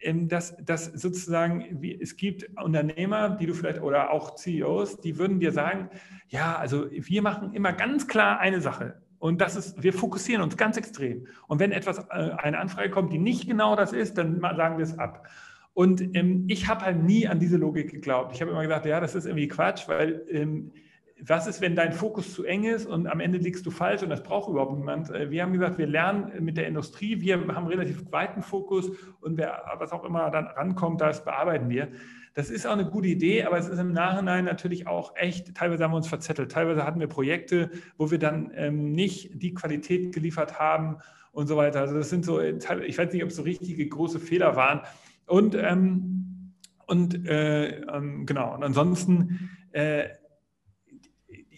ähm, 0.00 0.28
dass, 0.28 0.56
dass 0.64 0.86
sozusagen, 0.86 1.82
wie, 1.82 2.00
es 2.00 2.16
gibt 2.16 2.48
Unternehmer, 2.62 3.30
die 3.30 3.46
du 3.46 3.54
vielleicht, 3.54 3.82
oder 3.82 4.10
auch 4.12 4.36
CEOs, 4.36 5.00
die 5.00 5.18
würden 5.18 5.40
dir 5.40 5.52
sagen, 5.52 5.90
ja, 6.28 6.56
also 6.56 6.86
wir 6.90 7.22
machen 7.22 7.52
immer 7.54 7.72
ganz 7.72 8.06
klar 8.06 8.38
eine 8.38 8.60
Sache. 8.60 9.02
Und 9.18 9.40
das 9.40 9.56
ist, 9.56 9.82
wir 9.82 9.92
fokussieren 9.92 10.42
uns 10.42 10.56
ganz 10.56 10.76
extrem. 10.76 11.26
Und 11.46 11.58
wenn 11.58 11.72
etwas, 11.72 11.98
äh, 11.98 12.30
eine 12.36 12.58
Anfrage 12.58 12.90
kommt, 12.90 13.12
die 13.12 13.18
nicht 13.18 13.48
genau 13.48 13.76
das 13.76 13.92
ist, 13.92 14.18
dann 14.18 14.40
sagen 14.40 14.78
wir 14.78 14.84
es 14.84 14.98
ab. 14.98 15.26
Und 15.74 16.16
ähm, 16.16 16.44
ich 16.48 16.68
habe 16.68 16.84
halt 16.84 17.02
nie 17.02 17.28
an 17.28 17.38
diese 17.38 17.56
Logik 17.56 17.90
geglaubt. 17.90 18.34
Ich 18.34 18.40
habe 18.40 18.50
immer 18.50 18.62
gesagt, 18.62 18.86
ja, 18.86 19.00
das 19.00 19.14
ist 19.14 19.26
irgendwie 19.26 19.48
Quatsch, 19.48 19.88
weil 19.88 20.22
ähm, 20.30 20.72
was 21.20 21.46
ist, 21.46 21.60
wenn 21.60 21.74
dein 21.74 21.92
Fokus 21.92 22.32
zu 22.32 22.44
eng 22.44 22.64
ist 22.64 22.86
und 22.86 23.06
am 23.06 23.20
Ende 23.20 23.38
liegst 23.38 23.66
du 23.66 23.70
falsch 23.70 24.02
und 24.02 24.10
das 24.10 24.22
braucht 24.22 24.48
überhaupt 24.48 24.76
niemand? 24.76 25.10
Äh, 25.10 25.30
wir 25.30 25.42
haben 25.42 25.52
gesagt, 25.52 25.78
wir 25.78 25.86
lernen 25.86 26.32
mit 26.44 26.56
der 26.56 26.66
Industrie, 26.66 27.20
wir 27.20 27.40
haben 27.54 27.66
relativ 27.66 28.10
weiten 28.12 28.42
Fokus 28.42 28.90
und 29.20 29.36
wer, 29.36 29.62
was 29.78 29.92
auch 29.92 30.04
immer 30.04 30.30
dann 30.30 30.46
rankommt, 30.46 31.00
das 31.00 31.24
bearbeiten 31.24 31.68
wir. 31.68 31.88
Das 32.34 32.50
ist 32.50 32.66
auch 32.66 32.72
eine 32.72 32.86
gute 32.86 33.08
Idee, 33.08 33.44
aber 33.44 33.58
es 33.58 33.68
ist 33.68 33.78
im 33.78 33.92
Nachhinein 33.92 34.44
natürlich 34.44 34.86
auch 34.86 35.16
echt, 35.16 35.54
teilweise 35.54 35.84
haben 35.84 35.92
wir 35.92 35.96
uns 35.96 36.08
verzettelt, 36.08 36.52
teilweise 36.52 36.84
hatten 36.84 37.00
wir 37.00 37.08
Projekte, 37.08 37.70
wo 37.96 38.10
wir 38.10 38.18
dann 38.18 38.50
ähm, 38.54 38.92
nicht 38.92 39.42
die 39.42 39.54
Qualität 39.54 40.14
geliefert 40.14 40.58
haben 40.58 40.98
und 41.32 41.46
so 41.46 41.56
weiter. 41.56 41.80
Also 41.80 41.96
das 41.96 42.10
sind 42.10 42.24
so, 42.24 42.40
ich 42.40 42.98
weiß 42.98 43.12
nicht, 43.12 43.22
ob 43.22 43.30
es 43.30 43.36
so 43.36 43.42
richtige 43.42 43.88
große 43.88 44.20
Fehler 44.20 44.56
waren. 44.56 44.82
Und, 45.26 45.54
ähm, 45.54 46.54
und 46.86 47.26
äh, 47.26 47.80
ähm, 47.80 48.24
genau, 48.24 48.54
und 48.54 48.62
ansonsten 48.62 49.50
äh, 49.72 50.08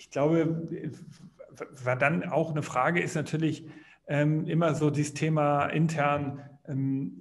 ich 0.01 0.11
glaube, 0.11 0.67
war 1.85 1.97
dann 1.97 2.25
auch 2.25 2.51
eine 2.51 2.63
Frage 2.63 3.01
ist 3.01 3.15
natürlich 3.15 3.69
ähm, 4.09 4.47
immer 4.47 4.75
so 4.75 4.91
dieses 4.91 5.15
Thema 5.15 5.67
intern 5.67 6.41
ähm, 6.67 7.20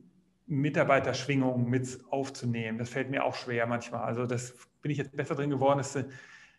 Mitarbeiterschwingung 0.50 1.70
mit 1.70 2.00
aufzunehmen. 2.10 2.78
Das 2.78 2.90
fällt 2.90 3.10
mir 3.10 3.24
auch 3.24 3.36
schwer 3.36 3.68
manchmal. 3.68 4.02
Also 4.02 4.26
das 4.26 4.56
bin 4.82 4.92
ich 4.92 4.98
jetzt 4.98 5.16
besser 5.16 5.36
drin 5.36 5.50
geworden. 5.50 5.78
Dass, 5.78 5.98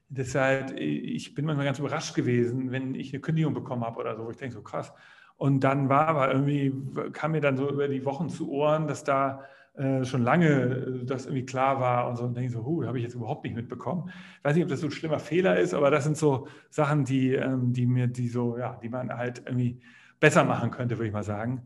deshalb, 0.08 0.78
ich 0.78 1.34
bin 1.34 1.44
manchmal 1.44 1.66
ganz 1.66 1.78
überrascht 1.78 2.14
gewesen, 2.14 2.70
wenn 2.70 2.94
ich 2.94 3.12
eine 3.12 3.20
Kündigung 3.20 3.54
bekommen 3.54 3.84
habe 3.84 3.98
oder 4.00 4.16
so, 4.16 4.24
wo 4.26 4.30
ich 4.30 4.36
denke, 4.36 4.54
so 4.54 4.62
krass. 4.62 4.92
Und 5.36 5.60
dann 5.64 5.88
war 5.88 6.06
aber 6.08 6.30
irgendwie, 6.32 6.72
kam 7.12 7.32
mir 7.32 7.40
dann 7.40 7.56
so 7.56 7.70
über 7.70 7.88
die 7.88 8.04
Wochen 8.04 8.28
zu 8.28 8.50
Ohren, 8.50 8.86
dass 8.86 9.04
da 9.04 9.44
äh, 9.74 10.04
schon 10.04 10.22
lange 10.22 10.48
äh, 10.48 11.04
das 11.04 11.26
irgendwie 11.26 11.46
klar 11.46 11.80
war 11.80 12.08
und 12.08 12.16
so 12.16 12.24
und 12.24 12.36
denke 12.36 12.50
so, 12.50 12.64
huh, 12.64 12.84
habe 12.84 12.98
ich 12.98 13.04
jetzt 13.04 13.14
überhaupt 13.14 13.44
nicht 13.44 13.56
mitbekommen. 13.56 14.10
Ich 14.38 14.44
weiß 14.44 14.54
nicht, 14.54 14.64
ob 14.64 14.68
das 14.70 14.80
so 14.80 14.88
ein 14.88 14.90
schlimmer 14.90 15.18
Fehler 15.18 15.58
ist, 15.58 15.74
aber 15.74 15.90
das 15.90 16.04
sind 16.04 16.16
so 16.16 16.48
Sachen, 16.68 17.04
die, 17.04 17.34
ähm, 17.34 17.72
die 17.72 17.86
mir, 17.86 18.06
die 18.06 18.28
so, 18.28 18.58
ja, 18.58 18.78
die 18.82 18.88
man 18.88 19.16
halt 19.16 19.42
irgendwie 19.46 19.80
besser 20.18 20.44
machen 20.44 20.70
könnte, 20.70 20.98
würde 20.98 21.06
ich 21.06 21.14
mal 21.14 21.22
sagen. 21.22 21.62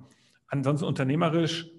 Ansonsten 0.49 0.87
unternehmerisch 0.87 1.73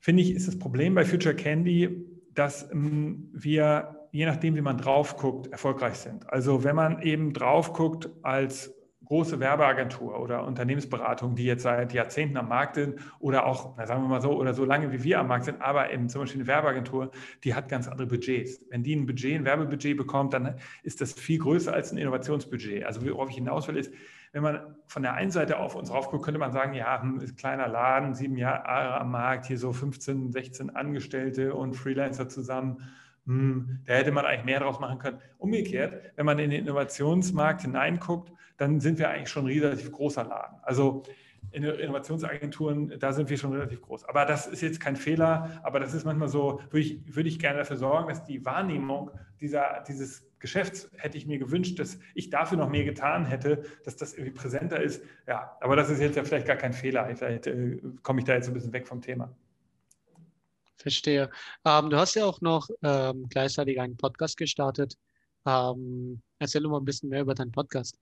finde 0.00 0.22
ich, 0.22 0.34
ist 0.34 0.48
das 0.48 0.58
Problem 0.58 0.94
bei 0.94 1.04
Future 1.04 1.34
Candy, 1.34 2.04
dass 2.34 2.70
ähm, 2.72 3.30
wir, 3.32 4.08
je 4.12 4.26
nachdem, 4.26 4.56
wie 4.56 4.60
man 4.60 4.78
drauf 4.78 5.16
guckt, 5.16 5.48
erfolgreich 5.48 5.94
sind. 5.94 6.30
Also 6.30 6.64
wenn 6.64 6.76
man 6.76 7.02
eben 7.02 7.32
drauf 7.32 7.72
guckt 7.72 8.10
als 8.22 8.76
große 9.06 9.38
Werbeagentur 9.40 10.20
oder 10.20 10.44
Unternehmensberatung, 10.44 11.36
die 11.36 11.44
jetzt 11.44 11.62
seit 11.62 11.92
Jahrzehnten 11.92 12.36
am 12.36 12.48
Markt 12.48 12.74
sind 12.74 12.96
oder 13.20 13.46
auch, 13.46 13.76
na, 13.76 13.86
sagen 13.86 14.02
wir 14.02 14.08
mal 14.08 14.20
so, 14.20 14.32
oder 14.32 14.52
so 14.52 14.64
lange 14.64 14.92
wie 14.92 15.02
wir 15.04 15.20
am 15.20 15.28
Markt 15.28 15.44
sind, 15.44 15.60
aber 15.62 15.92
eben 15.92 16.08
zum 16.08 16.22
Beispiel 16.22 16.40
eine 16.40 16.48
Werbeagentur, 16.48 17.10
die 17.44 17.54
hat 17.54 17.68
ganz 17.68 17.88
andere 17.88 18.06
Budgets. 18.06 18.60
Wenn 18.68 18.82
die 18.82 18.94
ein 18.94 19.06
Budget, 19.06 19.36
ein 19.36 19.44
Werbebudget 19.44 19.96
bekommt, 19.96 20.34
dann 20.34 20.56
ist 20.82 21.00
das 21.00 21.12
viel 21.12 21.38
größer 21.38 21.72
als 21.72 21.92
ein 21.92 21.98
Innovationsbudget. 21.98 22.84
Also 22.84 23.06
worauf 23.06 23.30
ich 23.30 23.36
hinaus 23.36 23.68
will, 23.68 23.76
ist, 23.76 23.92
wenn 24.36 24.42
man 24.42 24.76
von 24.86 25.02
der 25.02 25.14
einen 25.14 25.30
Seite 25.30 25.58
auf 25.58 25.74
uns 25.74 25.90
raufguckt, 25.90 26.22
könnte 26.22 26.38
man 26.38 26.52
sagen, 26.52 26.74
ja, 26.74 27.00
ein 27.00 27.22
hm, 27.22 27.36
kleiner 27.36 27.68
Laden, 27.68 28.14
sieben 28.14 28.36
Jahre 28.36 29.00
am 29.00 29.10
Markt, 29.10 29.46
hier 29.46 29.56
so 29.56 29.72
15, 29.72 30.30
16 30.30 30.76
Angestellte 30.76 31.54
und 31.54 31.72
Freelancer 31.72 32.28
zusammen 32.28 32.82
hm, 33.24 33.80
da 33.86 33.94
hätte 33.94 34.12
man 34.12 34.26
eigentlich 34.26 34.44
mehr 34.44 34.60
draus 34.60 34.78
machen 34.78 34.98
können. 34.98 35.20
Umgekehrt, 35.38 36.12
wenn 36.16 36.26
man 36.26 36.38
in 36.38 36.50
den 36.50 36.60
Innovationsmarkt 36.60 37.62
hineinguckt, 37.62 38.30
dann 38.58 38.78
sind 38.78 38.98
wir 38.98 39.08
eigentlich 39.08 39.30
schon 39.30 39.46
ein 39.46 39.58
relativ 39.58 39.90
großer 39.90 40.24
Laden. 40.24 40.58
Also 40.62 41.02
in 41.50 41.64
Innovationsagenturen, 41.64 42.98
da 42.98 43.14
sind 43.14 43.30
wir 43.30 43.38
schon 43.38 43.54
relativ 43.54 43.80
groß. 43.80 44.04
Aber 44.04 44.26
das 44.26 44.46
ist 44.46 44.60
jetzt 44.60 44.80
kein 44.80 44.96
Fehler, 44.96 45.60
aber 45.62 45.80
das 45.80 45.94
ist 45.94 46.04
manchmal 46.04 46.28
so, 46.28 46.60
würde 46.70 46.80
ich, 46.80 47.16
würde 47.16 47.30
ich 47.30 47.38
gerne 47.38 47.60
dafür 47.60 47.76
sorgen, 47.76 48.10
dass 48.10 48.22
die 48.22 48.44
Wahrnehmung 48.44 49.10
dieser, 49.40 49.82
dieses 49.88 50.25
Geschäfts, 50.38 50.90
hätte 50.96 51.16
ich 51.16 51.26
mir 51.26 51.38
gewünscht, 51.38 51.78
dass 51.78 51.98
ich 52.14 52.30
dafür 52.30 52.58
noch 52.58 52.68
mehr 52.68 52.84
getan 52.84 53.24
hätte, 53.24 53.64
dass 53.84 53.96
das 53.96 54.14
irgendwie 54.14 54.32
präsenter 54.32 54.80
ist. 54.80 55.02
Ja, 55.26 55.56
aber 55.60 55.76
das 55.76 55.90
ist 55.90 56.00
jetzt 56.00 56.16
ja 56.16 56.24
vielleicht 56.24 56.46
gar 56.46 56.56
kein 56.56 56.72
Fehler. 56.72 57.14
Vielleicht 57.14 57.46
äh, 57.46 57.80
komme 58.02 58.20
ich 58.20 58.24
da 58.26 58.34
jetzt 58.34 58.48
ein 58.48 58.54
bisschen 58.54 58.72
weg 58.72 58.86
vom 58.86 59.00
Thema. 59.00 59.34
Verstehe. 60.76 61.30
Ähm, 61.64 61.90
du 61.90 61.96
hast 61.96 62.14
ja 62.14 62.26
auch 62.26 62.40
noch 62.40 62.68
ähm, 62.82 63.26
gleichzeitig 63.28 63.80
einen 63.80 63.96
Podcast 63.96 64.36
gestartet. 64.36 64.96
Ähm, 65.46 66.20
erzähl 66.38 66.62
doch 66.62 66.70
mal 66.70 66.78
ein 66.78 66.84
bisschen 66.84 67.08
mehr 67.08 67.22
über 67.22 67.34
deinen 67.34 67.52
Podcast. 67.52 67.98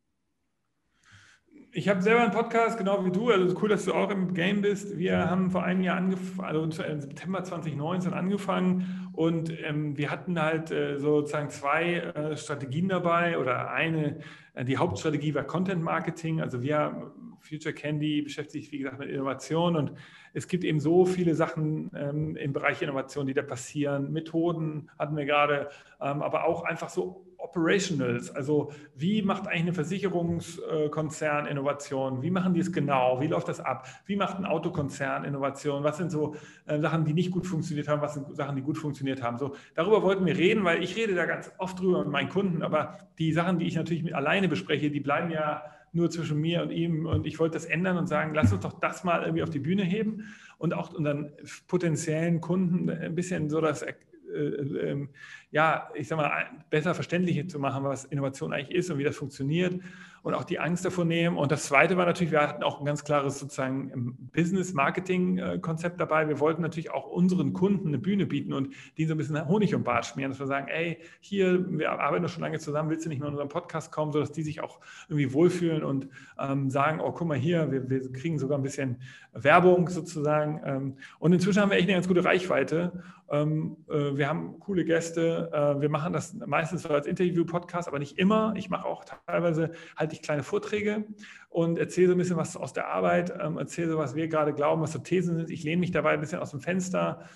Ich 1.76 1.88
habe 1.88 2.00
selber 2.00 2.20
einen 2.20 2.30
Podcast, 2.30 2.78
genau 2.78 3.04
wie 3.04 3.10
du. 3.10 3.30
Also 3.30 3.56
cool, 3.60 3.68
dass 3.68 3.84
du 3.84 3.94
auch 3.94 4.08
im 4.08 4.32
Game 4.32 4.62
bist. 4.62 4.96
Wir 4.96 5.28
haben 5.28 5.50
vor 5.50 5.64
einem 5.64 5.80
Jahr 5.80 5.96
angefangen, 5.96 6.46
also 6.46 6.82
im 6.84 7.00
September 7.00 7.42
2019 7.42 8.12
angefangen 8.12 9.10
und 9.12 9.52
ähm, 9.64 9.98
wir 9.98 10.12
hatten 10.12 10.40
halt 10.40 10.70
äh, 10.70 11.00
sozusagen 11.00 11.50
zwei 11.50 11.94
äh, 11.94 12.36
Strategien 12.36 12.88
dabei 12.88 13.38
oder 13.40 13.72
eine, 13.72 14.20
äh, 14.54 14.64
die 14.64 14.78
Hauptstrategie 14.78 15.34
war 15.34 15.42
Content 15.42 15.82
Marketing. 15.82 16.40
Also 16.40 16.62
wir, 16.62 17.12
Future 17.40 17.74
Candy, 17.74 18.22
beschäftigt 18.22 18.66
sich, 18.66 18.72
wie 18.72 18.78
gesagt, 18.78 19.00
mit 19.00 19.10
Innovation 19.10 19.74
und 19.74 19.94
es 20.32 20.46
gibt 20.46 20.62
eben 20.62 20.78
so 20.78 21.04
viele 21.04 21.34
Sachen 21.34 21.90
ähm, 21.96 22.36
im 22.36 22.52
Bereich 22.52 22.82
Innovation, 22.82 23.26
die 23.26 23.34
da 23.34 23.42
passieren. 23.42 24.12
Methoden 24.12 24.90
hatten 24.96 25.16
wir 25.16 25.26
gerade, 25.26 25.70
ähm, 26.00 26.22
aber 26.22 26.44
auch 26.44 26.62
einfach 26.62 26.88
so 26.88 27.23
Operationals, 27.44 28.34
also 28.34 28.72
wie 28.96 29.20
macht 29.20 29.46
eigentlich 29.46 29.62
eine 29.62 29.74
Versicherungskonzern 29.74 31.46
Innovation? 31.46 32.22
Wie 32.22 32.30
machen 32.30 32.54
die 32.54 32.60
es 32.60 32.72
genau? 32.72 33.20
Wie 33.20 33.26
läuft 33.26 33.48
das 33.48 33.60
ab? 33.60 33.86
Wie 34.06 34.16
macht 34.16 34.38
ein 34.38 34.46
Autokonzern 34.46 35.24
Innovation? 35.24 35.84
Was 35.84 35.98
sind 35.98 36.10
so 36.10 36.34
äh, 36.66 36.80
Sachen, 36.80 37.04
die 37.04 37.12
nicht 37.12 37.30
gut 37.30 37.46
funktioniert 37.46 37.86
haben? 37.86 38.00
Was 38.00 38.14
sind 38.14 38.34
Sachen, 38.34 38.56
die 38.56 38.62
gut 38.62 38.78
funktioniert 38.78 39.22
haben? 39.22 39.36
So, 39.38 39.54
darüber 39.74 40.02
wollten 40.02 40.24
wir 40.24 40.36
reden, 40.36 40.64
weil 40.64 40.82
ich 40.82 40.96
rede 40.96 41.14
da 41.14 41.26
ganz 41.26 41.52
oft 41.58 41.78
drüber 41.78 42.00
mit 42.00 42.08
meinen 42.08 42.28
Kunden, 42.30 42.62
aber 42.62 42.98
die 43.18 43.32
Sachen, 43.32 43.58
die 43.58 43.66
ich 43.66 43.76
natürlich 43.76 44.02
mit 44.02 44.14
alleine 44.14 44.48
bespreche, 44.48 44.90
die 44.90 45.00
bleiben 45.00 45.30
ja 45.30 45.62
nur 45.92 46.10
zwischen 46.10 46.40
mir 46.40 46.62
und 46.62 46.70
ihm 46.70 47.06
und 47.06 47.26
ich 47.26 47.38
wollte 47.38 47.54
das 47.54 47.66
ändern 47.66 47.98
und 47.98 48.08
sagen, 48.08 48.34
lass 48.34 48.52
uns 48.52 48.62
doch 48.62 48.80
das 48.80 49.04
mal 49.04 49.22
irgendwie 49.22 49.42
auf 49.42 49.50
die 49.50 49.60
Bühne 49.60 49.84
heben 49.84 50.34
und 50.58 50.72
auch 50.72 50.92
unseren 50.94 51.30
potenziellen 51.68 52.40
Kunden 52.40 52.90
ein 52.90 53.14
bisschen 53.14 53.48
so 53.50 53.60
das 53.60 53.82
äh, 53.82 53.94
ähm, 54.38 55.10
ja, 55.54 55.88
ich 55.94 56.08
sag 56.08 56.16
mal, 56.16 56.46
besser 56.68 56.96
verständlich 56.96 57.48
zu 57.48 57.60
machen, 57.60 57.84
was 57.84 58.06
Innovation 58.06 58.52
eigentlich 58.52 58.76
ist 58.76 58.90
und 58.90 58.98
wie 58.98 59.04
das 59.04 59.14
funktioniert 59.14 59.80
und 60.24 60.32
auch 60.32 60.44
die 60.44 60.58
Angst 60.58 60.84
davor 60.86 61.04
nehmen. 61.04 61.36
Und 61.36 61.52
das 61.52 61.66
Zweite 61.66 61.98
war 61.98 62.06
natürlich, 62.06 62.32
wir 62.32 62.40
hatten 62.40 62.64
auch 62.64 62.80
ein 62.80 62.86
ganz 62.86 63.04
klares 63.04 63.38
sozusagen 63.38 63.90
ähm, 63.92 64.16
Business-Marketing-Konzept 64.32 66.00
dabei. 66.00 66.26
Wir 66.26 66.40
wollten 66.40 66.62
natürlich 66.62 66.90
auch 66.90 67.06
unseren 67.06 67.52
Kunden 67.52 67.88
eine 67.88 67.98
Bühne 67.98 68.24
bieten 68.24 68.54
und 68.54 68.74
die 68.96 69.04
so 69.04 69.14
ein 69.14 69.18
bisschen 69.18 69.46
Honig 69.46 69.74
um 69.74 69.84
Bart 69.84 70.06
schmieren, 70.06 70.32
dass 70.32 70.40
wir 70.40 70.46
sagen, 70.46 70.66
ey, 70.68 70.98
hier, 71.20 71.64
wir 71.78 71.92
arbeiten 71.92 72.22
doch 72.22 72.30
schon 72.30 72.42
lange 72.42 72.58
zusammen, 72.58 72.88
willst 72.88 73.04
du 73.04 73.10
nicht 73.10 73.20
mal 73.20 73.26
in 73.26 73.34
unseren 73.34 73.50
Podcast 73.50 73.92
kommen, 73.92 74.12
sodass 74.12 74.32
die 74.32 74.42
sich 74.42 74.62
auch 74.62 74.80
irgendwie 75.08 75.34
wohlfühlen 75.34 75.84
und 75.84 76.08
ähm, 76.38 76.70
sagen, 76.70 77.00
oh, 77.00 77.12
guck 77.12 77.28
mal 77.28 77.36
hier, 77.36 77.70
wir, 77.70 77.88
wir, 77.90 78.10
kriegen 78.10 78.38
sogar 78.38 78.58
ein 78.58 78.62
bisschen 78.62 79.02
Werbung 79.34 79.88
sozusagen. 79.90 80.62
Ähm, 80.64 80.96
und 81.18 81.34
inzwischen 81.34 81.60
haben 81.60 81.70
wir 81.70 81.76
echt 81.76 81.86
eine 81.86 81.94
ganz 81.94 82.08
gute 82.08 82.24
Reichweite. 82.24 83.04
Ähm, 83.30 83.76
äh, 83.90 84.16
wir 84.16 84.28
haben 84.28 84.58
coole 84.58 84.86
Gäste. 84.86 85.43
Äh, 85.52 85.80
wir 85.80 85.88
machen 85.88 86.12
das 86.12 86.34
meistens 86.34 86.82
so 86.82 86.88
als 86.88 87.06
Interview-Podcast, 87.06 87.88
aber 87.88 87.98
nicht 87.98 88.18
immer. 88.18 88.54
Ich 88.56 88.70
mache 88.70 88.86
auch 88.86 89.04
teilweise 89.04 89.72
halt 89.96 90.12
ich 90.12 90.22
kleine 90.22 90.42
Vorträge 90.42 91.04
und 91.48 91.78
erzähle 91.78 92.08
so 92.08 92.14
ein 92.14 92.18
bisschen 92.18 92.36
was 92.36 92.56
aus 92.56 92.72
der 92.72 92.88
Arbeit, 92.88 93.32
ähm, 93.40 93.58
erzähle 93.58 93.92
so, 93.92 93.98
was 93.98 94.14
wir 94.14 94.28
gerade 94.28 94.52
glauben, 94.52 94.82
was 94.82 94.92
so 94.92 94.98
Thesen 94.98 95.36
sind. 95.36 95.50
Ich 95.50 95.62
lehne 95.62 95.80
mich 95.80 95.90
dabei 95.90 96.10
ein 96.10 96.20
bisschen 96.20 96.40
aus 96.40 96.50
dem 96.50 96.60
Fenster 96.60 97.28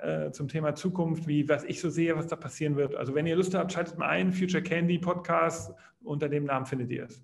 äh, 0.00 0.30
zum 0.30 0.48
Thema 0.48 0.74
Zukunft, 0.74 1.26
wie 1.26 1.48
was 1.48 1.64
ich 1.64 1.80
so 1.80 1.90
sehe, 1.90 2.16
was 2.16 2.26
da 2.26 2.36
passieren 2.36 2.76
wird. 2.76 2.94
Also 2.94 3.14
wenn 3.14 3.26
ihr 3.26 3.36
Lust 3.36 3.54
habt, 3.54 3.72
schaltet 3.72 3.98
mal 3.98 4.08
ein, 4.08 4.32
Future 4.32 4.62
Candy 4.62 4.98
Podcast, 4.98 5.74
unter 6.02 6.28
dem 6.28 6.44
Namen 6.44 6.66
findet 6.66 6.90
ihr 6.90 7.04
es. 7.04 7.22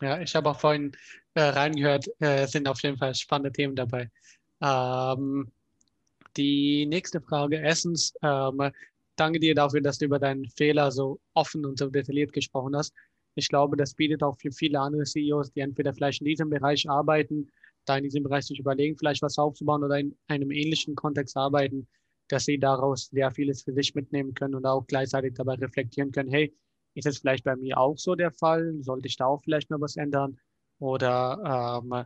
Ja, 0.00 0.20
ich 0.20 0.34
habe 0.34 0.48
auch 0.50 0.60
vorhin 0.60 0.92
äh, 1.34 1.42
reingehört, 1.42 2.06
äh, 2.20 2.46
sind 2.46 2.68
auf 2.68 2.82
jeden 2.82 2.96
Fall 2.96 3.14
spannende 3.14 3.52
Themen 3.52 3.74
dabei. 3.74 4.10
Ähm, 4.60 5.50
die 6.36 6.86
nächste 6.86 7.20
Frage, 7.20 7.56
erstens, 7.56 8.14
ähm, 8.22 8.70
danke 9.18 9.40
dir 9.40 9.54
dafür, 9.54 9.80
dass 9.80 9.98
du 9.98 10.06
über 10.06 10.18
deinen 10.18 10.46
Fehler 10.50 10.90
so 10.90 11.20
offen 11.34 11.64
und 11.64 11.78
so 11.78 11.88
detailliert 11.88 12.32
gesprochen 12.32 12.76
hast. 12.76 12.94
Ich 13.34 13.48
glaube, 13.48 13.76
das 13.76 13.94
bietet 13.94 14.22
auch 14.22 14.36
für 14.38 14.50
viele 14.50 14.80
andere 14.80 15.04
CEOs, 15.04 15.52
die 15.52 15.60
entweder 15.60 15.94
vielleicht 15.94 16.20
in 16.20 16.26
diesem 16.26 16.50
Bereich 16.50 16.88
arbeiten, 16.88 17.50
da 17.84 17.96
in 17.96 18.04
diesem 18.04 18.22
Bereich 18.22 18.46
sich 18.46 18.58
überlegen, 18.58 18.96
vielleicht 18.96 19.22
was 19.22 19.38
aufzubauen 19.38 19.84
oder 19.84 19.98
in 19.98 20.16
einem 20.28 20.50
ähnlichen 20.50 20.94
Kontext 20.94 21.36
arbeiten, 21.36 21.86
dass 22.28 22.44
sie 22.44 22.58
daraus 22.58 23.06
sehr 23.06 23.30
vieles 23.30 23.62
für 23.62 23.72
sich 23.72 23.94
mitnehmen 23.94 24.34
können 24.34 24.54
und 24.54 24.66
auch 24.66 24.86
gleichzeitig 24.86 25.34
dabei 25.34 25.54
reflektieren 25.54 26.12
können, 26.12 26.30
hey, 26.30 26.54
ist 26.94 27.06
es 27.06 27.18
vielleicht 27.18 27.44
bei 27.44 27.56
mir 27.56 27.78
auch 27.78 27.96
so 27.96 28.14
der 28.14 28.32
Fall? 28.32 28.74
Sollte 28.80 29.06
ich 29.06 29.16
da 29.16 29.26
auch 29.26 29.42
vielleicht 29.42 29.70
mal 29.70 29.80
was 29.80 29.96
ändern? 29.96 30.38
Oder 30.80 31.80
ähm, 31.82 32.04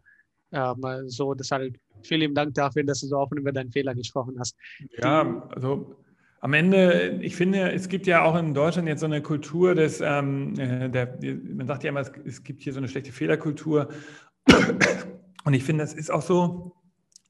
ähm, 0.53 1.09
so, 1.09 1.35
deshalb 1.35 1.77
vielen 2.03 2.35
Dank 2.35 2.55
dafür, 2.55 2.85
dass 2.85 3.01
du 3.01 3.07
so 3.07 3.16
offen 3.16 3.38
über 3.38 3.53
deinen 3.53 3.72
Fehler 3.72 3.94
gesprochen 3.94 4.38
hast. 4.38 4.57
Ja, 4.98 5.48
also 5.48 5.96
am 6.42 6.55
Ende, 6.55 7.20
ich 7.22 7.37
finde, 7.37 7.70
es 7.70 7.88
gibt 7.88 8.09
ja 8.09 8.24
auch 8.24 8.37
in 8.37 8.52
Deutschland 8.52 8.88
jetzt 8.88 8.98
so 8.98 9.07
eine 9.07 9.22
Kultur 9.22 9.76
des, 9.76 10.00
ähm, 10.00 10.59
äh, 10.59 10.90
der, 10.90 11.16
man 11.44 11.68
sagt 11.68 11.85
ja 11.85 11.90
immer, 11.90 12.00
es, 12.00 12.42
gibt 12.42 12.62
hier 12.62 12.72
so 12.72 12.78
eine 12.78 12.88
schlechte 12.88 13.12
Fehlerkultur. 13.12 13.90
Und 15.44 15.55
ich 15.55 15.62
finde, 15.62 15.85
es 15.85 15.94
ist 15.94 16.11
auch 16.11 16.22
so, 16.22 16.74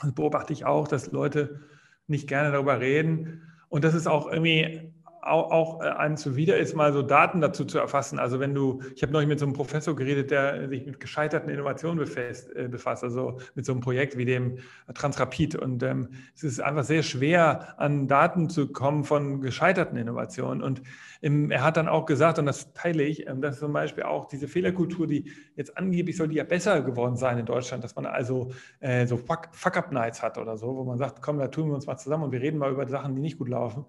das 0.01 0.15
beobachte 0.15 0.55
ich 0.55 0.65
auch, 0.65 0.89
dass 0.89 1.13
Leute 1.13 1.61
nicht 2.07 2.27
gerne 2.27 2.53
darüber 2.53 2.81
reden. 2.81 3.43
Und 3.69 3.85
das 3.85 3.93
ist 3.93 4.07
auch 4.07 4.33
irgendwie 4.33 4.95
auch, 5.23 5.53
auch 5.53 5.81
äh, 5.81 5.89
einem 5.89 6.17
zuwider 6.17 6.59
ist, 6.59 6.75
mal 6.75 6.93
so 6.93 7.03
Daten 7.03 7.41
dazu 7.41 7.65
zu 7.65 7.79
erfassen. 7.79 8.19
Also 8.19 8.41
wenn 8.41 8.55
du, 8.55 8.83
ich 8.97 9.03
habe 9.03 9.13
neulich 9.13 9.29
mit 9.29 9.39
so 9.39 9.47
einem 9.47 9.55
Professor 9.55 9.95
geredet, 9.95 10.33
der 10.33 10.69
sich 10.69 10.85
mit 10.85 10.99
gescheiterten 10.99 11.49
Innovationen 11.49 11.99
befasst, 11.99 12.55
äh, 12.57 12.69
befasst 12.69 13.05
also 13.05 13.39
mit 13.55 13.65
so 13.65 13.73
einem 13.73 13.81
Projekt 13.81 14.19
wie 14.19 14.25
dem 14.25 14.59
Transrapid. 14.93 15.55
Und 15.55 15.83
ähm, 15.85 16.09
es 16.35 16.43
ist 16.43 16.61
einfach 16.61 16.83
sehr 16.83 17.05
schwer, 17.05 17.79
an 17.79 18.09
Daten 18.09 18.51
zu 18.51 18.73
kommen 18.73 19.05
von 19.05 19.41
gescheiterten 19.41 19.97
Innovationen. 19.97 20.61
Und 20.61 20.83
ähm, 21.23 21.53
er 21.53 21.63
hat 21.63 21.77
dann 21.77 21.89
auch 21.89 22.05
gesagt, 22.05 22.41
und 22.41 22.47
das 22.47 22.73
teile 22.73 23.05
ich, 23.05 23.29
ähm, 23.29 23.41
dass 23.41 23.61
zum 23.61 23.73
Beispiel 23.73 24.03
auch 24.03 24.27
diese 24.27 24.49
Fehlerkultur, 24.49 25.07
die 25.07 25.31
jetzt 25.55 25.79
angeblich 25.79 26.17
soll 26.17 26.29
die 26.29 26.37
ja 26.37 26.45
besser 26.45 26.83
geworden 26.83 27.17
sein 27.17 27.39
in 27.39 27.47
Deutschland, 27.47 27.85
dass 27.85 27.95
man 27.95 28.07
also 28.07 28.51
äh, 28.81 29.07
so 29.07 29.17
Fuck-Up-Nights 29.17 30.21
hat 30.21 30.37
oder 30.37 30.57
so, 30.57 30.75
wo 30.75 30.83
man 30.83 30.99
sagt, 30.99 31.23
komm, 31.23 31.39
da 31.39 31.47
tun 31.47 31.69
wir 31.69 31.75
uns 31.77 31.87
mal 31.87 31.97
zusammen 31.97 32.25
und 32.25 32.33
wir 32.33 32.41
reden 32.41 32.59
mal 32.59 32.73
über 32.73 32.89
Sachen, 32.89 33.15
die 33.15 33.21
nicht 33.21 33.39
gut 33.39 33.49
laufen 33.49 33.87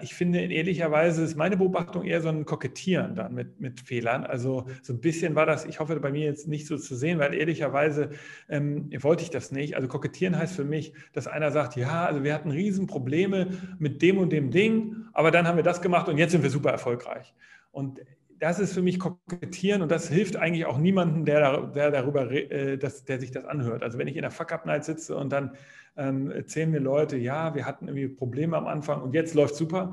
ich 0.00 0.14
finde, 0.14 0.40
ehrlicherweise 0.40 1.24
ist 1.24 1.36
meine 1.36 1.56
Beobachtung 1.56 2.04
eher 2.04 2.20
so 2.20 2.28
ein 2.28 2.44
Kokettieren 2.44 3.14
dann 3.16 3.34
mit, 3.34 3.60
mit 3.60 3.80
Fehlern. 3.80 4.24
Also 4.24 4.66
so 4.82 4.92
ein 4.92 5.00
bisschen 5.00 5.34
war 5.34 5.44
das, 5.44 5.64
ich 5.64 5.80
hoffe 5.80 5.98
bei 5.98 6.10
mir 6.10 6.24
jetzt 6.24 6.46
nicht 6.46 6.66
so 6.66 6.76
zu 6.76 6.94
sehen, 6.94 7.18
weil 7.18 7.34
ehrlicherweise 7.34 8.10
ähm, 8.48 8.88
wollte 9.00 9.24
ich 9.24 9.30
das 9.30 9.50
nicht. 9.50 9.74
Also 9.74 9.88
kokettieren 9.88 10.38
heißt 10.38 10.54
für 10.54 10.64
mich, 10.64 10.94
dass 11.12 11.26
einer 11.26 11.50
sagt, 11.50 11.76
ja, 11.76 12.06
also 12.06 12.22
wir 12.22 12.32
hatten 12.32 12.50
Riesenprobleme 12.50 13.48
mit 13.78 14.02
dem 14.02 14.18
und 14.18 14.30
dem 14.30 14.50
Ding, 14.50 14.96
aber 15.12 15.30
dann 15.30 15.48
haben 15.48 15.56
wir 15.56 15.64
das 15.64 15.82
gemacht 15.82 16.08
und 16.08 16.18
jetzt 16.18 16.32
sind 16.32 16.42
wir 16.42 16.50
super 16.50 16.70
erfolgreich. 16.70 17.34
Und 17.72 18.00
das 18.38 18.58
ist 18.58 18.74
für 18.74 18.82
mich 18.82 18.98
kokettieren 18.98 19.82
und 19.82 19.90
das 19.90 20.08
hilft 20.08 20.36
eigentlich 20.36 20.66
auch 20.66 20.78
niemandem, 20.78 21.24
der, 21.24 21.68
der 21.68 21.90
darüber, 21.90 22.30
äh, 22.30 22.76
das, 22.76 23.04
der 23.04 23.20
sich 23.20 23.30
das 23.30 23.44
anhört. 23.44 23.82
Also 23.82 23.98
wenn 23.98 24.08
ich 24.08 24.16
in 24.16 24.22
der 24.22 24.30
Fuck-Up-Night 24.30 24.84
sitze 24.84 25.16
und 25.16 25.30
dann 25.30 25.52
ähm, 25.96 26.30
erzählen 26.30 26.70
mir 26.70 26.80
Leute, 26.80 27.16
ja, 27.16 27.54
wir 27.54 27.66
hatten 27.66 27.88
irgendwie 27.88 28.08
Probleme 28.08 28.56
am 28.56 28.66
Anfang 28.66 29.02
und 29.02 29.14
jetzt 29.14 29.34
läuft 29.34 29.56
super, 29.56 29.92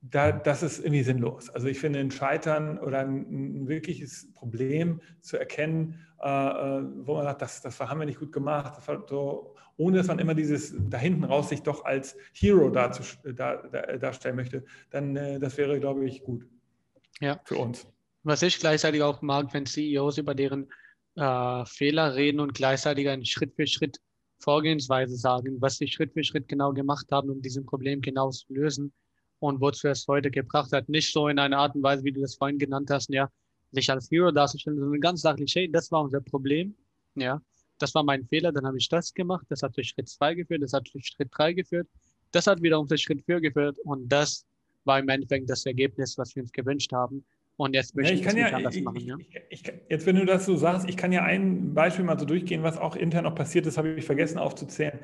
da, 0.00 0.32
das 0.32 0.62
ist 0.62 0.80
irgendwie 0.80 1.02
sinnlos. 1.02 1.50
Also 1.50 1.68
ich 1.68 1.78
finde 1.78 2.00
ein 2.00 2.10
Scheitern 2.10 2.78
oder 2.78 3.00
ein, 3.00 3.62
ein 3.62 3.68
wirkliches 3.68 4.32
Problem 4.34 5.00
zu 5.20 5.36
erkennen, 5.36 6.00
äh, 6.20 6.28
äh 6.28 6.82
wo 7.04 7.14
man 7.14 7.24
sagt, 7.24 7.42
das, 7.42 7.60
das 7.60 7.78
haben 7.80 8.00
wir 8.00 8.06
nicht 8.06 8.18
gut 8.18 8.32
gemacht, 8.32 8.80
so, 9.08 9.54
ohne 9.76 9.98
dass 9.98 10.08
man 10.08 10.18
immer 10.18 10.34
dieses 10.34 10.74
da 10.88 10.98
hinten 10.98 11.24
raus 11.24 11.50
sich 11.50 11.62
doch 11.62 11.84
als 11.84 12.16
Hero 12.32 12.70
dazu, 12.70 13.02
da, 13.24 13.56
da, 13.56 13.96
darstellen 13.98 14.36
möchte, 14.36 14.64
dann 14.90 15.16
äh, 15.16 15.38
das 15.38 15.56
wäre, 15.56 15.78
glaube 15.78 16.04
ich, 16.04 16.24
gut 16.24 16.46
ja. 17.22 17.40
für 17.44 17.56
uns. 17.56 17.86
Was 18.24 18.42
ich 18.42 18.58
gleichzeitig 18.58 19.02
auch 19.02 19.22
mag, 19.22 19.52
wenn 19.54 19.66
CEOs 19.66 20.18
über 20.18 20.34
deren 20.34 20.68
äh, 21.16 21.64
Fehler 21.64 22.14
reden 22.14 22.40
und 22.40 22.54
gleichzeitig 22.54 23.08
einen 23.08 23.24
Schritt 23.24 23.54
für 23.54 23.66
Schritt 23.66 23.98
Vorgehensweise 24.38 25.16
sagen, 25.16 25.56
was 25.60 25.76
sie 25.76 25.86
Schritt 25.86 26.12
für 26.12 26.24
Schritt 26.24 26.48
genau 26.48 26.72
gemacht 26.72 27.06
haben, 27.12 27.30
um 27.30 27.40
diesen 27.40 27.64
Problem 27.64 28.00
genau 28.00 28.30
zu 28.30 28.52
lösen 28.52 28.92
und 29.38 29.60
wozu 29.60 29.88
es 29.88 30.06
heute 30.08 30.30
gebracht 30.30 30.72
hat. 30.72 30.88
Nicht 30.88 31.12
so 31.12 31.28
in 31.28 31.38
einer 31.38 31.58
Art 31.58 31.74
und 31.76 31.82
Weise, 31.82 32.02
wie 32.04 32.12
du 32.12 32.20
das 32.20 32.34
vorhin 32.34 32.58
genannt 32.58 32.90
hast, 32.90 33.08
ja, 33.10 33.28
sich 33.70 33.88
als 33.90 34.10
Hero 34.10 34.32
darzustellen, 34.32 34.78
sondern 34.78 35.00
ganz 35.00 35.20
sachlich, 35.22 35.54
hey, 35.54 35.70
das 35.70 35.90
war 35.92 36.02
unser 36.02 36.20
Problem, 36.20 36.74
ja, 37.14 37.40
das 37.78 37.94
war 37.94 38.02
mein 38.02 38.24
Fehler, 38.26 38.52
dann 38.52 38.66
habe 38.66 38.78
ich 38.78 38.88
das 38.88 39.14
gemacht, 39.14 39.46
das 39.48 39.62
hat 39.62 39.74
zu 39.74 39.82
Schritt 39.82 40.08
zwei 40.08 40.34
geführt, 40.34 40.62
das 40.62 40.72
hat 40.72 40.86
zu 40.88 40.98
Schritt 41.00 41.28
drei 41.32 41.52
geführt, 41.52 41.88
das 42.32 42.46
hat 42.46 42.62
wiederum 42.62 42.88
zu 42.88 42.96
Schritt 42.96 43.24
vier 43.24 43.40
geführt 43.40 43.78
und 43.84 44.08
das 44.08 44.44
war 44.84 44.98
im 44.98 45.08
Endeffekt 45.08 45.48
das 45.48 45.66
Ergebnis, 45.66 46.18
was 46.18 46.34
wir 46.34 46.42
uns 46.42 46.52
gewünscht 46.52 46.92
haben. 46.92 47.24
Und 47.56 47.74
jetzt 47.74 47.94
möchte 47.94 48.14
ja, 48.14 48.20
ich, 48.20 48.26
ich 48.26 48.34
ja, 48.34 48.46
anders 48.48 48.74
ich, 48.74 48.82
machen. 48.82 49.00
Ja? 49.00 49.16
Ich, 49.50 49.62
jetzt, 49.88 50.06
wenn 50.06 50.16
du 50.16 50.24
das 50.24 50.46
so 50.46 50.56
sagst, 50.56 50.88
ich 50.88 50.96
kann 50.96 51.12
ja 51.12 51.22
ein 51.22 51.74
Beispiel 51.74 52.04
mal 52.04 52.18
so 52.18 52.24
durchgehen, 52.24 52.62
was 52.62 52.78
auch 52.78 52.96
intern 52.96 53.24
noch 53.24 53.34
passiert 53.34 53.66
ist, 53.66 53.78
habe 53.78 53.90
ich 53.90 54.04
vergessen 54.04 54.38
aufzuzählen. 54.38 54.98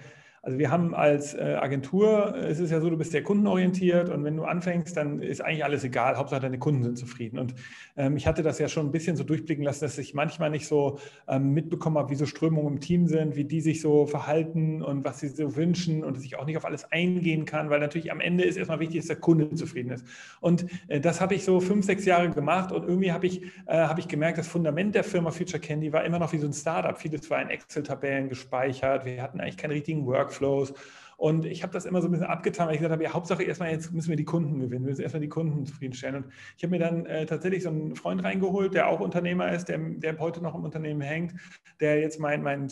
Also 0.48 0.58
wir 0.58 0.70
haben 0.70 0.94
als 0.94 1.34
äh, 1.34 1.58
Agentur, 1.60 2.34
äh, 2.34 2.46
es 2.46 2.58
ist 2.58 2.70
ja 2.70 2.80
so, 2.80 2.88
du 2.88 2.96
bist 2.96 3.12
sehr 3.12 3.22
kundenorientiert 3.22 4.08
und 4.08 4.24
wenn 4.24 4.34
du 4.34 4.44
anfängst, 4.44 4.96
dann 4.96 5.20
ist 5.20 5.42
eigentlich 5.42 5.62
alles 5.62 5.84
egal. 5.84 6.16
Hauptsache 6.16 6.40
deine 6.40 6.58
Kunden 6.58 6.82
sind 6.82 6.96
zufrieden. 6.96 7.38
Und 7.38 7.54
ähm, 7.98 8.16
ich 8.16 8.26
hatte 8.26 8.42
das 8.42 8.58
ja 8.58 8.66
schon 8.66 8.86
ein 8.86 8.90
bisschen 8.90 9.14
so 9.14 9.24
durchblicken 9.24 9.62
lassen, 9.62 9.84
dass 9.84 9.98
ich 9.98 10.14
manchmal 10.14 10.48
nicht 10.48 10.66
so 10.66 11.00
ähm, 11.28 11.52
mitbekommen 11.52 11.98
habe, 11.98 12.08
wie 12.08 12.14
so 12.14 12.24
Strömungen 12.24 12.76
im 12.76 12.80
Team 12.80 13.08
sind, 13.08 13.36
wie 13.36 13.44
die 13.44 13.60
sich 13.60 13.82
so 13.82 14.06
verhalten 14.06 14.82
und 14.82 15.04
was 15.04 15.20
sie 15.20 15.28
so 15.28 15.54
wünschen 15.54 16.02
und 16.02 16.16
dass 16.16 16.24
ich 16.24 16.38
auch 16.38 16.46
nicht 16.46 16.56
auf 16.56 16.64
alles 16.64 16.90
eingehen 16.90 17.44
kann, 17.44 17.68
weil 17.68 17.80
natürlich 17.80 18.10
am 18.10 18.20
Ende 18.20 18.44
ist 18.44 18.56
erstmal 18.56 18.80
wichtig, 18.80 19.00
dass 19.00 19.08
der 19.08 19.16
Kunde 19.16 19.54
zufrieden 19.54 19.90
ist. 19.90 20.06
Und 20.40 20.64
äh, 20.86 20.98
das 20.98 21.20
habe 21.20 21.34
ich 21.34 21.44
so 21.44 21.60
fünf, 21.60 21.84
sechs 21.84 22.06
Jahre 22.06 22.30
gemacht 22.30 22.72
und 22.72 22.84
irgendwie 22.88 23.12
habe 23.12 23.26
ich, 23.26 23.42
äh, 23.66 23.76
habe 23.76 24.00
ich 24.00 24.08
gemerkt, 24.08 24.38
das 24.38 24.48
Fundament 24.48 24.94
der 24.94 25.04
Firma 25.04 25.30
Future 25.30 25.60
Candy 25.60 25.92
war 25.92 26.06
immer 26.06 26.18
noch 26.18 26.32
wie 26.32 26.38
so 26.38 26.46
ein 26.46 26.54
Startup. 26.54 26.96
Vieles 26.96 27.28
war 27.28 27.42
in 27.42 27.50
Excel-Tabellen 27.50 28.30
gespeichert. 28.30 29.04
Wir 29.04 29.22
hatten 29.22 29.42
eigentlich 29.42 29.58
keinen 29.58 29.72
richtigen 29.72 30.06
Workflow 30.06 30.37
Workflows. 30.40 30.74
Und 31.16 31.46
ich 31.46 31.64
habe 31.64 31.72
das 31.72 31.84
immer 31.84 32.00
so 32.00 32.06
ein 32.06 32.12
bisschen 32.12 32.28
abgetan, 32.28 32.68
weil 32.68 32.74
ich 32.74 32.80
gesagt 32.80 32.92
habe, 32.92 33.02
ja, 33.02 33.12
Hauptsache 33.12 33.42
erstmal 33.42 33.72
jetzt 33.72 33.92
müssen 33.92 34.08
wir 34.08 34.16
die 34.16 34.24
Kunden 34.24 34.60
gewinnen, 34.60 34.84
wir 34.84 34.90
müssen 34.90 35.02
erstmal 35.02 35.20
die 35.20 35.28
Kunden 35.28 35.66
zufriedenstellen. 35.66 36.22
Und 36.22 36.32
ich 36.56 36.62
habe 36.62 36.70
mir 36.70 36.78
dann 36.78 37.06
äh, 37.06 37.26
tatsächlich 37.26 37.64
so 37.64 37.70
einen 37.70 37.96
Freund 37.96 38.22
reingeholt, 38.22 38.72
der 38.72 38.86
auch 38.86 39.00
Unternehmer 39.00 39.50
ist, 39.50 39.68
der, 39.68 39.78
der 39.78 40.16
heute 40.20 40.40
noch 40.40 40.54
im 40.54 40.62
Unternehmen 40.62 41.00
hängt, 41.00 41.34
der 41.80 41.98
jetzt 41.98 42.20
mein, 42.20 42.44
mein 42.44 42.68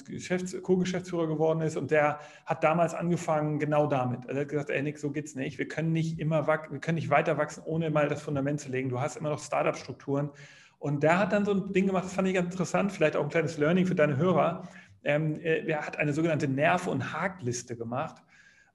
Co-Geschäftsführer 0.63 1.27
geworden 1.27 1.61
ist 1.61 1.77
und 1.77 1.91
der 1.91 2.21
hat 2.45 2.63
damals 2.63 2.95
angefangen 2.95 3.59
genau 3.59 3.89
damit. 3.89 4.21
Also 4.29 4.35
er 4.35 4.41
hat 4.43 4.49
gesagt, 4.49 4.71
ey 4.71 4.81
Nick, 4.81 4.99
so 4.99 5.11
geht's 5.11 5.35
nicht. 5.35 5.59
Wir 5.59 5.67
können 5.67 5.91
nicht 5.91 6.21
immer 6.21 6.47
wir 6.47 6.79
können 6.79 6.95
nicht 6.95 7.11
weiter 7.11 7.39
wachsen, 7.39 7.65
ohne 7.67 7.91
mal 7.91 8.09
das 8.09 8.23
Fundament 8.23 8.61
zu 8.61 8.71
legen. 8.71 8.91
Du 8.91 9.01
hast 9.01 9.17
immer 9.17 9.31
noch 9.31 9.41
Startup-Strukturen. 9.41 10.31
Und 10.79 11.03
der 11.03 11.19
hat 11.19 11.33
dann 11.33 11.45
so 11.45 11.53
ein 11.53 11.73
Ding 11.73 11.87
gemacht, 11.87 12.05
das 12.05 12.13
fand 12.13 12.29
ich 12.29 12.35
ganz 12.35 12.53
interessant, 12.53 12.93
vielleicht 12.93 13.17
auch 13.17 13.25
ein 13.25 13.31
kleines 13.31 13.57
Learning 13.59 13.87
für 13.87 13.95
deine 13.95 14.19
Hörer. 14.19 14.69
Ähm, 15.07 15.41
er 15.41 15.87
hat 15.87 15.99
eine 15.99 16.13
sogenannte 16.13 16.49
Nerv- 16.49 16.87
und 16.87 17.13
Hakliste 17.13 17.77
gemacht. 17.77 18.23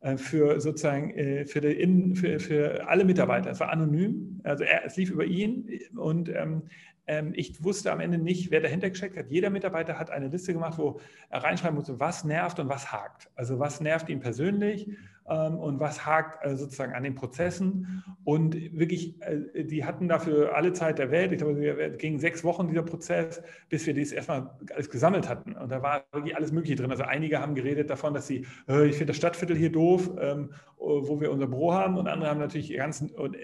Äh, 0.01 0.17
für 0.17 0.59
sozusagen 0.59 1.11
äh, 1.11 1.45
für, 1.45 1.61
die, 1.61 2.15
für, 2.15 2.39
für 2.39 2.87
alle 2.87 3.05
Mitarbeiter. 3.05 3.51
Es 3.51 3.59
war 3.59 3.69
anonym, 3.69 4.41
also 4.43 4.63
er, 4.63 4.83
es 4.83 4.97
lief 4.97 5.11
über 5.11 5.25
ihn 5.25 5.69
und 5.95 6.27
ähm, 6.29 6.63
ähm, 7.05 7.33
ich 7.35 7.63
wusste 7.63 7.91
am 7.91 7.99
Ende 7.99 8.17
nicht, 8.17 8.49
wer 8.49 8.61
dahinter 8.61 8.89
gesteckt 8.89 9.15
hat. 9.15 9.29
Jeder 9.29 9.51
Mitarbeiter 9.51 9.99
hat 9.99 10.09
eine 10.09 10.27
Liste 10.27 10.53
gemacht, 10.53 10.79
wo 10.79 10.99
er 11.29 11.43
reinschreiben 11.43 11.75
musste, 11.75 11.99
was 11.99 12.23
nervt 12.23 12.59
und 12.59 12.67
was 12.67 12.91
hakt. 12.91 13.29
Also 13.35 13.59
was 13.59 13.79
nervt 13.79 14.09
ihn 14.09 14.19
persönlich 14.19 14.89
und 15.31 15.79
was 15.79 16.05
hakt 16.05 16.45
äh, 16.45 16.55
sozusagen 16.55 16.93
an 16.93 17.03
den 17.03 17.15
Prozessen. 17.15 18.03
Und 18.23 18.55
wirklich, 18.77 19.21
äh, 19.21 19.63
die 19.63 19.85
hatten 19.85 20.07
dafür 20.07 20.55
alle 20.55 20.73
Zeit 20.73 20.99
der 20.99 21.11
Welt. 21.11 21.31
Ich 21.31 21.39
glaube, 21.39 21.65
es 21.65 21.97
ging 21.97 22.19
sechs 22.19 22.43
Wochen 22.43 22.67
dieser 22.67 22.83
Prozess, 22.83 23.41
bis 23.69 23.85
wir 23.87 23.93
das 23.93 24.11
erstmal 24.11 24.51
alles 24.75 24.89
gesammelt 24.89 25.29
hatten. 25.29 25.53
Und 25.53 25.71
da 25.71 25.81
war 25.81 26.03
wirklich 26.11 26.35
alles 26.35 26.51
Mögliche 26.51 26.75
drin. 26.75 26.91
Also 26.91 27.03
einige 27.03 27.39
haben 27.39 27.55
geredet 27.55 27.89
davon, 27.89 28.13
dass 28.13 28.27
sie, 28.27 28.45
äh, 28.67 28.87
ich 28.87 28.95
finde 28.95 29.07
das 29.07 29.17
Stadtviertel 29.17 29.55
hier 29.55 29.71
doof, 29.71 30.11
ähm, 30.19 30.51
wo 30.77 31.21
wir 31.21 31.31
unser 31.31 31.47
Büro 31.47 31.73
haben. 31.73 31.97
Und 31.97 32.07
andere 32.07 32.29
haben 32.29 32.39
natürlich 32.39 32.75
ganz, 32.75 33.01
und 33.01 33.37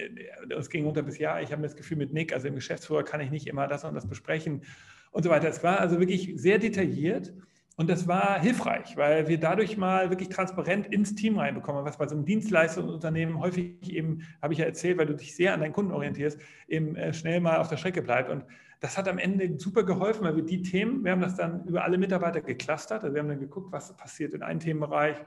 es 0.49 0.69
ging 0.69 0.85
unter 0.85 1.03
bis 1.03 1.17
ja, 1.19 1.39
ich 1.39 1.51
habe 1.51 1.61
das 1.61 1.75
Gefühl 1.75 1.97
mit 1.97 2.11
Nick, 2.11 2.33
also 2.33 2.47
im 2.47 2.55
Geschäftsführer 2.55 3.03
kann 3.03 3.21
ich 3.21 3.31
nicht 3.31 3.47
immer 3.47 3.67
das 3.67 3.83
und 3.83 3.93
das 3.93 4.07
besprechen 4.07 4.63
und 5.11 5.23
so 5.23 5.29
weiter. 5.29 5.47
Es 5.47 5.63
war 5.63 5.79
also 5.79 5.99
wirklich 5.99 6.33
sehr 6.35 6.57
detailliert. 6.57 7.33
Und 7.79 7.91
das 7.91 8.07
war 8.07 8.41
hilfreich, 8.41 8.97
weil 8.97 9.27
wir 9.27 9.39
dadurch 9.39 9.77
mal 9.77 10.09
wirklich 10.09 10.29
transparent 10.29 10.87
ins 10.87 11.13
Team 11.13 11.37
reinbekommen, 11.37 11.85
was 11.85 11.99
bei 11.99 12.07
so 12.07 12.15
einem 12.15 12.25
Dienstleistungsunternehmen 12.25 13.39
häufig 13.39 13.93
eben, 13.93 14.23
habe 14.41 14.53
ich 14.53 14.59
ja 14.59 14.65
erzählt, 14.65 14.97
weil 14.97 15.05
du 15.05 15.13
dich 15.13 15.35
sehr 15.35 15.53
an 15.53 15.59
deinen 15.59 15.73
Kunden 15.73 15.91
orientierst, 15.91 16.41
eben 16.67 16.95
äh, 16.95 17.13
schnell 17.13 17.39
mal 17.39 17.57
auf 17.57 17.67
der 17.67 17.77
Strecke 17.77 18.01
bleibt. 18.01 18.31
Und 18.31 18.45
das 18.79 18.97
hat 18.97 19.07
am 19.07 19.19
Ende 19.19 19.59
super 19.59 19.83
geholfen, 19.83 20.23
weil 20.23 20.35
wir 20.35 20.43
die 20.43 20.63
Themen, 20.63 21.03
wir 21.03 21.11
haben 21.11 21.21
das 21.21 21.35
dann 21.35 21.65
über 21.65 21.83
alle 21.83 21.99
Mitarbeiter 21.99 22.41
geclustert, 22.41 23.03
also 23.03 23.13
wir 23.13 23.21
haben 23.21 23.29
dann 23.29 23.39
geguckt, 23.39 23.71
was 23.71 23.95
passiert 23.95 24.33
in 24.33 24.41
einem 24.41 24.59
Themenbereich, 24.59 25.17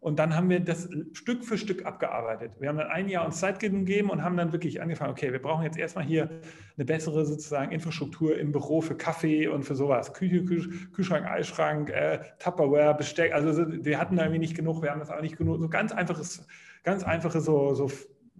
und 0.00 0.18
dann 0.18 0.36
haben 0.36 0.48
wir 0.48 0.60
das 0.60 0.88
Stück 1.12 1.44
für 1.44 1.58
Stück 1.58 1.84
abgearbeitet. 1.84 2.52
Wir 2.60 2.68
haben 2.68 2.78
dann 2.78 2.86
ein 2.88 3.08
Jahr 3.08 3.26
uns 3.26 3.40
Zeit 3.40 3.58
gegeben 3.58 4.10
und 4.10 4.22
haben 4.22 4.36
dann 4.36 4.52
wirklich 4.52 4.80
angefangen, 4.80 5.10
okay, 5.10 5.32
wir 5.32 5.42
brauchen 5.42 5.64
jetzt 5.64 5.76
erstmal 5.76 6.04
hier 6.04 6.30
eine 6.76 6.84
bessere 6.84 7.24
sozusagen 7.26 7.72
Infrastruktur 7.72 8.38
im 8.38 8.52
Büro 8.52 8.80
für 8.80 8.96
Kaffee 8.96 9.48
und 9.48 9.64
für 9.64 9.74
sowas. 9.74 10.14
Küche, 10.14 10.44
Kühlschrank, 10.44 11.26
Eisschrank, 11.26 11.90
äh, 11.90 12.20
Tupperware, 12.38 12.94
Besteck. 12.94 13.32
Also 13.32 13.66
wir 13.68 13.98
hatten 13.98 14.16
da 14.16 14.22
irgendwie 14.22 14.38
nicht 14.38 14.56
genug, 14.56 14.82
wir 14.82 14.90
haben 14.90 15.00
das 15.00 15.10
auch 15.10 15.20
nicht 15.20 15.36
genug. 15.36 15.58
So 15.58 15.68
ganz 15.68 15.90
einfaches, 15.90 16.46
ganz 16.84 17.02
einfache 17.02 17.40
so, 17.40 17.74
so 17.74 17.90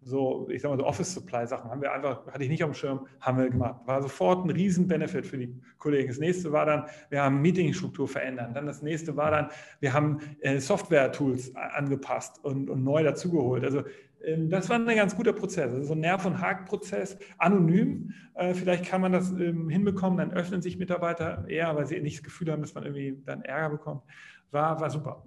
so, 0.08 0.48
ich 0.50 0.62
sag 0.62 0.70
mal, 0.70 0.78
so 0.78 0.86
Office-Supply-Sachen 0.86 1.70
haben 1.70 1.82
wir 1.82 1.92
einfach, 1.92 2.26
hatte 2.26 2.42
ich 2.42 2.48
nicht 2.48 2.64
auf 2.64 2.70
dem 2.70 2.74
Schirm, 2.74 3.06
haben 3.20 3.38
wir 3.38 3.50
gemacht. 3.50 3.82
War 3.84 4.02
sofort 4.02 4.44
ein 4.44 4.50
Riesen-Benefit 4.50 5.26
für 5.26 5.38
die 5.38 5.54
Kollegen. 5.78 6.08
Das 6.08 6.18
nächste 6.18 6.50
war 6.50 6.66
dann, 6.66 6.84
wir 7.10 7.22
haben 7.22 7.42
Meeting-Struktur 7.42 8.08
verändert. 8.08 8.56
Dann 8.56 8.66
das 8.66 8.82
nächste 8.82 9.16
war 9.16 9.30
dann, 9.30 9.48
wir 9.80 9.92
haben 9.92 10.20
äh, 10.40 10.58
Software-Tools 10.58 11.54
angepasst 11.54 12.42
und, 12.42 12.70
und 12.70 12.82
neu 12.82 13.02
dazugeholt. 13.02 13.64
Also 13.64 13.82
ähm, 14.24 14.50
das 14.50 14.68
war 14.68 14.78
ein 14.78 14.86
ganz 14.86 15.14
guter 15.14 15.32
Prozess. 15.32 15.72
Also 15.72 15.84
so 15.84 15.92
ein 15.92 16.00
Nerv- 16.00 16.26
und 16.26 16.40
Haken-Prozess, 16.40 17.18
anonym. 17.38 18.12
Äh, 18.34 18.54
vielleicht 18.54 18.86
kann 18.86 19.00
man 19.00 19.12
das 19.12 19.30
ähm, 19.30 19.68
hinbekommen, 19.68 20.18
dann 20.18 20.32
öffnen 20.32 20.62
sich 20.62 20.78
Mitarbeiter 20.78 21.44
eher, 21.48 21.74
weil 21.76 21.86
sie 21.86 22.00
nicht 22.00 22.18
das 22.18 22.24
Gefühl 22.24 22.50
haben, 22.50 22.62
dass 22.62 22.74
man 22.74 22.84
irgendwie 22.84 23.22
dann 23.24 23.42
Ärger 23.42 23.70
bekommt. 23.70 24.02
War, 24.50 24.80
war 24.80 24.90
super. 24.90 25.24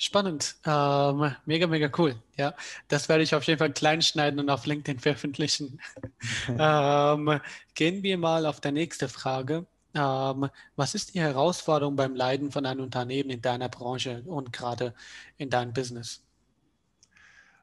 Spannend. 0.00 0.54
Ähm, 0.64 1.34
mega, 1.44 1.66
mega 1.66 1.90
cool. 1.98 2.14
Ja, 2.36 2.54
das 2.86 3.08
werde 3.08 3.24
ich 3.24 3.34
auf 3.34 3.42
jeden 3.42 3.58
Fall 3.58 3.72
klein 3.72 4.00
schneiden 4.00 4.38
und 4.38 4.48
auf 4.48 4.64
LinkedIn 4.64 5.00
veröffentlichen. 5.00 5.80
ähm, 6.48 7.40
gehen 7.74 8.04
wir 8.04 8.16
mal 8.16 8.46
auf 8.46 8.60
die 8.60 8.70
nächste 8.70 9.08
Frage. 9.08 9.66
Ähm, 9.96 10.48
was 10.76 10.94
ist 10.94 11.14
die 11.14 11.20
Herausforderung 11.20 11.96
beim 11.96 12.14
Leiden 12.14 12.52
von 12.52 12.64
einem 12.64 12.82
Unternehmen 12.82 13.30
in 13.30 13.42
deiner 13.42 13.68
Branche 13.68 14.22
und 14.26 14.52
gerade 14.52 14.94
in 15.36 15.50
deinem 15.50 15.72
Business? 15.72 16.24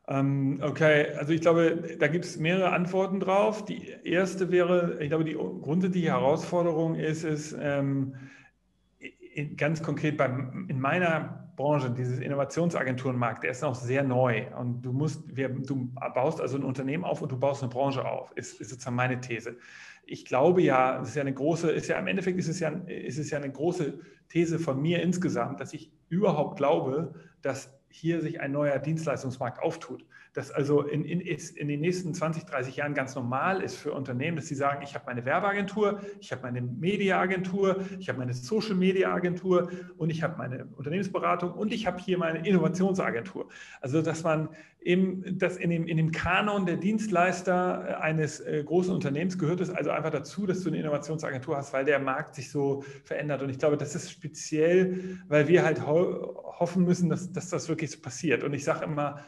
Ähm, 0.09 0.59
okay, 0.61 1.13
also 1.15 1.31
ich 1.31 1.39
glaube, 1.39 1.95
da 1.97 2.09
gibt 2.09 2.25
es 2.25 2.35
mehrere 2.35 2.73
Antworten 2.73 3.21
drauf. 3.21 3.63
Die 3.63 3.95
erste 4.03 4.51
wäre, 4.51 5.01
ich 5.01 5.07
glaube, 5.07 5.23
die 5.23 5.35
grundsätzliche 5.35 6.09
Herausforderung 6.09 6.95
ist 6.95 7.23
es, 7.23 7.55
ähm, 7.57 8.13
ganz 9.55 9.81
konkret 9.81 10.17
beim, 10.17 10.67
in 10.69 10.81
meiner 10.81 11.44
Branche, 11.55 11.89
dieses 11.89 12.19
Innovationsagenturenmarkt, 12.19 13.43
der 13.43 13.51
ist 13.51 13.61
noch 13.61 13.75
sehr 13.75 14.03
neu 14.03 14.45
und 14.57 14.81
du 14.81 14.91
musst, 14.91 15.23
wir, 15.35 15.49
du 15.49 15.89
baust 16.13 16.41
also 16.41 16.57
ein 16.57 16.63
Unternehmen 16.63 17.03
auf 17.03 17.21
und 17.21 17.31
du 17.31 17.37
baust 17.37 17.63
eine 17.63 17.71
Branche 17.71 18.05
auf, 18.05 18.31
ist, 18.35 18.59
ist 18.59 18.69
sozusagen 18.69 18.95
meine 18.95 19.21
These. 19.21 19.57
Ich 20.05 20.25
glaube 20.25 20.61
ja, 20.61 21.01
es 21.01 21.09
ist 21.09 21.15
ja 21.15 21.21
eine 21.21 21.33
große, 21.33 21.71
ist 21.71 21.87
ja 21.87 21.97
im 21.97 22.07
Endeffekt 22.07 22.37
ist 22.37 22.47
es 22.47 22.59
ja, 22.59 22.69
ist 22.69 23.17
es 23.17 23.29
ja 23.29 23.37
eine 23.37 23.51
große 23.51 23.99
These 24.29 24.59
von 24.59 24.81
mir 24.81 25.01
insgesamt, 25.01 25.59
dass 25.59 25.73
ich 25.73 25.91
überhaupt 26.09 26.57
glaube, 26.57 27.13
dass 27.41 27.73
hier 27.89 28.21
sich 28.21 28.41
ein 28.41 28.51
neuer 28.51 28.77
Dienstleistungsmarkt 28.79 29.61
auftut 29.61 30.05
dass 30.35 30.51
also 30.51 30.81
in, 30.81 31.05
in, 31.05 31.21
in, 31.21 31.67
den 31.67 31.79
nächsten 31.79 32.13
20, 32.13 32.43
30 32.43 32.75
Jahren 32.75 32.93
ganz 32.93 33.15
normal 33.15 33.61
ist 33.61 33.77
für 33.77 33.93
Unternehmen, 33.93 34.35
dass 34.35 34.47
sie 34.47 34.55
sagen, 34.55 34.83
ich 34.83 34.93
habe 34.93 35.05
meine 35.07 35.23
Werbeagentur, 35.23 36.01
ich 36.19 36.31
habe 36.33 36.41
meine 36.41 36.61
Mediaagentur, 36.61 37.85
ich 37.99 38.09
habe 38.09 38.19
meine 38.19 38.33
Social 38.33 38.75
Media 38.75 39.13
Agentur 39.13 39.71
und 39.97 40.09
ich 40.09 40.23
habe 40.23 40.37
meine 40.37 40.65
Unternehmensberatung 40.75 41.53
und 41.53 41.71
ich 41.71 41.87
habe 41.87 41.99
hier 41.99 42.17
meine 42.17 42.45
Innovationsagentur. 42.45 43.47
Also 43.79 44.01
dass 44.01 44.23
man 44.23 44.49
eben 44.81 45.39
das 45.39 45.55
in 45.55 45.69
dem, 45.69 45.87
in 45.87 45.95
dem 45.95 46.11
Kanon 46.11 46.65
der 46.65 46.75
Dienstleister 46.75 47.85
äh, 47.87 47.93
eines 47.95 48.41
äh, 48.41 48.61
großen 48.63 48.93
Unternehmens 48.93 49.37
gehört 49.37 49.61
es 49.61 49.69
also 49.69 49.89
einfach 49.89 50.11
dazu, 50.11 50.45
dass 50.45 50.61
du 50.61 50.69
eine 50.69 50.79
Innovationsagentur 50.79 51.55
hast, 51.55 51.71
weil 51.71 51.85
der 51.85 51.99
Markt 51.99 52.35
sich 52.35 52.51
so 52.51 52.83
verändert. 53.05 53.41
Und 53.41 53.49
ich 53.49 53.57
glaube, 53.57 53.77
das 53.77 53.95
ist 53.95 54.11
speziell, 54.11 55.19
weil 55.29 55.47
wir 55.47 55.63
halt 55.63 55.87
ho 55.87 56.43
hoffen 56.59 56.83
müssen, 56.83 57.09
dass, 57.09 57.31
dass 57.31 57.49
das 57.49 57.67
wirklich 57.67 57.91
so 57.91 57.99
passiert. 57.99 58.43
Und 58.43 58.53
ich 58.53 58.63
sage 58.63 58.85
immer, 58.85 59.19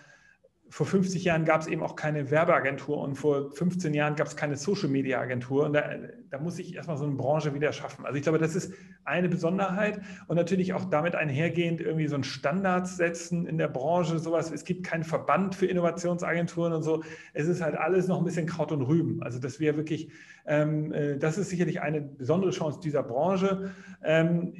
vor 0.69 0.85
50 0.85 1.23
Jahren 1.23 1.45
gab 1.45 1.61
es 1.61 1.67
eben 1.67 1.81
auch 1.81 1.95
keine 1.95 2.29
Werbeagentur 2.29 2.97
und 2.97 3.15
vor 3.15 3.51
15 3.51 3.93
Jahren 3.93 4.15
gab 4.15 4.27
es 4.27 4.35
keine 4.35 4.57
Social-Media-Agentur. 4.57 5.65
Und 5.65 5.73
da, 5.73 5.95
da, 6.29 6.39
muss 6.39 6.59
ich 6.59 6.75
erstmal 6.75 6.97
so 6.97 7.05
eine 7.05 7.15
Branche 7.15 7.53
wieder 7.53 7.71
schaffen. 7.71 8.05
Also 8.05 8.17
ich 8.17 8.23
glaube, 8.23 8.37
das 8.37 8.55
ist 8.55 8.73
eine 9.05 9.29
Besonderheit 9.29 10.01
und 10.27 10.35
natürlich 10.35 10.73
auch 10.73 10.85
damit 10.85 11.15
einhergehend 11.15 11.79
irgendwie 11.79 12.07
so 12.07 12.15
ein 12.15 12.23
Standards 12.23 12.97
setzen 12.97 13.47
in 13.47 13.57
der 13.57 13.69
Branche, 13.69 14.19
sowas. 14.19 14.51
Es 14.51 14.65
gibt 14.65 14.85
keinen 14.85 15.03
Verband 15.03 15.55
für 15.55 15.67
Innovationsagenturen 15.67 16.73
und 16.73 16.83
so. 16.83 17.03
Es 17.33 17.47
ist 17.47 17.61
halt 17.61 17.75
alles 17.75 18.07
noch 18.07 18.17
ein 18.19 18.25
bisschen 18.25 18.45
Kraut 18.45 18.71
und 18.71 18.81
Rüben. 18.81 19.23
Also 19.23 19.39
dass 19.39 19.59
wir 19.59 19.77
wirklich, 19.77 20.11
ähm, 20.45 20.91
äh, 20.91 21.17
das 21.17 21.37
ist 21.37 21.49
sicherlich 21.49 21.81
eine 21.81 22.01
besondere 22.01 22.51
Chance 22.51 22.79
dieser 22.83 23.03
Branche. 23.03 23.71
Ähm, 24.03 24.53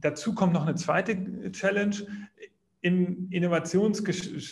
dazu 0.00 0.34
kommt 0.34 0.52
noch 0.52 0.66
eine 0.66 0.74
zweite 0.74 1.52
Challenge 1.52 1.96
im 2.84 3.28
Innovations, 3.30 4.00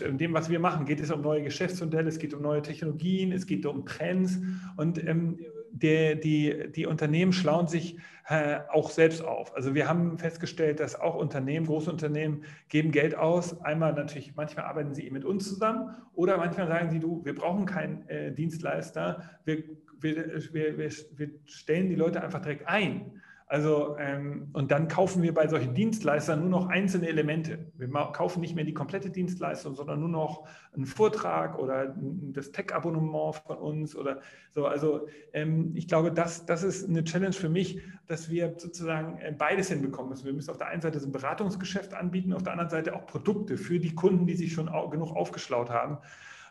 in 0.00 0.16
dem, 0.16 0.32
was 0.32 0.48
wir 0.48 0.58
machen, 0.58 0.86
geht 0.86 1.00
es 1.00 1.10
um 1.10 1.20
neue 1.20 1.42
Geschäftsmodelle, 1.42 2.08
es 2.08 2.18
geht 2.18 2.32
um 2.32 2.40
neue 2.40 2.62
Technologien, 2.62 3.30
es 3.30 3.46
geht 3.46 3.66
um 3.66 3.84
Trends 3.84 4.40
und 4.78 5.06
ähm, 5.06 5.38
der, 5.70 6.14
die, 6.14 6.72
die 6.74 6.86
Unternehmen 6.86 7.34
schlauen 7.34 7.66
sich 7.66 7.98
äh, 8.28 8.60
auch 8.72 8.88
selbst 8.88 9.22
auf. 9.22 9.54
Also 9.54 9.74
wir 9.74 9.86
haben 9.86 10.16
festgestellt, 10.16 10.80
dass 10.80 10.98
auch 10.98 11.14
Unternehmen, 11.14 11.66
große 11.66 11.90
Unternehmen, 11.90 12.44
geben 12.70 12.90
Geld 12.90 13.14
aus. 13.14 13.60
Einmal 13.60 13.92
natürlich, 13.92 14.34
manchmal 14.34 14.64
arbeiten 14.64 14.94
sie 14.94 15.10
mit 15.10 15.26
uns 15.26 15.46
zusammen 15.46 15.94
oder 16.14 16.38
manchmal 16.38 16.68
sagen 16.68 16.88
sie, 16.88 17.00
du, 17.00 17.22
wir 17.26 17.34
brauchen 17.34 17.66
keinen 17.66 18.08
äh, 18.08 18.32
Dienstleister, 18.32 19.28
wir, 19.44 19.62
wir, 20.00 20.42
wir, 20.54 20.78
wir 20.78 21.30
stellen 21.44 21.90
die 21.90 21.96
Leute 21.96 22.22
einfach 22.22 22.40
direkt 22.40 22.66
ein. 22.66 23.20
Also, 23.52 23.98
ähm, 23.98 24.48
und 24.54 24.70
dann 24.70 24.88
kaufen 24.88 25.22
wir 25.22 25.34
bei 25.34 25.46
solchen 25.46 25.74
Dienstleistern 25.74 26.40
nur 26.40 26.48
noch 26.48 26.68
einzelne 26.68 27.06
Elemente. 27.06 27.70
Wir 27.76 27.86
kaufen 28.14 28.40
nicht 28.40 28.54
mehr 28.54 28.64
die 28.64 28.72
komplette 28.72 29.10
Dienstleistung, 29.10 29.74
sondern 29.74 30.00
nur 30.00 30.08
noch 30.08 30.48
einen 30.72 30.86
Vortrag 30.86 31.58
oder 31.58 31.94
das 32.32 32.50
Tech-Abonnement 32.50 33.34
von 33.46 33.58
uns 33.58 33.94
oder 33.94 34.22
so. 34.54 34.64
Also, 34.64 35.06
ähm, 35.34 35.72
ich 35.74 35.86
glaube, 35.86 36.12
das, 36.12 36.46
das 36.46 36.62
ist 36.62 36.88
eine 36.88 37.04
Challenge 37.04 37.34
für 37.34 37.50
mich, 37.50 37.78
dass 38.06 38.30
wir 38.30 38.54
sozusagen 38.56 39.18
äh, 39.18 39.34
beides 39.36 39.68
hinbekommen 39.68 40.08
müssen. 40.08 40.24
Wir 40.24 40.32
müssen 40.32 40.48
auf 40.48 40.56
der 40.56 40.68
einen 40.68 40.80
Seite 40.80 40.98
so 40.98 41.08
ein 41.08 41.12
Beratungsgeschäft 41.12 41.92
anbieten, 41.92 42.32
auf 42.32 42.42
der 42.42 42.52
anderen 42.52 42.70
Seite 42.70 42.96
auch 42.96 43.04
Produkte 43.04 43.58
für 43.58 43.78
die 43.78 43.94
Kunden, 43.94 44.26
die 44.26 44.34
sich 44.34 44.54
schon 44.54 44.70
genug 44.90 45.14
aufgeschlaut 45.14 45.68
haben. 45.68 45.98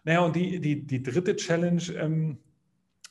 Naja, 0.04 0.20
und 0.20 0.36
die, 0.36 0.60
die, 0.60 0.86
die 0.86 1.02
dritte 1.02 1.36
Challenge, 1.36 1.82
ähm, 1.98 2.38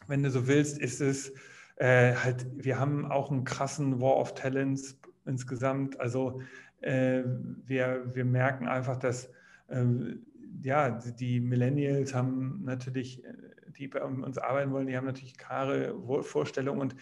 wenn 0.07 0.23
du 0.23 0.31
so 0.31 0.47
willst, 0.47 0.79
ist 0.79 1.01
es, 1.01 1.33
äh, 1.81 2.15
halt, 2.15 2.47
wir 2.53 2.79
haben 2.79 3.11
auch 3.11 3.31
einen 3.31 3.45
krassen 3.45 4.03
War 4.03 4.19
of 4.19 4.35
Talents 4.35 5.01
insgesamt. 5.25 5.99
Also 5.99 6.43
äh, 6.83 7.23
wir, 7.65 8.05
wir 8.15 8.27
merken 8.27 8.69
einfach, 8.69 8.99
dass 8.99 9.31
ähm, 9.71 10.27
ja, 10.63 10.91
die 10.91 11.41
Millennials 11.41 12.15
haben 12.15 12.61
natürlich, 12.65 13.25
äh, 13.25 13.33
die 13.79 13.89
bei 13.89 14.03
uns 14.03 14.37
arbeiten 14.37 14.73
wollen, 14.73 14.89
die 14.89 14.97
haben 14.97 15.07
natürlich 15.07 15.39
klare 15.39 15.95
Vorstellungen. 16.23 16.83
Und 16.83 16.97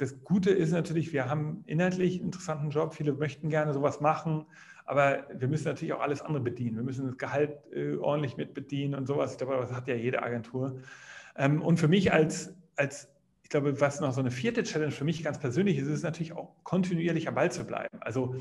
das 0.00 0.24
Gute 0.24 0.50
ist 0.50 0.72
natürlich, 0.72 1.12
wir 1.12 1.30
haben 1.30 1.62
inhaltlich 1.66 2.16
einen 2.16 2.24
interessanten 2.24 2.70
Job. 2.70 2.94
Viele 2.94 3.12
möchten 3.12 3.48
gerne 3.48 3.72
sowas 3.72 4.00
machen, 4.00 4.46
aber 4.86 5.24
wir 5.32 5.46
müssen 5.46 5.68
natürlich 5.68 5.92
auch 5.92 6.00
alles 6.00 6.20
andere 6.20 6.42
bedienen. 6.42 6.74
Wir 6.74 6.82
müssen 6.82 7.06
das 7.06 7.16
Gehalt 7.16 7.58
äh, 7.72 7.94
ordentlich 7.94 8.36
mit 8.36 8.54
bedienen 8.54 8.96
und 8.96 9.06
sowas. 9.06 9.32
Ich 9.32 9.38
glaube, 9.38 9.56
das 9.60 9.72
hat 9.72 9.86
ja 9.86 9.94
jede 9.94 10.24
Agentur. 10.24 10.80
Ähm, 11.36 11.62
und 11.62 11.78
für 11.78 11.86
mich 11.86 12.12
als, 12.12 12.52
als 12.74 13.15
ich 13.46 13.50
glaube, 13.50 13.80
was 13.80 14.00
noch 14.00 14.12
so 14.12 14.18
eine 14.18 14.32
vierte 14.32 14.64
Challenge 14.64 14.90
für 14.90 15.04
mich 15.04 15.22
ganz 15.22 15.38
persönlich 15.38 15.78
ist, 15.78 15.86
ist 15.86 16.02
natürlich 16.02 16.32
auch 16.32 16.50
kontinuierlich 16.64 17.28
am 17.28 17.36
Ball 17.36 17.52
zu 17.52 17.64
bleiben. 17.64 17.96
Also 18.00 18.34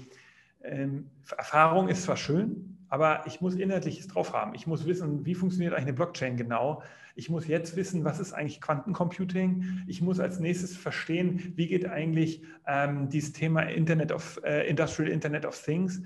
ähm, 0.63 1.11
Erfahrung 1.37 1.89
ist 1.89 2.01
zwar 2.01 2.17
schön, 2.17 2.79
aber 2.89 3.21
ich 3.27 3.39
muss 3.39 3.53
Inhaltliches 3.53 4.07
drauf 4.07 4.33
haben. 4.33 4.55
Ich 4.55 4.65
muss 4.65 4.87
wissen, 4.87 5.23
wie 5.23 5.35
funktioniert 5.35 5.73
eigentlich 5.73 5.83
eine 5.83 5.93
Blockchain 5.93 6.37
genau. 6.37 6.81
Ich 7.13 7.29
muss 7.29 7.45
jetzt 7.45 7.75
wissen, 7.75 8.03
was 8.03 8.19
ist 8.19 8.33
eigentlich 8.33 8.59
Quantencomputing. 8.61 9.83
Ich 9.85 10.01
muss 10.01 10.19
als 10.19 10.39
nächstes 10.39 10.75
verstehen, 10.75 11.53
wie 11.55 11.67
geht 11.67 11.87
eigentlich 11.87 12.41
ähm, 12.65 13.07
dieses 13.07 13.31
Thema 13.31 13.61
Internet 13.61 14.11
of, 14.11 14.41
äh, 14.43 14.67
Industrial 14.67 15.11
Internet 15.11 15.45
of 15.45 15.55
Things. 15.63 16.01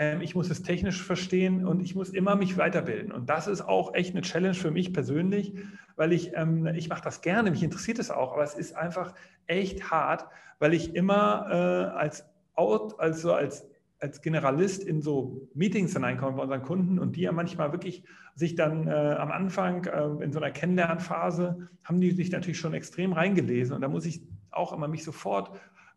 Ähm, 0.00 0.22
ich 0.22 0.34
muss 0.34 0.48
es 0.48 0.62
technisch 0.62 1.02
verstehen 1.02 1.66
und 1.66 1.80
ich 1.80 1.94
muss 1.94 2.08
immer 2.08 2.34
mich 2.34 2.56
weiterbilden. 2.56 3.12
Und 3.12 3.28
das 3.28 3.46
ist 3.46 3.60
auch 3.60 3.94
echt 3.94 4.12
eine 4.12 4.22
Challenge 4.22 4.54
für 4.54 4.70
mich 4.70 4.94
persönlich, 4.94 5.52
weil 5.94 6.14
ich, 6.14 6.32
ähm, 6.34 6.66
ich 6.66 6.88
mache 6.88 7.04
das 7.04 7.20
gerne, 7.20 7.50
mich 7.50 7.62
interessiert 7.62 7.98
es 7.98 8.10
auch, 8.10 8.32
aber 8.32 8.42
es 8.42 8.54
ist 8.54 8.74
einfach 8.74 9.14
echt 9.46 9.90
hart, 9.90 10.26
weil 10.58 10.72
ich 10.72 10.94
immer 10.94 11.46
äh, 11.50 11.98
als 11.98 12.24
Out, 12.54 12.98
also 12.98 13.34
als 13.34 13.66
als 14.02 14.22
Generalist 14.22 14.82
in 14.82 15.02
so 15.02 15.46
Meetings 15.52 15.92
hineinkommen 15.92 16.36
bei 16.36 16.42
unseren 16.42 16.62
Kunden 16.62 16.98
und 16.98 17.16
die 17.16 17.20
ja 17.20 17.32
manchmal 17.32 17.72
wirklich 17.72 18.02
sich 18.34 18.54
dann 18.54 18.88
äh, 18.88 18.92
am 18.92 19.30
Anfang 19.30 19.84
äh, 19.84 20.24
in 20.24 20.32
so 20.32 20.40
einer 20.40 20.50
Kennenlernphase 20.50 21.68
haben 21.84 22.00
die 22.00 22.12
sich 22.12 22.30
natürlich 22.30 22.58
schon 22.58 22.72
extrem 22.72 23.12
reingelesen 23.12 23.76
und 23.76 23.82
da 23.82 23.88
muss 23.88 24.06
ich 24.06 24.22
auch 24.50 24.72
immer 24.72 24.88
mich 24.88 25.04
sofort 25.04 25.50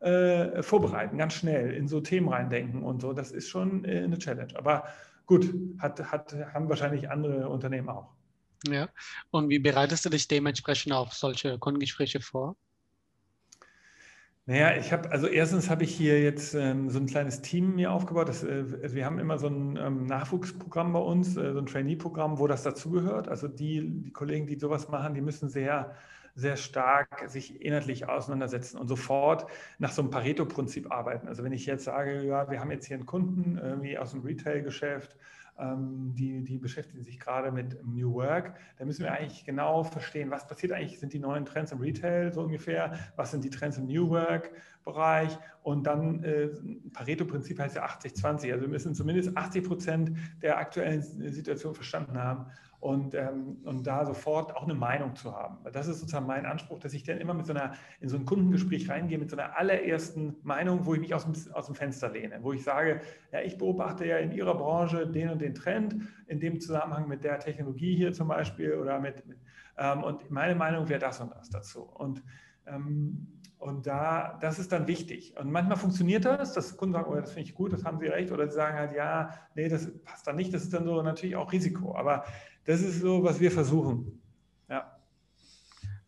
äh, 0.04 0.62
vorbereiten, 0.64 1.18
ganz 1.18 1.34
schnell 1.34 1.74
in 1.74 1.88
so 1.88 2.02
Themen 2.02 2.30
reindenken 2.30 2.84
und 2.84 3.02
so. 3.02 3.14
Das 3.14 3.32
ist 3.32 3.50
schon 3.50 3.86
äh, 3.86 4.04
eine 4.04 4.18
Challenge. 4.18 4.54
Aber 4.56 4.84
gut, 5.26 5.54
hat, 5.80 6.12
hat, 6.12 6.36
haben 6.54 6.70
wahrscheinlich 6.70 7.10
andere 7.10 7.50
Unternehmen 7.50 7.90
auch. 7.90 8.10
Ja, 8.68 8.90
und 9.32 9.50
wie 9.50 9.60
bereitest 9.60 10.06
du 10.06 10.10
dich 10.10 10.28
dementsprechend 10.28 10.94
auf 10.94 11.14
solche 11.14 11.58
Kundengespräche 11.60 12.22
vor? 12.22 12.56
Naja, 14.46 14.76
ich 14.76 14.92
habe, 14.92 15.10
also 15.10 15.28
erstens 15.28 15.70
habe 15.70 15.86
ich 15.86 15.96
hier 15.96 16.22
jetzt 16.22 16.54
ähm, 16.54 16.90
so 16.90 17.00
ein 17.00 17.06
kleines 17.06 17.42
Team 17.42 17.76
mir 17.76 17.94
aufgebaut. 17.94 18.28
Das, 18.28 18.44
äh, 18.44 18.66
also 18.82 18.94
wir 18.94 19.06
haben 19.06 19.20
immer 19.20 19.38
so 19.38 19.48
ein 19.48 19.78
ähm, 19.78 20.06
Nachwuchsprogramm 20.06 20.92
bei 20.92 21.00
uns, 21.00 21.38
äh, 21.38 21.54
so 21.54 21.60
ein 21.60 21.66
Trainee-Programm, 21.66 22.40
wo 22.40 22.48
das 22.48 22.64
dazugehört. 22.64 23.30
Also 23.30 23.48
die, 23.48 24.02
die 24.02 24.12
Kollegen, 24.12 24.46
die 24.46 24.60
sowas 24.60 24.90
machen, 24.90 25.14
die 25.14 25.22
müssen 25.22 25.48
sehr, 25.50 25.96
sehr 26.36 26.58
stark 26.58 27.30
sich 27.30 27.62
inhaltlich 27.62 28.08
auseinandersetzen 28.08 28.78
und 28.78 28.88
sofort 28.88 29.46
nach 29.78 29.92
so 29.92 30.02
einem 30.02 30.12
Pareto-Prinzip 30.12 30.92
arbeiten. 30.92 31.28
Also 31.28 31.44
wenn 31.44 31.54
ich 31.54 31.66
jetzt 31.66 31.84
sage, 31.84 32.24
ja, 32.24 32.50
wir 32.50 32.60
haben 32.60 32.72
jetzt 32.72 32.88
hier 32.88 32.98
einen 32.98 33.06
Kunden 33.06 33.58
irgendwie 33.58 33.98
aus 33.98 34.12
dem 34.12 34.22
Retail-Geschäft, 34.22 35.16
die, 35.58 36.44
die 36.44 36.58
beschäftigen 36.58 37.04
sich 37.04 37.20
gerade 37.20 37.52
mit 37.52 37.86
New 37.86 38.14
Work. 38.14 38.56
Da 38.78 38.86
müssen 38.86 39.04
wir 39.04 39.12
eigentlich 39.12 39.46
genau 39.46 39.84
verstehen, 39.84 40.32
was 40.32 40.48
passiert 40.48 40.74
eigentlich, 40.74 41.00
sind 41.00 41.14
die 41.14 41.20
neuen 41.20 41.46
Trends 41.46 41.72
im 41.72 41.80
Retail 41.80 42.34
so 42.34 42.42
ungefähr, 42.42 42.98
was 43.16 43.32
sind 43.32 43.44
die 43.44 43.52
Trends 43.52 43.78
im 43.78 43.86
New 43.86 44.10
Work-Bereich 44.10 45.38
und 45.62 45.84
dann 45.86 46.24
äh, 46.24 46.50
Pareto-Prinzip 46.92 47.60
heißt 47.60 47.76
ja 47.76 47.86
80-20. 47.86 48.52
Also 48.52 48.62
wir 48.62 48.68
müssen 48.68 48.96
zumindest 48.96 49.38
80 49.38 49.64
Prozent 49.64 50.18
der 50.42 50.58
aktuellen 50.58 51.02
Situation 51.02 51.76
verstanden 51.76 52.18
haben 52.18 52.48
und, 52.84 53.16
ähm, 53.16 53.60
und 53.64 53.88
da 53.88 54.06
sofort 54.06 54.54
auch 54.58 54.64
eine 54.64 54.74
Meinung 54.74 55.16
zu 55.16 55.34
haben. 55.34 55.58
Das 55.72 55.88
ist 55.88 56.00
sozusagen 56.00 56.28
mein 56.28 56.46
Anspruch, 56.46 56.80
dass 56.80 56.94
ich 56.94 57.04
dann 57.04 57.18
immer 57.18 57.34
mit 57.34 57.46
so 57.46 57.54
einer, 57.54 57.76
in 58.02 58.10
so 58.10 58.18
ein 58.18 58.26
Kundengespräch 58.26 58.90
reingehe, 58.90 59.18
mit 59.18 59.30
so 59.30 59.38
einer 59.38 59.58
allerersten 59.58 60.36
Meinung, 60.44 60.86
wo 60.86 60.94
ich 60.94 61.00
mich 61.00 61.14
aus 61.14 61.24
dem, 61.24 61.34
aus 61.54 61.68
dem 61.68 61.76
Fenster 61.76 62.10
lehne, 62.10 62.40
wo 62.42 62.52
ich 62.52 62.62
sage, 62.62 63.00
ja, 63.32 63.40
ich 63.40 63.58
beobachte 63.58 64.06
ja 64.06 64.18
in 64.18 64.34
Ihrer 64.34 64.56
Branche 64.56 65.08
den 65.08 65.30
und 65.30 65.42
den 65.44 65.54
Trend, 65.54 65.96
in 66.28 66.40
dem 66.40 66.60
Zusammenhang 66.60 67.08
mit 67.08 67.24
der 67.24 67.40
Technologie 67.40 67.96
hier 67.96 68.14
zum 68.14 68.28
Beispiel 68.28 68.74
oder 68.74 69.00
mit, 69.00 69.24
ähm, 69.78 70.04
und 70.04 70.32
meine 70.32 70.56
Meinung 70.56 70.90
wäre 70.90 71.00
das 71.00 71.20
und 71.20 71.32
das 71.32 71.50
dazu. 71.50 71.84
Und 71.84 72.24
ähm, 72.66 73.28
und 73.64 73.88
da, 73.88 74.38
das 74.42 74.60
ist 74.60 74.74
dann 74.74 74.88
wichtig. 74.88 75.38
Und 75.38 75.50
manchmal 75.50 75.78
funktioniert 75.78 76.26
das, 76.26 76.52
dass 76.52 76.76
Kunden 76.76 76.92
sagen, 76.92 77.10
oh, 77.10 77.16
das 77.16 77.32
finde 77.32 77.48
ich 77.48 77.56
gut, 77.56 77.72
das 77.72 77.86
haben 77.86 77.98
sie 77.98 78.08
recht. 78.08 78.30
Oder 78.30 78.50
sie 78.50 78.56
sagen 78.56 78.78
halt, 78.78 78.94
ja, 78.94 79.34
nee, 79.56 79.70
das 79.70 79.90
passt 80.04 80.28
dann 80.28 80.36
nicht. 80.36 80.54
Das 80.54 80.64
ist 80.64 80.74
dann 80.74 80.84
so 80.84 81.02
natürlich 81.02 81.38
auch 81.38 81.50
Risiko. 81.50 81.96
Aber 81.96 82.26
das 82.66 82.82
ist 82.82 83.00
so, 83.00 83.24
was 83.24 83.40
wir 83.40 83.52
versuchen. 83.52 84.22
Ja. 84.68 84.98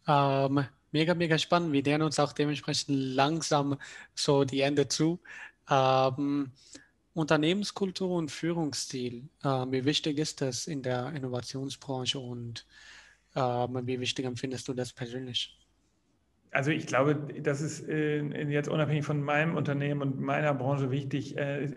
Ähm, 0.06 0.66
mega, 0.92 1.16
mega 1.16 1.38
spannend. 1.38 1.72
Wir 1.72 1.82
nähern 1.82 2.02
uns 2.02 2.20
auch 2.20 2.34
dementsprechend 2.34 2.90
langsam 2.90 3.78
so 4.14 4.44
die 4.44 4.60
Ende 4.60 4.90
zu. 4.90 5.22
Ähm, 5.70 6.52
Unternehmenskultur 7.16 8.11
und 8.11 8.30
Führungsstil. 8.30 9.30
Ähm, 9.43 9.72
wie 9.72 9.86
wichtig 9.86 10.20
ist 10.20 10.41
das 10.41 10.68
in 10.68 10.84
der 10.84 11.13
Innovationsbranche 11.13 12.20
und 12.20 12.66
ähm, 13.36 13.88
wie 13.88 13.99
wichtig 13.99 14.26
empfindest 14.26 14.68
du 14.68 14.74
das 14.74 14.93
persönlich? 14.93 15.57
Also 16.51 16.72
ich 16.72 16.88
glaube, 16.88 17.16
das 17.41 17.61
ist 17.61 17.88
äh, 17.88 18.22
jetzt 18.49 18.70
unabhängig 18.70 19.05
von 19.05 19.22
meinem 19.22 19.55
Unternehmen 19.55 20.01
und 20.01 20.20
meiner 20.20 20.53
Branche 20.53 20.91
wichtig. 20.91 21.38
Äh, 21.38 21.68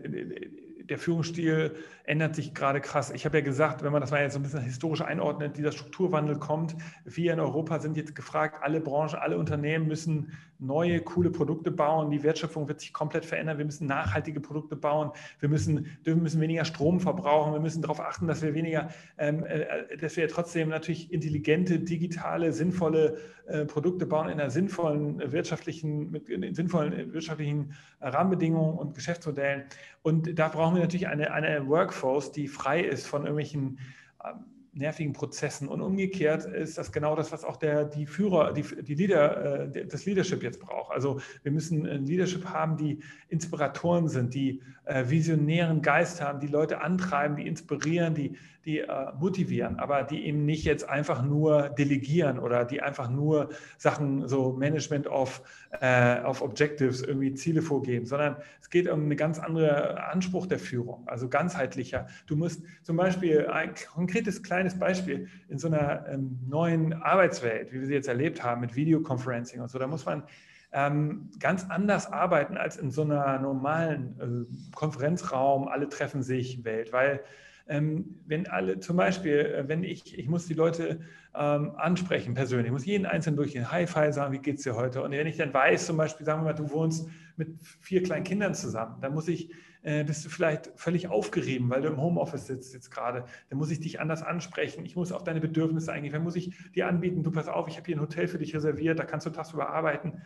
der 0.88 0.98
Führungsstil 0.98 1.76
ändert 2.04 2.34
sich 2.34 2.54
gerade 2.54 2.80
krass. 2.80 3.10
Ich 3.10 3.24
habe 3.24 3.38
ja 3.38 3.44
gesagt, 3.44 3.82
wenn 3.82 3.92
man 3.92 4.00
das 4.00 4.10
mal 4.10 4.22
jetzt 4.22 4.32
so 4.32 4.38
ein 4.38 4.42
bisschen 4.42 4.62
historisch 4.62 5.02
einordnet, 5.02 5.56
dieser 5.56 5.72
Strukturwandel 5.72 6.38
kommt. 6.38 6.74
Wir 7.04 7.32
in 7.34 7.40
Europa 7.40 7.78
sind 7.80 7.96
jetzt 7.96 8.14
gefragt, 8.14 8.62
alle 8.62 8.80
Branchen, 8.80 9.18
alle 9.18 9.38
Unternehmen 9.38 9.86
müssen 9.86 10.32
neue, 10.58 11.00
coole 11.00 11.30
Produkte 11.30 11.70
bauen. 11.70 12.10
Die 12.10 12.22
Wertschöpfung 12.22 12.68
wird 12.68 12.80
sich 12.80 12.92
komplett 12.92 13.24
verändern. 13.24 13.58
Wir 13.58 13.64
müssen 13.64 13.86
nachhaltige 13.86 14.40
Produkte 14.40 14.76
bauen. 14.76 15.12
Wir 15.38 15.48
müssen, 15.48 15.86
dürfen, 16.04 16.22
müssen 16.22 16.40
weniger 16.40 16.64
Strom 16.64 17.00
verbrauchen. 17.00 17.52
Wir 17.52 17.60
müssen 17.60 17.82
darauf 17.82 18.00
achten, 18.00 18.26
dass 18.26 18.42
wir 18.42 18.54
weniger, 18.54 18.88
ähm, 19.18 19.44
äh, 19.44 19.96
dass 19.96 20.16
wir 20.16 20.28
trotzdem 20.28 20.68
natürlich 20.68 21.12
intelligente, 21.12 21.78
digitale, 21.78 22.52
sinnvolle 22.52 23.18
äh, 23.46 23.64
Produkte 23.64 24.06
bauen 24.06 24.28
in 24.28 24.40
einer 24.40 24.50
sinnvollen 24.50 25.32
wirtschaftlichen, 25.32 26.10
mit 26.10 26.28
in 26.28 26.54
sinnvollen 26.54 27.12
wirtschaftlichen 27.12 27.74
Rahmenbedingungen 28.00 28.78
und 28.78 28.94
Geschäftsmodellen. 28.94 29.64
Und 30.02 30.38
da 30.38 30.48
brauchen 30.48 30.74
wir 30.74 30.82
natürlich 30.82 31.08
eine, 31.08 31.32
eine 31.32 31.68
Workforce, 31.68 32.32
die 32.32 32.48
frei 32.48 32.80
ist 32.80 33.06
von 33.06 33.22
irgendwelchen 33.22 33.78
ähm, 34.24 34.57
nervigen 34.78 35.12
Prozessen. 35.12 35.68
Und 35.68 35.80
umgekehrt 35.80 36.44
ist 36.46 36.78
das 36.78 36.92
genau 36.92 37.16
das, 37.16 37.32
was 37.32 37.44
auch 37.44 37.56
der, 37.56 37.84
die 37.84 38.06
Führer, 38.06 38.52
die, 38.52 38.62
die 38.62 38.94
Leader, 38.94 39.66
äh, 39.74 39.86
das 39.86 40.06
Leadership 40.06 40.42
jetzt 40.42 40.60
braucht. 40.60 40.92
Also 40.92 41.20
wir 41.42 41.52
müssen 41.52 41.86
ein 41.86 42.06
Leadership 42.06 42.44
haben, 42.46 42.76
die 42.76 43.00
Inspiratoren 43.28 44.08
sind, 44.08 44.34
die 44.34 44.62
äh, 44.84 45.04
visionären 45.08 45.82
Geist 45.82 46.22
haben, 46.22 46.40
die 46.40 46.46
Leute 46.46 46.80
antreiben, 46.80 47.36
die 47.36 47.46
inspirieren, 47.46 48.14
die, 48.14 48.36
die 48.68 48.80
äh, 48.80 49.12
motivieren, 49.18 49.78
aber 49.78 50.02
die 50.02 50.26
eben 50.26 50.44
nicht 50.44 50.64
jetzt 50.64 50.86
einfach 50.86 51.22
nur 51.22 51.70
delegieren 51.70 52.38
oder 52.38 52.66
die 52.66 52.82
einfach 52.82 53.08
nur 53.08 53.48
Sachen, 53.78 54.28
so 54.28 54.52
Management 54.52 55.06
of, 55.06 55.42
äh, 55.80 56.20
of 56.20 56.42
Objectives, 56.42 57.00
irgendwie 57.00 57.32
Ziele 57.32 57.62
vorgeben, 57.62 58.04
sondern 58.04 58.36
es 58.60 58.68
geht 58.68 58.86
um 58.86 59.04
einen 59.04 59.16
ganz 59.16 59.38
anderen 59.38 59.96
Anspruch 59.96 60.46
der 60.46 60.58
Führung, 60.58 61.08
also 61.08 61.30
ganzheitlicher. 61.30 62.08
Du 62.26 62.36
musst 62.36 62.62
zum 62.82 62.98
Beispiel 62.98 63.46
ein 63.46 63.72
konkretes 63.90 64.42
kleines 64.42 64.78
Beispiel 64.78 65.28
in 65.48 65.58
so 65.58 65.68
einer 65.68 66.06
ähm, 66.06 66.38
neuen 66.46 66.92
Arbeitswelt, 66.92 67.72
wie 67.72 67.80
wir 67.80 67.86
sie 67.86 67.94
jetzt 67.94 68.08
erlebt 68.08 68.44
haben 68.44 68.60
mit 68.60 68.76
Videoconferencing 68.76 69.62
und 69.62 69.70
so, 69.70 69.78
da 69.78 69.86
muss 69.86 70.04
man 70.04 70.24
ähm, 70.72 71.30
ganz 71.40 71.64
anders 71.70 72.12
arbeiten 72.12 72.58
als 72.58 72.76
in 72.76 72.90
so 72.90 73.00
einer 73.00 73.38
normalen 73.38 74.46
äh, 74.50 74.74
Konferenzraum, 74.76 75.68
alle 75.68 75.88
treffen 75.88 76.22
sich 76.22 76.62
Welt, 76.64 76.92
weil 76.92 77.22
ähm, 77.68 78.20
wenn 78.26 78.46
alle, 78.46 78.80
zum 78.80 78.96
Beispiel, 78.96 79.38
äh, 79.38 79.68
wenn 79.68 79.84
ich, 79.84 80.18
ich 80.18 80.28
muss 80.28 80.46
die 80.46 80.54
Leute 80.54 81.00
ähm, 81.34 81.72
ansprechen 81.76 82.34
persönlich, 82.34 82.66
ich 82.66 82.72
muss 82.72 82.86
jeden 82.86 83.06
Einzelnen 83.06 83.36
durchgehen, 83.36 83.70
Hi-Fi 83.70 84.12
sagen, 84.12 84.32
wie 84.32 84.38
geht 84.38 84.56
es 84.56 84.62
dir 84.64 84.74
heute? 84.74 85.02
Und 85.02 85.12
wenn 85.12 85.26
ich 85.26 85.36
dann 85.36 85.52
weiß, 85.52 85.86
zum 85.86 85.96
Beispiel, 85.96 86.24
sagen 86.24 86.40
wir 86.40 86.46
mal, 86.46 86.52
du 86.54 86.70
wohnst 86.70 87.08
mit 87.36 87.60
vier 87.80 88.02
kleinen 88.02 88.24
Kindern 88.24 88.54
zusammen, 88.54 89.00
dann 89.00 89.12
muss 89.12 89.28
ich, 89.28 89.50
äh, 89.82 90.02
bist 90.02 90.24
du 90.24 90.30
vielleicht 90.30 90.72
völlig 90.76 91.08
aufgerieben, 91.08 91.68
weil 91.68 91.82
du 91.82 91.88
im 91.88 92.00
Homeoffice 92.00 92.46
sitzt 92.46 92.72
jetzt 92.72 92.90
gerade, 92.90 93.24
dann 93.50 93.58
muss 93.58 93.70
ich 93.70 93.80
dich 93.80 94.00
anders 94.00 94.22
ansprechen, 94.22 94.84
ich 94.84 94.96
muss 94.96 95.12
auf 95.12 95.22
deine 95.22 95.40
Bedürfnisse 95.40 95.92
eingehen, 95.92 96.12
dann 96.12 96.24
muss 96.24 96.36
ich 96.36 96.56
dir 96.72 96.88
anbieten, 96.88 97.22
du 97.22 97.30
pass 97.30 97.48
auf, 97.48 97.68
ich 97.68 97.76
habe 97.76 97.86
hier 97.86 97.96
ein 97.96 98.00
Hotel 98.00 98.28
für 98.28 98.38
dich 98.38 98.54
reserviert, 98.54 98.98
da 98.98 99.04
kannst 99.04 99.26
du 99.26 99.30
tagsüber 99.30 99.68
arbeiten 99.68 100.22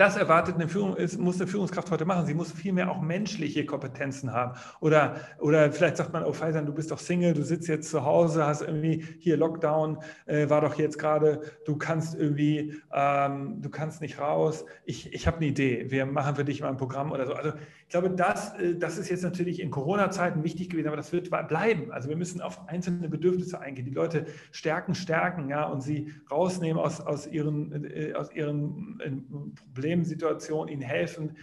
das 0.00 0.16
erwartet 0.16 0.54
eine 0.54 0.68
Führung, 0.68 0.96
ist, 0.96 1.18
muss 1.18 1.40
eine 1.40 1.46
Führungskraft 1.46 1.90
heute 1.90 2.04
machen. 2.04 2.26
Sie 2.26 2.34
muss 2.34 2.52
vielmehr 2.52 2.90
auch 2.90 3.00
menschliche 3.00 3.66
Kompetenzen 3.66 4.32
haben. 4.32 4.58
Oder, 4.80 5.16
oder 5.38 5.72
vielleicht 5.72 5.96
sagt 5.96 6.12
man, 6.12 6.24
oh 6.24 6.32
Faisal, 6.32 6.64
du 6.64 6.72
bist 6.72 6.90
doch 6.90 6.98
Single, 6.98 7.34
du 7.34 7.42
sitzt 7.42 7.68
jetzt 7.68 7.90
zu 7.90 8.04
Hause, 8.04 8.46
hast 8.46 8.62
irgendwie 8.62 9.04
hier 9.18 9.36
Lockdown, 9.36 9.98
äh, 10.26 10.48
war 10.48 10.60
doch 10.60 10.76
jetzt 10.76 10.98
gerade, 10.98 11.42
du 11.66 11.76
kannst 11.76 12.14
irgendwie, 12.14 12.80
ähm, 12.92 13.60
du 13.60 13.70
kannst 13.70 14.00
nicht 14.00 14.18
raus. 14.18 14.64
Ich, 14.84 15.12
ich 15.12 15.26
habe 15.26 15.38
eine 15.38 15.46
Idee, 15.46 15.90
wir 15.90 16.06
machen 16.06 16.36
für 16.36 16.44
dich 16.44 16.60
mal 16.60 16.68
ein 16.68 16.76
Programm 16.76 17.12
oder 17.12 17.26
so. 17.26 17.34
Also 17.34 17.52
glaube, 17.94 18.10
das, 18.10 18.54
äh, 18.54 18.74
das 18.74 18.98
ist 18.98 19.08
jetzt 19.08 19.22
natürlich 19.22 19.60
in 19.60 19.70
Corona-Zeiten 19.70 20.42
wichtig 20.42 20.70
gewesen, 20.70 20.88
aber 20.88 20.96
das 20.96 21.12
wird 21.12 21.30
bleiben. 21.30 21.92
Also 21.92 22.08
wir 22.08 22.16
müssen 22.16 22.40
auf 22.40 22.68
einzelne 22.68 23.08
Bedürfnisse 23.08 23.60
eingehen, 23.60 23.84
die 23.84 23.92
Leute 23.92 24.26
stärken, 24.50 24.96
stärken, 24.96 25.48
ja, 25.48 25.64
und 25.64 25.80
sie 25.80 26.12
rausnehmen 26.28 26.82
aus, 26.82 27.00
aus 27.00 27.28
ihren, 27.28 27.84
äh, 27.84 28.12
aus 28.14 28.32
ihren 28.32 28.98
äh, 29.00 29.12
Problemsituationen, 29.74 30.72
ihnen 30.72 30.82
helfen, 30.82 31.36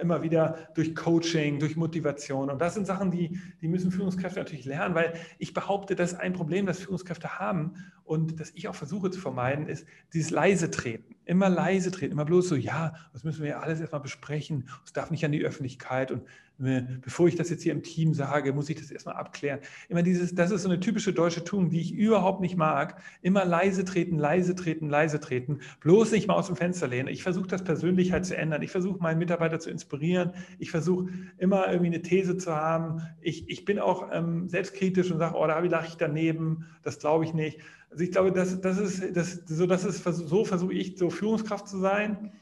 immer 0.00 0.22
wieder 0.22 0.70
durch 0.74 0.94
Coaching, 0.94 1.58
durch 1.58 1.76
Motivation. 1.76 2.50
Und 2.50 2.60
das 2.60 2.74
sind 2.74 2.86
Sachen, 2.86 3.10
die, 3.10 3.38
die 3.60 3.68
müssen 3.68 3.90
Führungskräfte 3.90 4.38
natürlich 4.38 4.64
lernen, 4.64 4.94
weil 4.94 5.12
ich 5.38 5.52
behaupte, 5.52 5.94
dass 5.94 6.14
ein 6.14 6.32
Problem, 6.32 6.66
das 6.66 6.80
Führungskräfte 6.80 7.38
haben 7.38 7.74
und 8.08 8.40
das 8.40 8.52
ich 8.54 8.68
auch 8.68 8.74
versuche 8.74 9.10
zu 9.10 9.20
vermeiden, 9.20 9.68
ist 9.68 9.86
dieses 10.14 10.30
leise 10.30 10.70
treten. 10.70 11.14
Immer 11.26 11.50
leise 11.50 11.90
treten, 11.90 12.12
immer 12.12 12.24
bloß 12.24 12.48
so, 12.48 12.56
ja, 12.56 12.94
das 13.12 13.22
müssen 13.22 13.42
wir 13.42 13.50
ja 13.50 13.60
alles 13.60 13.80
erstmal 13.80 14.00
besprechen. 14.00 14.68
Es 14.84 14.94
darf 14.94 15.10
nicht 15.10 15.26
an 15.26 15.32
die 15.32 15.44
Öffentlichkeit. 15.44 16.10
Und 16.10 16.22
äh, 16.64 16.82
bevor 17.02 17.28
ich 17.28 17.36
das 17.36 17.50
jetzt 17.50 17.62
hier 17.62 17.72
im 17.72 17.82
Team 17.82 18.14
sage, 18.14 18.54
muss 18.54 18.70
ich 18.70 18.76
das 18.76 18.90
erstmal 18.90 19.16
abklären. 19.16 19.60
Immer 19.90 20.02
dieses, 20.02 20.34
das 20.34 20.50
ist 20.50 20.62
so 20.62 20.70
eine 20.70 20.80
typische 20.80 21.12
deutsche 21.12 21.44
Tugend, 21.44 21.72
die 21.74 21.80
ich 21.80 21.92
überhaupt 21.92 22.40
nicht 22.40 22.56
mag. 22.56 23.00
Immer 23.20 23.44
leise 23.44 23.84
treten, 23.84 24.18
leise 24.18 24.54
treten, 24.54 24.88
leise 24.88 25.20
treten. 25.20 25.58
Bloß 25.80 26.12
nicht 26.12 26.26
mal 26.26 26.34
aus 26.34 26.46
dem 26.46 26.56
Fenster 26.56 26.88
lehnen. 26.88 27.08
Ich 27.08 27.22
versuche 27.22 27.46
das 27.46 27.62
Persönlichkeit 27.62 28.14
halt 28.14 28.26
zu 28.26 28.36
ändern. 28.36 28.62
Ich 28.62 28.70
versuche 28.70 28.98
meinen 28.98 29.18
Mitarbeiter 29.18 29.60
zu 29.60 29.68
inspirieren. 29.68 30.32
Ich 30.58 30.70
versuche 30.70 31.08
immer 31.36 31.68
irgendwie 31.68 31.88
eine 31.88 32.02
These 32.02 32.38
zu 32.38 32.56
haben. 32.56 33.02
Ich, 33.20 33.50
ich 33.50 33.66
bin 33.66 33.78
auch 33.78 34.08
ähm, 34.10 34.48
selbstkritisch 34.48 35.10
und 35.10 35.18
sage, 35.18 35.36
oh, 35.36 35.46
da 35.46 35.58
lache 35.58 35.88
ich 35.88 35.96
daneben. 35.96 36.64
Das 36.82 36.98
glaube 36.98 37.24
ich 37.24 37.34
nicht. 37.34 37.60
Also 37.90 38.04
ich 38.04 38.10
glaube, 38.10 38.32
das, 38.32 38.60
das 38.60 38.78
ist, 38.78 39.16
das, 39.16 39.42
so, 39.46 39.66
das 39.66 39.84
ist, 39.84 40.02
so 40.04 40.44
versuche 40.44 40.74
ich, 40.74 40.98
so 40.98 41.10
Führungskraft 41.10 41.68
zu 41.68 41.78
sein. 41.78 42.32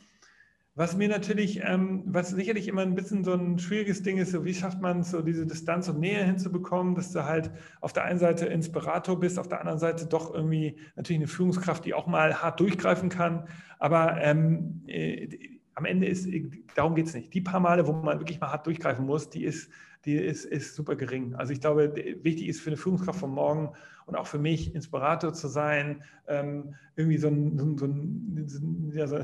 Was 0.75 0.95
mir 0.95 1.09
natürlich, 1.09 1.63
ähm, 1.65 2.03
was 2.05 2.29
sicherlich 2.29 2.69
immer 2.69 2.83
ein 2.83 2.95
bisschen 2.95 3.25
so 3.25 3.33
ein 3.33 3.59
schwieriges 3.59 4.03
Ding 4.03 4.19
ist, 4.19 4.33
so 4.33 4.45
wie 4.45 4.53
schafft 4.53 4.83
man 4.83 5.01
es, 5.01 5.11
so 5.11 5.23
diese 5.23 5.47
Distanz 5.47 5.89
und 5.89 6.01
Nähe 6.01 6.23
hinzubekommen, 6.23 6.95
dass 6.95 7.13
du 7.13 7.25
halt 7.25 7.51
auf 7.81 7.95
der 7.95 8.05
einen 8.05 8.19
Seite 8.19 8.45
Inspirator 8.45 9.19
bist, 9.19 9.39
auf 9.39 9.49
der 9.49 9.61
anderen 9.61 9.79
Seite 9.79 10.05
doch 10.05 10.35
irgendwie 10.35 10.77
natürlich 10.95 11.21
eine 11.21 11.29
Führungskraft, 11.29 11.87
die 11.87 11.95
auch 11.95 12.07
mal 12.07 12.43
hart 12.43 12.61
durchgreifen 12.61 13.09
kann. 13.09 13.49
Aber 13.79 14.21
ähm, 14.21 14.83
äh, 14.87 15.29
am 15.77 15.87
Ende 15.87 16.09
ist, 16.09 16.29
darum 16.75 16.95
geht 16.95 17.07
es 17.07 17.15
nicht. 17.15 17.33
Die 17.33 17.41
paar 17.41 17.61
Male, 17.61 17.87
wo 17.87 17.93
man 17.93 18.19
wirklich 18.19 18.41
mal 18.41 18.51
hart 18.51 18.67
durchgreifen 18.67 19.07
muss, 19.07 19.31
die 19.31 19.45
ist, 19.45 19.71
die 20.07 20.15
ist, 20.15 20.45
ist 20.45 20.75
super 20.75 20.97
gering. 20.97 21.35
Also 21.35 21.53
ich 21.53 21.61
glaube, 21.61 21.95
wichtig 22.23 22.49
ist 22.49 22.61
für 22.61 22.71
eine 22.71 22.77
Führungskraft 22.77 23.19
von 23.19 23.31
morgen 23.31 23.73
und 24.07 24.15
auch 24.15 24.27
für 24.27 24.39
mich 24.39 24.73
Inspirator 24.73 25.35
zu 25.35 25.49
sein, 25.49 26.05
ähm, 26.29 26.77
irgendwie 26.95 27.19
so, 27.19 27.27
ein, 27.27 27.77
so, 27.77 27.87
ein, 27.87 28.93
ja, 28.95 29.09
so, 29.09 29.19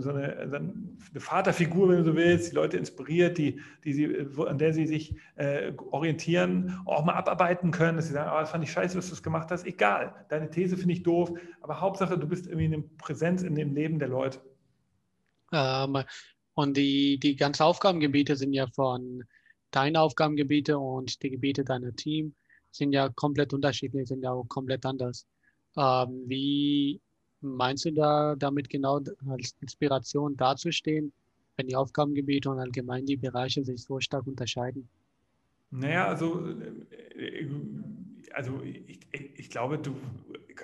so, 0.00 0.10
eine, 0.10 0.72
Vaterfigur, 1.16 1.88
wenn 1.88 1.98
du 1.98 2.04
so 2.04 2.16
willst, 2.16 2.50
die 2.50 2.56
Leute 2.56 2.76
inspiriert, 2.76 3.38
die, 3.38 3.60
die 3.84 3.92
sie, 3.92 4.26
an 4.46 4.58
der 4.58 4.74
sie 4.74 4.86
sich 4.86 5.14
äh, 5.36 5.72
orientieren, 5.92 6.80
auch 6.86 7.04
mal 7.04 7.14
abarbeiten 7.14 7.70
können, 7.70 7.96
dass 7.96 8.08
sie 8.08 8.14
sagen, 8.14 8.30
oh, 8.34 8.40
das 8.40 8.50
fand 8.50 8.64
ich 8.64 8.72
scheiße, 8.72 8.98
was 8.98 9.06
du 9.06 9.10
das 9.10 9.22
gemacht 9.22 9.48
hast. 9.52 9.64
Egal, 9.64 10.12
deine 10.28 10.50
These 10.50 10.76
finde 10.76 10.94
ich 10.94 11.04
doof, 11.04 11.32
aber 11.60 11.80
Hauptsache, 11.80 12.18
du 12.18 12.26
bist 12.26 12.48
irgendwie 12.48 12.66
eine 12.66 12.82
Präsenz 12.98 13.42
in 13.42 13.54
dem 13.54 13.74
Leben 13.74 14.00
der 14.00 14.08
Leute. 14.08 14.40
Ähm, 15.52 16.02
und 16.54 16.76
die, 16.76 17.20
die 17.20 17.36
ganzen 17.36 17.62
Aufgabengebiete 17.62 18.34
sind 18.34 18.52
ja 18.54 18.66
von 18.66 19.22
deine 19.76 20.00
Aufgabengebiete 20.00 20.78
und 20.78 21.22
die 21.22 21.30
Gebiete 21.30 21.62
deiner 21.62 21.94
Team 21.94 22.34
sind 22.70 22.92
ja 22.92 23.10
komplett 23.10 23.52
unterschiedlich, 23.52 24.08
sind 24.08 24.22
ja 24.22 24.32
auch 24.32 24.48
komplett 24.48 24.86
anders. 24.86 25.26
Ähm, 25.76 26.24
wie 26.26 26.98
meinst 27.42 27.84
du 27.84 27.92
da 27.92 28.34
damit 28.36 28.70
genau 28.70 29.00
als 29.28 29.54
Inspiration 29.60 30.34
dazustehen, 30.36 31.12
wenn 31.56 31.66
die 31.68 31.76
Aufgabengebiete 31.76 32.50
und 32.50 32.58
allgemein 32.58 33.04
die 33.04 33.18
Bereiche 33.18 33.62
sich 33.64 33.82
so 33.82 34.00
stark 34.00 34.26
unterscheiden? 34.26 34.88
Naja, 35.70 36.06
also, 36.06 36.48
äh, 36.48 37.46
also 38.32 38.62
ich, 38.62 39.00
ich 39.12 39.50
glaube, 39.50 39.78
du, 39.78 39.94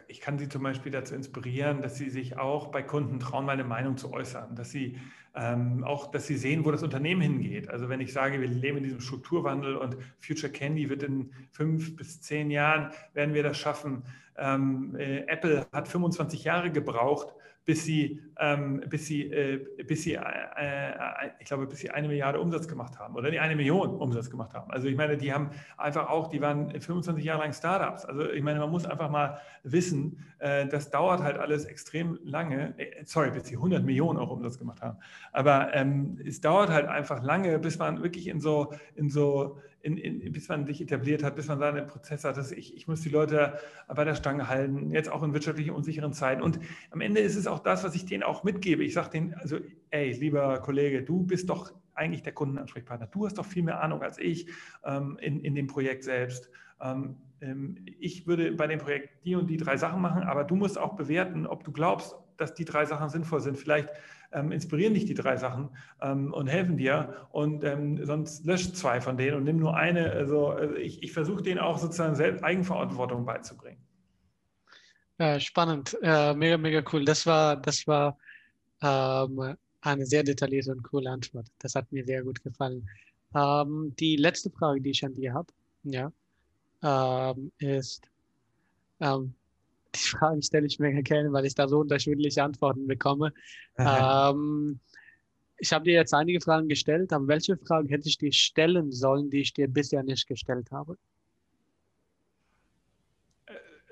ich 0.09 0.21
kann 0.21 0.39
sie 0.39 0.49
zum 0.49 0.63
Beispiel 0.63 0.93
dazu 0.93 1.15
inspirieren, 1.15 1.83
dass 1.83 1.97
sie 1.97 2.11
sich 2.11 2.39
auch 2.39 2.69
bei 2.69 2.83
Kunden 2.83 3.21
trauen, 3.21 3.47
meine 3.47 3.65
Meinung 3.65 3.97
zu 3.97 4.13
äußern, 4.13 4.55
dass 4.55 4.71
sie 4.71 4.99
ähm, 5.35 5.85
auch, 5.85 6.11
dass 6.11 6.27
sie 6.27 6.37
sehen, 6.37 6.65
wo 6.65 6.71
das 6.71 6.83
Unternehmen 6.83 7.23
hingeht. 7.23 7.71
Also 7.71 7.89
wenn 7.89 8.01
ich 8.01 8.13
sage, 8.13 8.41
wir 8.41 8.49
leben 8.49 8.79
in 8.79 8.85
diesem 8.85 9.01
Strukturwandel 9.01 9.77
und 9.77 9.97
Future 10.19 10.53
Candy 10.53 10.91
wird 10.91 11.03
in 11.03 11.33
fünf 11.51 11.97
bis 11.97 12.21
zehn 12.21 12.51
Jahren, 12.51 12.91
werden 13.15 13.35
wir 13.35 13.43
das 13.43 13.57
schaffen. 13.57 14.03
Ähm, 14.37 14.95
äh, 14.97 15.21
Apple 15.27 15.67
hat 15.73 15.89
25 15.89 16.45
Jahre 16.45 16.71
gebraucht, 16.71 17.35
bis 17.65 17.85
sie, 17.85 18.21
ähm, 18.39 18.83
bis 18.89 19.07
sie, 19.07 19.31
äh, 19.31 19.65
bis 19.87 20.03
sie 20.03 20.15
äh, 20.15 20.21
äh, 20.57 21.31
ich 21.39 21.47
glaube, 21.47 21.67
bis 21.67 21.79
sie 21.79 21.91
eine 21.91 22.09
Milliarde 22.09 22.41
Umsatz 22.41 22.67
gemacht 22.67 22.99
haben 22.99 23.15
oder 23.15 23.29
eine 23.29 23.57
Million 23.57 23.91
Umsatz 23.91 24.31
gemacht 24.31 24.55
haben. 24.55 24.71
Also 24.71 24.89
ich 24.89 24.97
meine, 24.97 25.17
die 25.17 25.33
haben 25.33 25.51
einfach 25.77 26.09
auch, 26.09 26.29
die 26.29 26.41
waren 26.41 26.71
25 26.71 27.25
Jahre 27.25 27.43
lang 27.43 27.53
Startups. 27.53 28.05
Also 28.05 28.29
ich 28.31 28.43
meine, 28.43 28.59
man 28.59 28.71
muss 28.71 28.85
einfach 28.85 29.11
mal 29.11 29.39
wissen, 29.63 30.19
äh, 30.39 30.67
das 30.67 30.91
dauert 30.91 31.23
halt 31.23 31.39
alles 31.39 31.65
extrem 31.65 32.19
lange. 32.25 32.75
Äh, 32.79 33.05
sorry, 33.05 33.31
bis 33.31 33.47
sie 33.47 33.57
100 33.57 33.85
Millionen 33.85 34.19
Euro 34.19 34.35
Umsatz 34.35 34.59
gemacht 34.59 34.83
haben. 34.83 34.99
Aber 35.33 35.73
ähm, 35.75 36.19
es 36.25 36.41
dauert 36.41 36.71
halt 36.71 36.87
einfach 36.87 37.23
lange, 37.23 37.59
bis 37.59 37.79
man 37.79 38.03
wirklich 38.03 38.27
in 38.27 38.41
so, 38.41 38.73
in 38.97 39.09
so 39.09 39.59
in, 39.83 39.97
in, 39.97 40.33
bis 40.33 40.49
man 40.49 40.67
sich 40.67 40.81
etabliert 40.81 41.23
hat, 41.23 41.37
bis 41.37 41.49
man 41.49 41.59
seine 41.59 41.83
Prozesse 41.83 42.29
hat. 42.29 42.37
Dass 42.37 42.53
ich, 42.53 42.77
ich 42.77 42.89
muss 42.89 43.01
die 43.01 43.09
Leute 43.09 43.59
bei 43.89 44.05
der 44.05 44.15
Stange 44.15 44.49
halten, 44.49 44.91
jetzt 44.91 45.11
auch 45.11 45.23
in 45.23 45.35
wirtschaftlich 45.35 45.71
unsicheren 45.71 46.13
Zeiten. 46.13 46.43
Und 46.43 46.59
am 46.91 47.01
Ende 47.01 47.21
ist 47.21 47.37
es 47.37 47.47
auch 47.47 47.59
das, 47.59 47.85
was 47.85 47.95
ich 47.95 48.07
denen 48.07 48.23
auch 48.23 48.45
mitgebe. 48.45 48.85
Ich 48.85 48.95
sage 48.95 49.11
denen, 49.11 49.35
also, 49.35 49.59
ey, 49.91 50.13
lieber 50.13 50.61
Kollege, 50.61 51.03
du 51.03 51.25
bist 51.25 51.51
doch 51.51 51.73
eigentlich 51.95 52.23
der 52.23 52.33
Kundenansprechpartner. 52.33 53.09
Du 53.09 53.27
hast 53.27 53.39
doch 53.39 53.45
viel 53.45 53.63
mehr 53.63 53.83
Ahnung 53.83 54.03
als 54.03 54.19
ich 54.19 54.49
ähm, 54.85 55.19
in, 55.21 55.41
in 55.41 55.55
dem 55.55 55.67
Projekt 55.67 56.05
selbst. 56.05 56.49
Ähm, 56.81 57.17
ähm, 57.41 57.77
ich 57.99 58.27
würde 58.27 58.53
bei 58.53 58.67
dem 58.67 58.79
Projekt 58.79 59.25
die 59.25 59.35
und 59.35 59.49
die 59.49 59.57
drei 59.57 59.77
Sachen 59.77 60.01
machen, 60.01 60.23
aber 60.23 60.45
du 60.45 60.55
musst 60.57 60.79
auch 60.79 60.95
bewerten, 60.95 61.47
ob 61.47 61.65
du 61.65 61.73
glaubst, 61.73 62.17
dass 62.37 62.55
die 62.55 62.65
drei 62.65 62.87
Sachen 62.87 63.09
sinnvoll 63.09 63.41
sind. 63.41 63.59
Vielleicht 63.59 63.91
ähm, 64.33 64.53
inspirieren 64.53 64.95
dich 64.95 65.05
die 65.05 65.15
drei 65.15 65.37
Sachen 65.37 65.71
ähm, 66.01 66.33
und 66.33 66.47
helfen 66.47 66.77
dir 66.77 67.29
und 67.31 67.65
ähm, 67.65 68.05
sonst 68.05 68.45
löscht 68.45 68.77
zwei 68.77 69.01
von 69.01 69.17
denen 69.17 69.37
und 69.37 69.45
nimm 69.45 69.59
nur 69.59 69.77
eine. 69.77 70.11
Also, 70.13 70.49
also 70.49 70.75
ich, 70.77 71.03
ich 71.03 71.13
versuche 71.13 71.43
denen 71.43 71.61
auch 71.61 71.79
sozusagen 71.79 72.15
selbst 72.15 72.43
Eigenverantwortung 72.43 73.25
beizubringen. 73.25 73.81
Äh, 75.19 75.41
spannend, 75.41 75.97
äh, 76.03 76.35
mega, 76.35 76.57
mega 76.57 76.83
cool. 76.93 77.05
Das 77.05 77.27
war, 77.27 77.57
das 77.57 77.87
war 77.87 78.19
ähm, 78.83 79.57
eine 79.81 80.07
sehr 80.07 80.23
detaillierte 80.23 80.73
und 80.73 80.83
coole 80.83 81.11
Antwort. 81.11 81.47
Das 81.59 81.75
hat 81.75 81.91
mir 81.93 82.05
sehr 82.05 82.23
gut 82.23 82.43
gefallen. 82.43 82.89
Ähm, 83.35 83.95
die 83.99 84.17
letzte 84.17 84.51
Frage, 84.51 84.81
die 84.81 84.91
ich 84.91 85.05
an 85.05 85.15
dir 85.15 85.35
habe, 85.35 85.53
ja, 85.85 86.13
ähm, 86.83 87.53
ist, 87.59 88.09
die 89.95 90.01
Fragen 90.09 90.43
stelle 90.43 90.67
ich 90.67 90.79
mir 90.79 91.03
gerne, 91.03 91.33
weil 91.33 91.47
ich 91.47 91.55
da 91.55 91.69
so 91.69 91.81
unterschiedliche 91.81 92.43
Antworten 92.43 92.87
bekomme. 92.87 93.33
ähm, 93.79 94.81
ich 95.59 95.73
habe 95.73 95.85
dir 95.85 95.95
jetzt 95.95 96.13
einige 96.15 96.41
Fragen 96.41 96.69
gestellt, 96.69 97.13
aber 97.13 97.29
welche 97.29 97.57
Fragen 97.57 97.89
hätte 97.89 98.09
ich 98.09 98.19
dir 98.19 98.33
stellen 98.33 98.91
sollen, 98.93 99.31
die 99.31 99.41
ich 99.41 99.53
dir 99.55 99.69
bisher 99.69 100.03
nicht 100.03 100.27
gestellt 100.27 100.71
habe? 100.73 100.97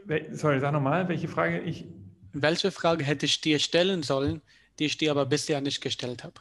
Äh, 0.08 0.34
sorry, 0.34 0.60
sag 0.60 0.72
nochmal, 0.72 1.08
welche 1.08 1.28
Frage 1.28 1.60
ich. 1.60 1.86
Welche 2.32 2.72
Frage 2.72 3.04
hätte 3.04 3.26
ich 3.26 3.40
dir 3.40 3.58
stellen 3.60 4.02
sollen, 4.02 4.42
die 4.78 4.86
ich 4.86 4.96
dir 4.98 5.12
aber 5.12 5.26
bisher 5.26 5.60
nicht 5.60 5.80
gestellt 5.80 6.24
habe? 6.24 6.40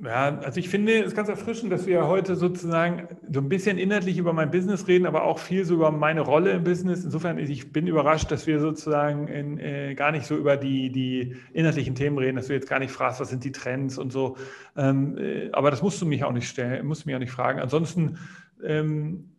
Ja, 0.00 0.38
also 0.38 0.58
ich 0.58 0.70
finde 0.70 1.04
es 1.04 1.14
ganz 1.14 1.28
erfrischend, 1.28 1.70
dass 1.70 1.86
wir 1.86 2.06
heute 2.06 2.34
sozusagen 2.34 3.08
so 3.30 3.40
ein 3.40 3.48
bisschen 3.48 3.76
inhaltlich 3.76 4.16
über 4.16 4.32
mein 4.32 4.50
Business 4.50 4.88
reden, 4.88 5.04
aber 5.06 5.24
auch 5.24 5.38
viel 5.38 5.64
so 5.66 5.74
über 5.74 5.90
meine 5.90 6.22
Rolle 6.22 6.52
im 6.52 6.64
Business. 6.64 7.04
Insofern, 7.04 7.38
ich 7.38 7.72
bin 7.72 7.86
überrascht, 7.86 8.30
dass 8.30 8.46
wir 8.46 8.58
sozusagen 8.58 9.28
in, 9.28 9.58
äh, 9.58 9.94
gar 9.94 10.10
nicht 10.10 10.26
so 10.26 10.36
über 10.36 10.56
die, 10.56 10.90
die 10.90 11.36
inhaltlichen 11.52 11.94
Themen 11.94 12.16
reden, 12.16 12.36
dass 12.36 12.46
du 12.46 12.54
jetzt 12.54 12.68
gar 12.68 12.78
nicht 12.78 12.90
fragst, 12.90 13.20
was 13.20 13.28
sind 13.28 13.44
die 13.44 13.52
Trends 13.52 13.98
und 13.98 14.12
so. 14.12 14.38
Ähm, 14.76 15.18
äh, 15.18 15.50
aber 15.52 15.70
das 15.70 15.82
musst 15.82 16.00
du 16.00 16.06
mich 16.06 16.24
auch 16.24 16.32
nicht 16.32 16.48
stellen, 16.48 16.86
musst 16.86 17.04
du 17.04 17.08
mich 17.08 17.14
auch 17.14 17.20
nicht 17.20 17.32
fragen. 17.32 17.60
Ansonsten 17.60 18.18
ähm, 18.64 19.32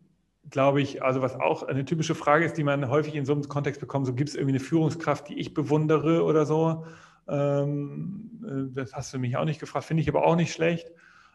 glaube 0.50 0.80
ich, 0.80 1.02
also 1.02 1.20
was 1.20 1.34
auch 1.34 1.64
eine 1.64 1.84
typische 1.84 2.14
Frage 2.14 2.44
ist, 2.44 2.56
die 2.56 2.64
man 2.64 2.88
häufig 2.88 3.16
in 3.16 3.24
so 3.26 3.32
einem 3.32 3.48
Kontext 3.48 3.80
bekommt, 3.80 4.06
so 4.06 4.14
gibt 4.14 4.30
es 4.30 4.34
irgendwie 4.36 4.52
eine 4.52 4.60
Führungskraft, 4.60 5.28
die 5.28 5.38
ich 5.38 5.52
bewundere 5.52 6.22
oder 6.22 6.46
so. 6.46 6.86
Ähm, 7.28 8.30
äh, 8.44 8.74
das 8.74 8.92
hast 8.92 9.14
du 9.14 9.18
mich 9.18 9.36
auch 9.36 9.44
nicht 9.44 9.60
gefragt, 9.60 9.86
finde 9.86 10.02
ich 10.02 10.08
aber 10.08 10.24
auch 10.24 10.36
nicht 10.36 10.52
schlecht. 10.52 10.90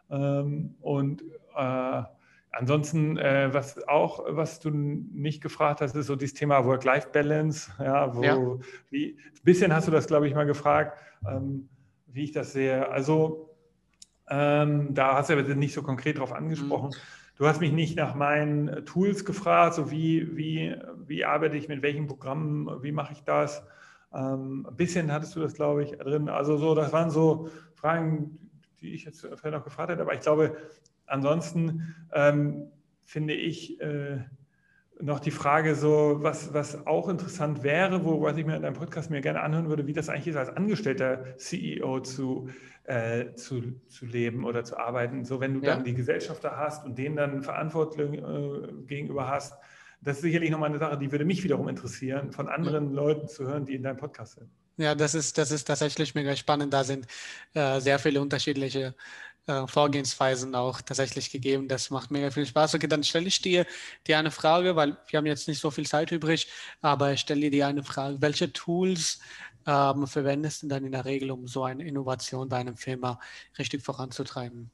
Ähm, 0.10 0.76
und 0.82 1.24
äh, 1.56 2.04
ansonsten, 2.52 3.18
äh, 3.18 3.50
was 3.54 3.88
auch, 3.88 4.24
was 4.28 4.60
du 4.60 4.70
nicht 4.70 5.42
gefragt 5.42 5.82
hast, 5.82 5.96
ist 5.96 6.08
so 6.08 6.16
dieses 6.16 6.36
Thema 6.36 6.66
Work-Life-Balance. 6.66 7.72
Ja, 7.80 8.16
wo, 8.16 8.24
ja. 8.24 8.38
Wie, 8.90 9.18
ein 9.18 9.44
bisschen 9.44 9.74
hast 9.74 9.88
du 9.88 9.92
das, 9.92 10.08
glaube 10.08 10.28
ich, 10.28 10.36
mal 10.36 10.46
gefragt. 10.46 10.98
Ähm, 11.28 11.70
wie 12.12 12.24
ich 12.24 12.32
das 12.32 12.54
sehe. 12.54 12.90
Also 12.90 13.56
ähm, 14.30 14.94
da 14.94 15.16
hast 15.16 15.30
du 15.30 15.34
aber 15.34 15.44
nicht 15.56 15.74
so 15.74 15.82
konkret 15.82 16.18
darauf 16.18 16.34
angesprochen. 16.34 16.90
Mhm. 16.90 17.36
Du 17.38 17.48
hast 17.48 17.62
mich 17.62 17.72
nicht 17.72 17.96
nach 17.96 18.16
meinen 18.16 18.86
Tools 18.86 19.24
gefragt, 19.24 19.76
so 19.76 19.92
wie, 19.92 20.36
wie, 20.36 20.76
wie 21.08 21.24
arbeite 21.24 21.56
ich 21.56 21.70
mit 21.70 21.82
welchen 21.82 22.08
Programmen, 22.08 22.84
wie 22.84 22.92
mache 22.92 23.14
ich 23.14 23.24
das. 23.24 23.64
Ähm, 24.14 24.66
ein 24.68 24.76
bisschen 24.76 25.12
hattest 25.12 25.36
du 25.36 25.40
das, 25.40 25.54
glaube 25.54 25.84
ich, 25.84 25.92
drin. 25.92 26.30
Also 26.30 26.58
so, 26.58 26.76
das 26.76 26.92
waren 26.94 27.10
so 27.12 27.50
Fragen, 27.76 28.38
die 28.82 28.94
ich 28.94 29.06
jetzt 29.06 29.22
vielleicht 29.22 29.46
noch 29.46 29.64
gefragt 29.64 29.92
hätte. 29.92 30.02
Aber 30.02 30.14
ich 30.14 30.22
glaube, 30.22 30.58
ansonsten 31.06 31.96
ähm, 32.14 32.72
finde 33.04 33.34
ich, 33.34 33.80
äh, 33.82 34.20
noch 35.02 35.20
die 35.20 35.32
Frage 35.32 35.76
so, 35.76 36.18
was, 36.20 36.54
was 36.54 36.86
auch 36.86 37.08
interessant 37.08 37.64
wäre, 37.64 38.04
wo, 38.04 38.22
was 38.22 38.38
ich 38.38 38.46
mir 38.46 38.58
in 38.58 38.62
deinem 38.62 38.74
Podcast 38.74 39.10
mir 39.10 39.22
gerne 39.22 39.42
anhören 39.42 39.70
würde, 39.70 39.88
wie 39.88 39.94
das 39.94 40.10
eigentlich 40.10 40.28
ist, 40.28 40.36
als 40.36 40.50
angestellter 40.50 41.38
CEO 41.38 42.02
zu, 42.02 42.50
äh, 42.84 43.34
zu, 43.34 43.80
zu 43.88 44.06
leben 44.06 44.44
oder 44.44 44.64
zu 44.66 44.78
arbeiten. 44.78 45.24
So, 45.24 45.40
wenn 45.40 45.54
du 45.54 45.66
ja. 45.66 45.76
dann 45.76 45.86
die 45.86 45.94
Gesellschafter 45.94 46.58
hast 46.58 46.86
und 46.86 46.98
denen 46.98 47.16
dann 47.16 47.44
Verantwortung 47.44 48.14
äh, 48.14 48.86
gegenüber 48.88 49.30
hast, 49.30 49.58
das 50.02 50.18
ist 50.18 50.24
sicherlich 50.24 50.50
nochmal 50.50 50.70
eine 50.70 50.80
Sache, 50.80 50.98
die 50.98 51.12
würde 51.12 51.26
mich 51.26 51.44
wiederum 51.44 51.68
interessieren, 51.68 52.32
von 52.32 52.48
anderen 52.48 52.90
ja. 52.90 52.96
Leuten 52.96 53.28
zu 53.28 53.46
hören, 53.46 53.66
die 53.66 53.76
in 53.76 53.84
deinem 53.84 53.98
Podcast 53.98 54.36
sind. 54.36 54.50
Ja, 54.78 54.96
das 54.96 55.14
ist, 55.14 55.38
das 55.38 55.52
ist 55.52 55.66
tatsächlich 55.66 56.16
mega 56.16 56.36
spannend. 56.36 56.74
Da 56.74 56.86
sind 56.86 57.06
äh, 57.54 57.82
sehr 57.82 58.00
viele 58.00 58.22
unterschiedliche 58.22 58.96
äh, 59.46 59.68
Vorgehensweisen 59.68 60.56
auch 60.56 60.80
tatsächlich 60.82 61.32
gegeben. 61.32 61.68
Das 61.68 61.90
macht 61.90 62.12
mega 62.12 62.32
viel 62.32 62.46
Spaß. 62.46 62.76
Okay, 62.76 62.88
dann 62.88 63.04
stelle 63.04 63.28
ich 63.28 63.42
dir, 63.42 63.66
dir 64.08 64.18
eine 64.18 64.32
Frage, 64.32 64.78
weil 64.78 64.98
wir 65.10 65.18
haben 65.18 65.26
jetzt 65.26 65.50
nicht 65.50 65.60
so 65.60 65.70
viel 65.70 65.86
Zeit 65.86 66.12
übrig, 66.12 66.48
aber 66.82 67.12
ich 67.12 67.20
stelle 67.20 67.50
dir 67.50 67.68
eine 67.68 67.84
Frage. 67.84 68.22
Welche 68.22 68.54
Tools 68.54 69.20
ähm, 69.68 70.08
verwendest 70.08 70.64
du 70.64 70.68
dann 70.68 70.86
in 70.86 70.94
der 70.94 71.04
Regel, 71.06 71.32
um 71.32 71.48
so 71.48 71.64
eine 71.66 71.86
Innovation 71.86 72.48
bei 72.48 72.58
einem 72.58 72.78
Firma 72.78 73.20
richtig 73.58 73.84
voranzutreiben? 73.84 74.72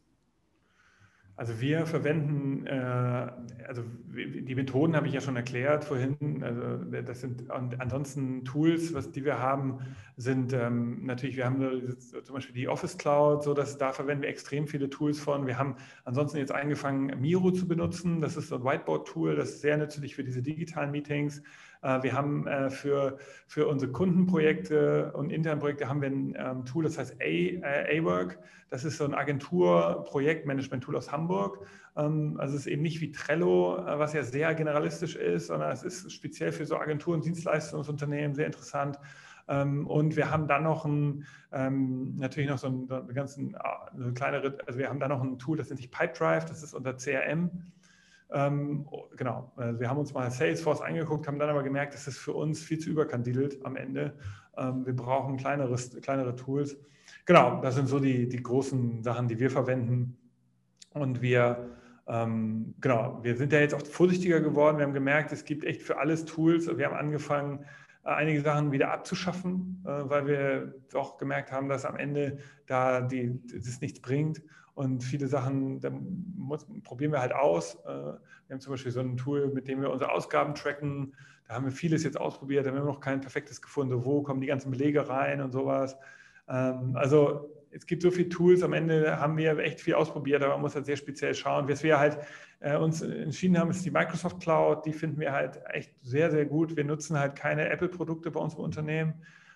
Also 1.37 1.59
wir 1.59 1.85
verwenden, 1.85 2.65
äh, 2.65 3.29
also 3.67 3.83
die 4.13 4.55
Methoden 4.55 4.95
habe 4.95 5.07
ich 5.07 5.13
ja 5.13 5.19
schon 5.19 5.35
erklärt 5.35 5.83
vorhin. 5.83 6.41
Also 6.41 6.77
das 7.01 7.19
sind 7.19 7.51
ansonsten 7.51 8.45
Tools, 8.45 8.93
was 8.93 9.11
die 9.11 9.25
wir 9.25 9.39
haben, 9.39 9.79
sind 10.15 10.53
ähm, 10.53 11.05
natürlich, 11.05 11.35
wir 11.35 11.45
haben 11.45 11.97
zum 11.99 12.35
Beispiel 12.35 12.55
die 12.55 12.69
Office 12.69 12.97
Cloud, 12.97 13.43
so 13.43 13.53
dass 13.53 13.77
da 13.77 13.91
verwenden 13.91 14.21
wir 14.23 14.29
extrem 14.29 14.65
viele 14.65 14.89
Tools 14.89 15.19
von. 15.19 15.45
Wir 15.45 15.57
haben 15.57 15.75
ansonsten 16.05 16.37
jetzt 16.37 16.53
angefangen, 16.53 17.19
Miro 17.19 17.51
zu 17.51 17.67
benutzen. 17.67 18.21
Das 18.21 18.37
ist 18.37 18.47
so 18.47 18.55
ein 18.55 18.63
Whiteboard-Tool, 18.63 19.35
das 19.35 19.49
ist 19.49 19.61
sehr 19.61 19.75
nützlich 19.75 20.15
für 20.15 20.23
diese 20.23 20.41
digitalen 20.41 20.91
Meetings. 20.91 21.43
Äh, 21.81 22.03
wir 22.03 22.13
haben 22.13 22.47
äh, 22.47 22.69
für, 22.69 23.17
für 23.47 23.67
unsere 23.67 23.91
Kundenprojekte 23.91 25.11
und 25.13 25.31
internen 25.31 25.59
Projekte 25.59 25.87
haben 25.87 26.01
wir 26.01 26.09
ein 26.09 26.35
ähm, 26.37 26.65
Tool, 26.65 26.83
das 26.83 26.97
heißt 26.97 27.17
A-Work. 27.21 28.39
Das 28.69 28.83
ist 28.83 28.97
so 28.97 29.05
ein 29.05 29.13
Agentur-Projektmanagement-Tool 29.13 30.95
aus 30.95 31.11
Hamburg. 31.11 31.65
Ähm, 31.95 32.35
also 32.39 32.55
es 32.55 32.61
ist 32.61 32.67
eben 32.67 32.81
nicht 32.81 33.01
wie 33.01 33.11
Trello, 33.11 33.77
äh, 33.77 33.99
was 33.99 34.13
ja 34.13 34.23
sehr 34.23 34.53
generalistisch 34.55 35.15
ist, 35.15 35.47
sondern 35.47 35.71
es 35.71 35.83
ist 35.83 36.11
speziell 36.11 36.51
für 36.51 36.65
so 36.65 36.77
Agenturen, 36.77 37.21
Dienstleistungsunternehmen 37.21 38.35
sehr 38.35 38.47
interessant. 38.47 38.99
Ähm, 39.47 39.85
und 39.85 40.15
wir 40.15 40.31
haben 40.31 40.47
dann 40.47 40.63
noch 40.63 40.85
ein, 40.85 41.25
natürlich 41.51 42.49
noch 42.49 42.57
so 42.57 42.67
einen, 42.67 42.87
ganzen, 43.13 43.55
eine 43.55 44.11
kleinere, 44.13 44.57
also 44.65 44.77
wir 44.77 44.89
haben 44.89 44.99
da 44.99 45.07
noch 45.07 45.21
ein 45.21 45.39
Tool, 45.39 45.55
das 45.55 45.69
nennt 45.69 45.79
sich 45.79 45.89
Pipedrive, 45.89 46.45
das 46.45 46.63
ist 46.63 46.73
unter 46.73 46.97
CRM. 46.97 47.49
Ähm, 48.31 48.87
genau, 49.15 49.51
also 49.55 49.79
wir 49.79 49.89
haben 49.89 49.99
uns 49.99 50.13
mal 50.13 50.29
Salesforce 50.31 50.81
angeguckt, 50.81 51.27
haben 51.27 51.39
dann 51.39 51.49
aber 51.49 51.63
gemerkt, 51.63 51.93
das 51.93 52.07
ist 52.07 52.17
für 52.17 52.33
uns 52.33 52.63
viel 52.63 52.79
zu 52.79 52.89
überkandidelt 52.89 53.63
am 53.65 53.75
Ende. 53.75 54.17
Ähm, 54.57 54.85
wir 54.85 54.95
brauchen 54.95 55.37
kleineres, 55.37 55.95
kleinere 56.01 56.35
Tools. 56.35 56.77
Genau, 57.25 57.61
das 57.61 57.75
sind 57.75 57.87
so 57.87 57.99
die, 57.99 58.27
die 58.27 58.41
großen 58.41 59.03
Sachen, 59.03 59.27
die 59.27 59.39
wir 59.39 59.51
verwenden. 59.51 60.17
Und 60.93 61.21
wir, 61.21 61.69
ähm, 62.07 62.73
genau, 62.79 63.19
wir 63.23 63.35
sind 63.35 63.53
ja 63.53 63.59
jetzt 63.59 63.73
auch 63.73 63.85
vorsichtiger 63.85 64.39
geworden. 64.39 64.77
Wir 64.77 64.85
haben 64.85 64.93
gemerkt, 64.93 65.31
es 65.31 65.45
gibt 65.45 65.63
echt 65.63 65.81
für 65.81 65.97
alles 65.97 66.25
Tools. 66.25 66.67
Wir 66.77 66.85
haben 66.85 66.95
angefangen, 66.95 67.65
äh, 68.05 68.09
einige 68.09 68.41
Sachen 68.41 68.71
wieder 68.71 68.91
abzuschaffen, 68.91 69.83
äh, 69.85 70.09
weil 70.09 70.27
wir 70.27 70.75
doch 70.91 71.17
gemerkt 71.17 71.51
haben, 71.51 71.67
dass 71.67 71.85
am 71.85 71.97
Ende 71.97 72.37
da 72.65 73.01
die, 73.01 73.41
das 73.53 73.81
nichts 73.81 73.99
bringt. 73.99 74.41
Und 74.75 75.03
viele 75.03 75.27
Sachen, 75.27 75.79
da 75.79 75.89
muss, 75.89 76.67
probieren 76.83 77.13
wir 77.13 77.21
halt 77.21 77.33
aus. 77.33 77.75
Äh, 77.85 77.87
wir 77.87 78.19
haben 78.51 78.59
zum 78.59 78.73
Beispiel 78.73 78.91
so 78.91 78.99
ein 78.99 79.17
Tool, 79.17 79.47
mit 79.47 79.67
dem 79.67 79.81
wir 79.81 79.89
unsere 79.89 80.11
Ausgaben 80.11 80.53
tracken. 80.53 81.13
Da 81.47 81.55
haben 81.55 81.65
wir 81.65 81.71
vieles 81.71 82.03
jetzt 82.03 82.19
ausprobiert, 82.19 82.65
da 82.65 82.69
haben 82.69 82.77
wir 82.77 82.83
noch 82.83 82.99
kein 82.99 83.21
perfektes 83.21 83.61
gefunden. 83.61 84.03
Wo 84.03 84.21
kommen 84.21 84.41
die 84.41 84.47
ganzen 84.47 84.71
Belege 84.71 85.07
rein 85.07 85.41
und 85.41 85.51
sowas. 85.51 85.97
Ähm, 86.49 86.95
also 86.95 87.49
es 87.71 87.85
gibt 87.85 88.01
so 88.01 88.11
viele 88.11 88.29
Tools, 88.29 88.63
am 88.63 88.73
Ende 88.73 89.19
haben 89.19 89.37
wir 89.37 89.57
echt 89.59 89.81
viel 89.81 89.95
ausprobiert, 89.95 90.41
aber 90.43 90.53
man 90.53 90.61
muss 90.61 90.75
halt 90.75 90.85
sehr 90.85 90.95
speziell 90.95 91.33
schauen. 91.33 91.67
Was 91.67 91.83
wir 91.83 91.99
halt 91.99 92.17
äh, 92.59 92.77
uns 92.77 93.01
entschieden 93.01 93.57
haben, 93.57 93.69
ist 93.69 93.85
die 93.85 93.91
Microsoft 93.91 94.39
Cloud. 94.39 94.85
Die 94.85 94.93
finden 94.93 95.19
wir 95.19 95.31
halt 95.31 95.61
echt 95.71 95.93
sehr, 96.01 96.31
sehr 96.31 96.45
gut. 96.45 96.75
Wir 96.75 96.83
nutzen 96.83 97.17
halt 97.17 97.35
keine 97.35 97.69
Apple-Produkte 97.69 98.31
bei 98.31 98.39
uns 98.39 98.55
im 98.55 98.61
Unternehmen 98.61 99.13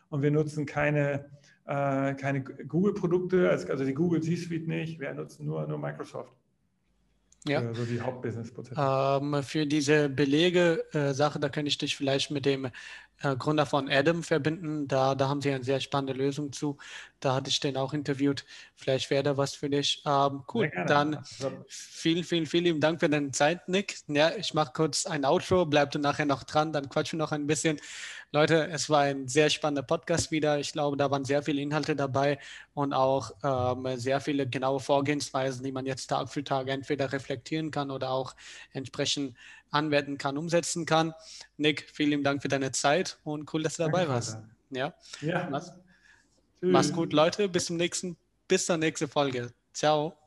und 0.10 0.22
wir 0.22 0.32
nutzen 0.32 0.66
keine 0.66 1.26
äh, 1.70 2.16
keine 2.16 2.42
Google-Produkte, 2.44 3.48
also, 3.48 3.86
die 3.86 3.94
Google 3.94 4.20
G-Suite 4.22 4.68
nicht, 4.68 5.00
wir 5.00 5.14
nutzen 5.14 5.46
nur, 5.46 5.68
nur 5.68 5.78
Microsoft. 5.78 6.34
Ja. 7.46 7.60
Also 7.60 7.86
die 7.86 8.02
Hauptbusiness-Prozesse. 8.02 8.76
Ähm, 8.78 9.44
für 9.44 9.68
diese 9.68 10.10
Belege-Sache, 10.10 11.38
äh, 11.38 11.42
da 11.42 11.50
könnte 11.50 11.70
ich 11.70 11.78
dich 11.78 11.96
vielleicht 11.96 12.32
mit 12.32 12.46
dem 12.46 12.70
äh, 13.22 13.36
Gründer 13.36 13.66
von 13.66 13.90
Adam 13.90 14.24
verbinden. 14.24 14.88
Da, 14.88 15.16
da 15.16 15.30
haben 15.30 15.42
sie 15.42 15.52
eine 15.52 15.64
sehr 15.64 15.80
spannende 15.80 16.14
Lösung 16.14 16.52
zu. 16.52 16.78
Da 17.20 17.36
hatte 17.36 17.50
ich 17.50 17.60
den 17.60 17.78
auch 17.78 17.94
interviewt. 17.94 18.46
Vielleicht 18.76 19.10
wäre 19.10 19.24
da 19.24 19.38
was 19.38 19.54
für 19.56 19.70
dich. 19.70 20.04
Ähm, 20.06 20.44
cool, 20.54 20.72
dann 20.88 21.24
vielen, 21.68 22.24
vielen, 22.24 22.46
vielen 22.46 22.80
Dank 22.80 23.00
für 23.02 23.10
deine 23.10 23.32
Zeit, 23.32 23.68
Nick. 23.68 23.98
Ja, 24.08 24.32
ich 24.36 24.54
mache 24.54 24.72
kurz 24.74 25.06
ein 25.06 25.26
Outro, 25.26 25.66
bleib 25.66 25.92
du 25.92 26.00
nachher 26.00 26.26
noch 26.26 26.44
dran, 26.44 26.72
dann 26.72 26.88
quatschen 26.90 27.20
wir 27.20 27.26
noch 27.26 27.32
ein 27.32 27.48
bisschen. 27.48 27.80
Leute, 28.32 28.68
es 28.68 28.92
war 28.92 29.02
ein 29.02 29.28
sehr 29.28 29.50
spannender 29.50 29.82
Podcast 29.82 30.30
wieder. 30.30 30.60
Ich 30.60 30.72
glaube, 30.72 30.96
da 30.98 31.10
waren 31.10 31.26
sehr 31.26 31.42
viele 31.42 31.62
Inhalte 31.62 31.96
dabei 31.96 32.38
und 32.76 32.94
auch 32.94 33.32
ähm, 33.44 33.98
sehr 33.98 34.22
viele 34.22 34.48
genaue 34.48 34.80
Vorgehensweisen, 34.80 35.64
die 35.64 35.72
man 35.72 35.88
jetzt 35.88 36.08
Tag 36.08 36.30
für 36.30 36.44
Tag 36.44 36.68
entweder 36.68 37.12
reflektieren 37.12 37.72
kann 37.72 37.90
oder 37.90 38.12
auch 38.12 38.36
entsprechend 38.72 39.36
anwenden 39.72 40.18
kann, 40.18 40.38
umsetzen 40.38 40.86
kann. 40.86 41.14
Nick, 41.58 41.90
vielen 41.92 42.24
Dank 42.24 42.42
für 42.42 42.48
deine 42.48 42.72
Zeit 42.72 43.20
und 43.24 43.54
cool, 43.54 43.64
dass 43.64 43.78
du 43.78 43.84
dabei 43.84 44.00
Danke, 44.00 44.14
warst. 44.14 44.38
Ja. 44.70 44.94
ja. 45.22 45.48
Mach's, 45.50 45.72
mach's 46.62 46.94
gut, 46.94 47.14
Leute. 47.14 47.50
Bis 47.50 47.66
zum 47.66 47.78
nächsten, 47.78 48.18
bis 48.48 48.66
zur 48.66 48.78
nächsten 48.78 49.08
Folge. 49.08 49.52
Ciao. 49.74 50.19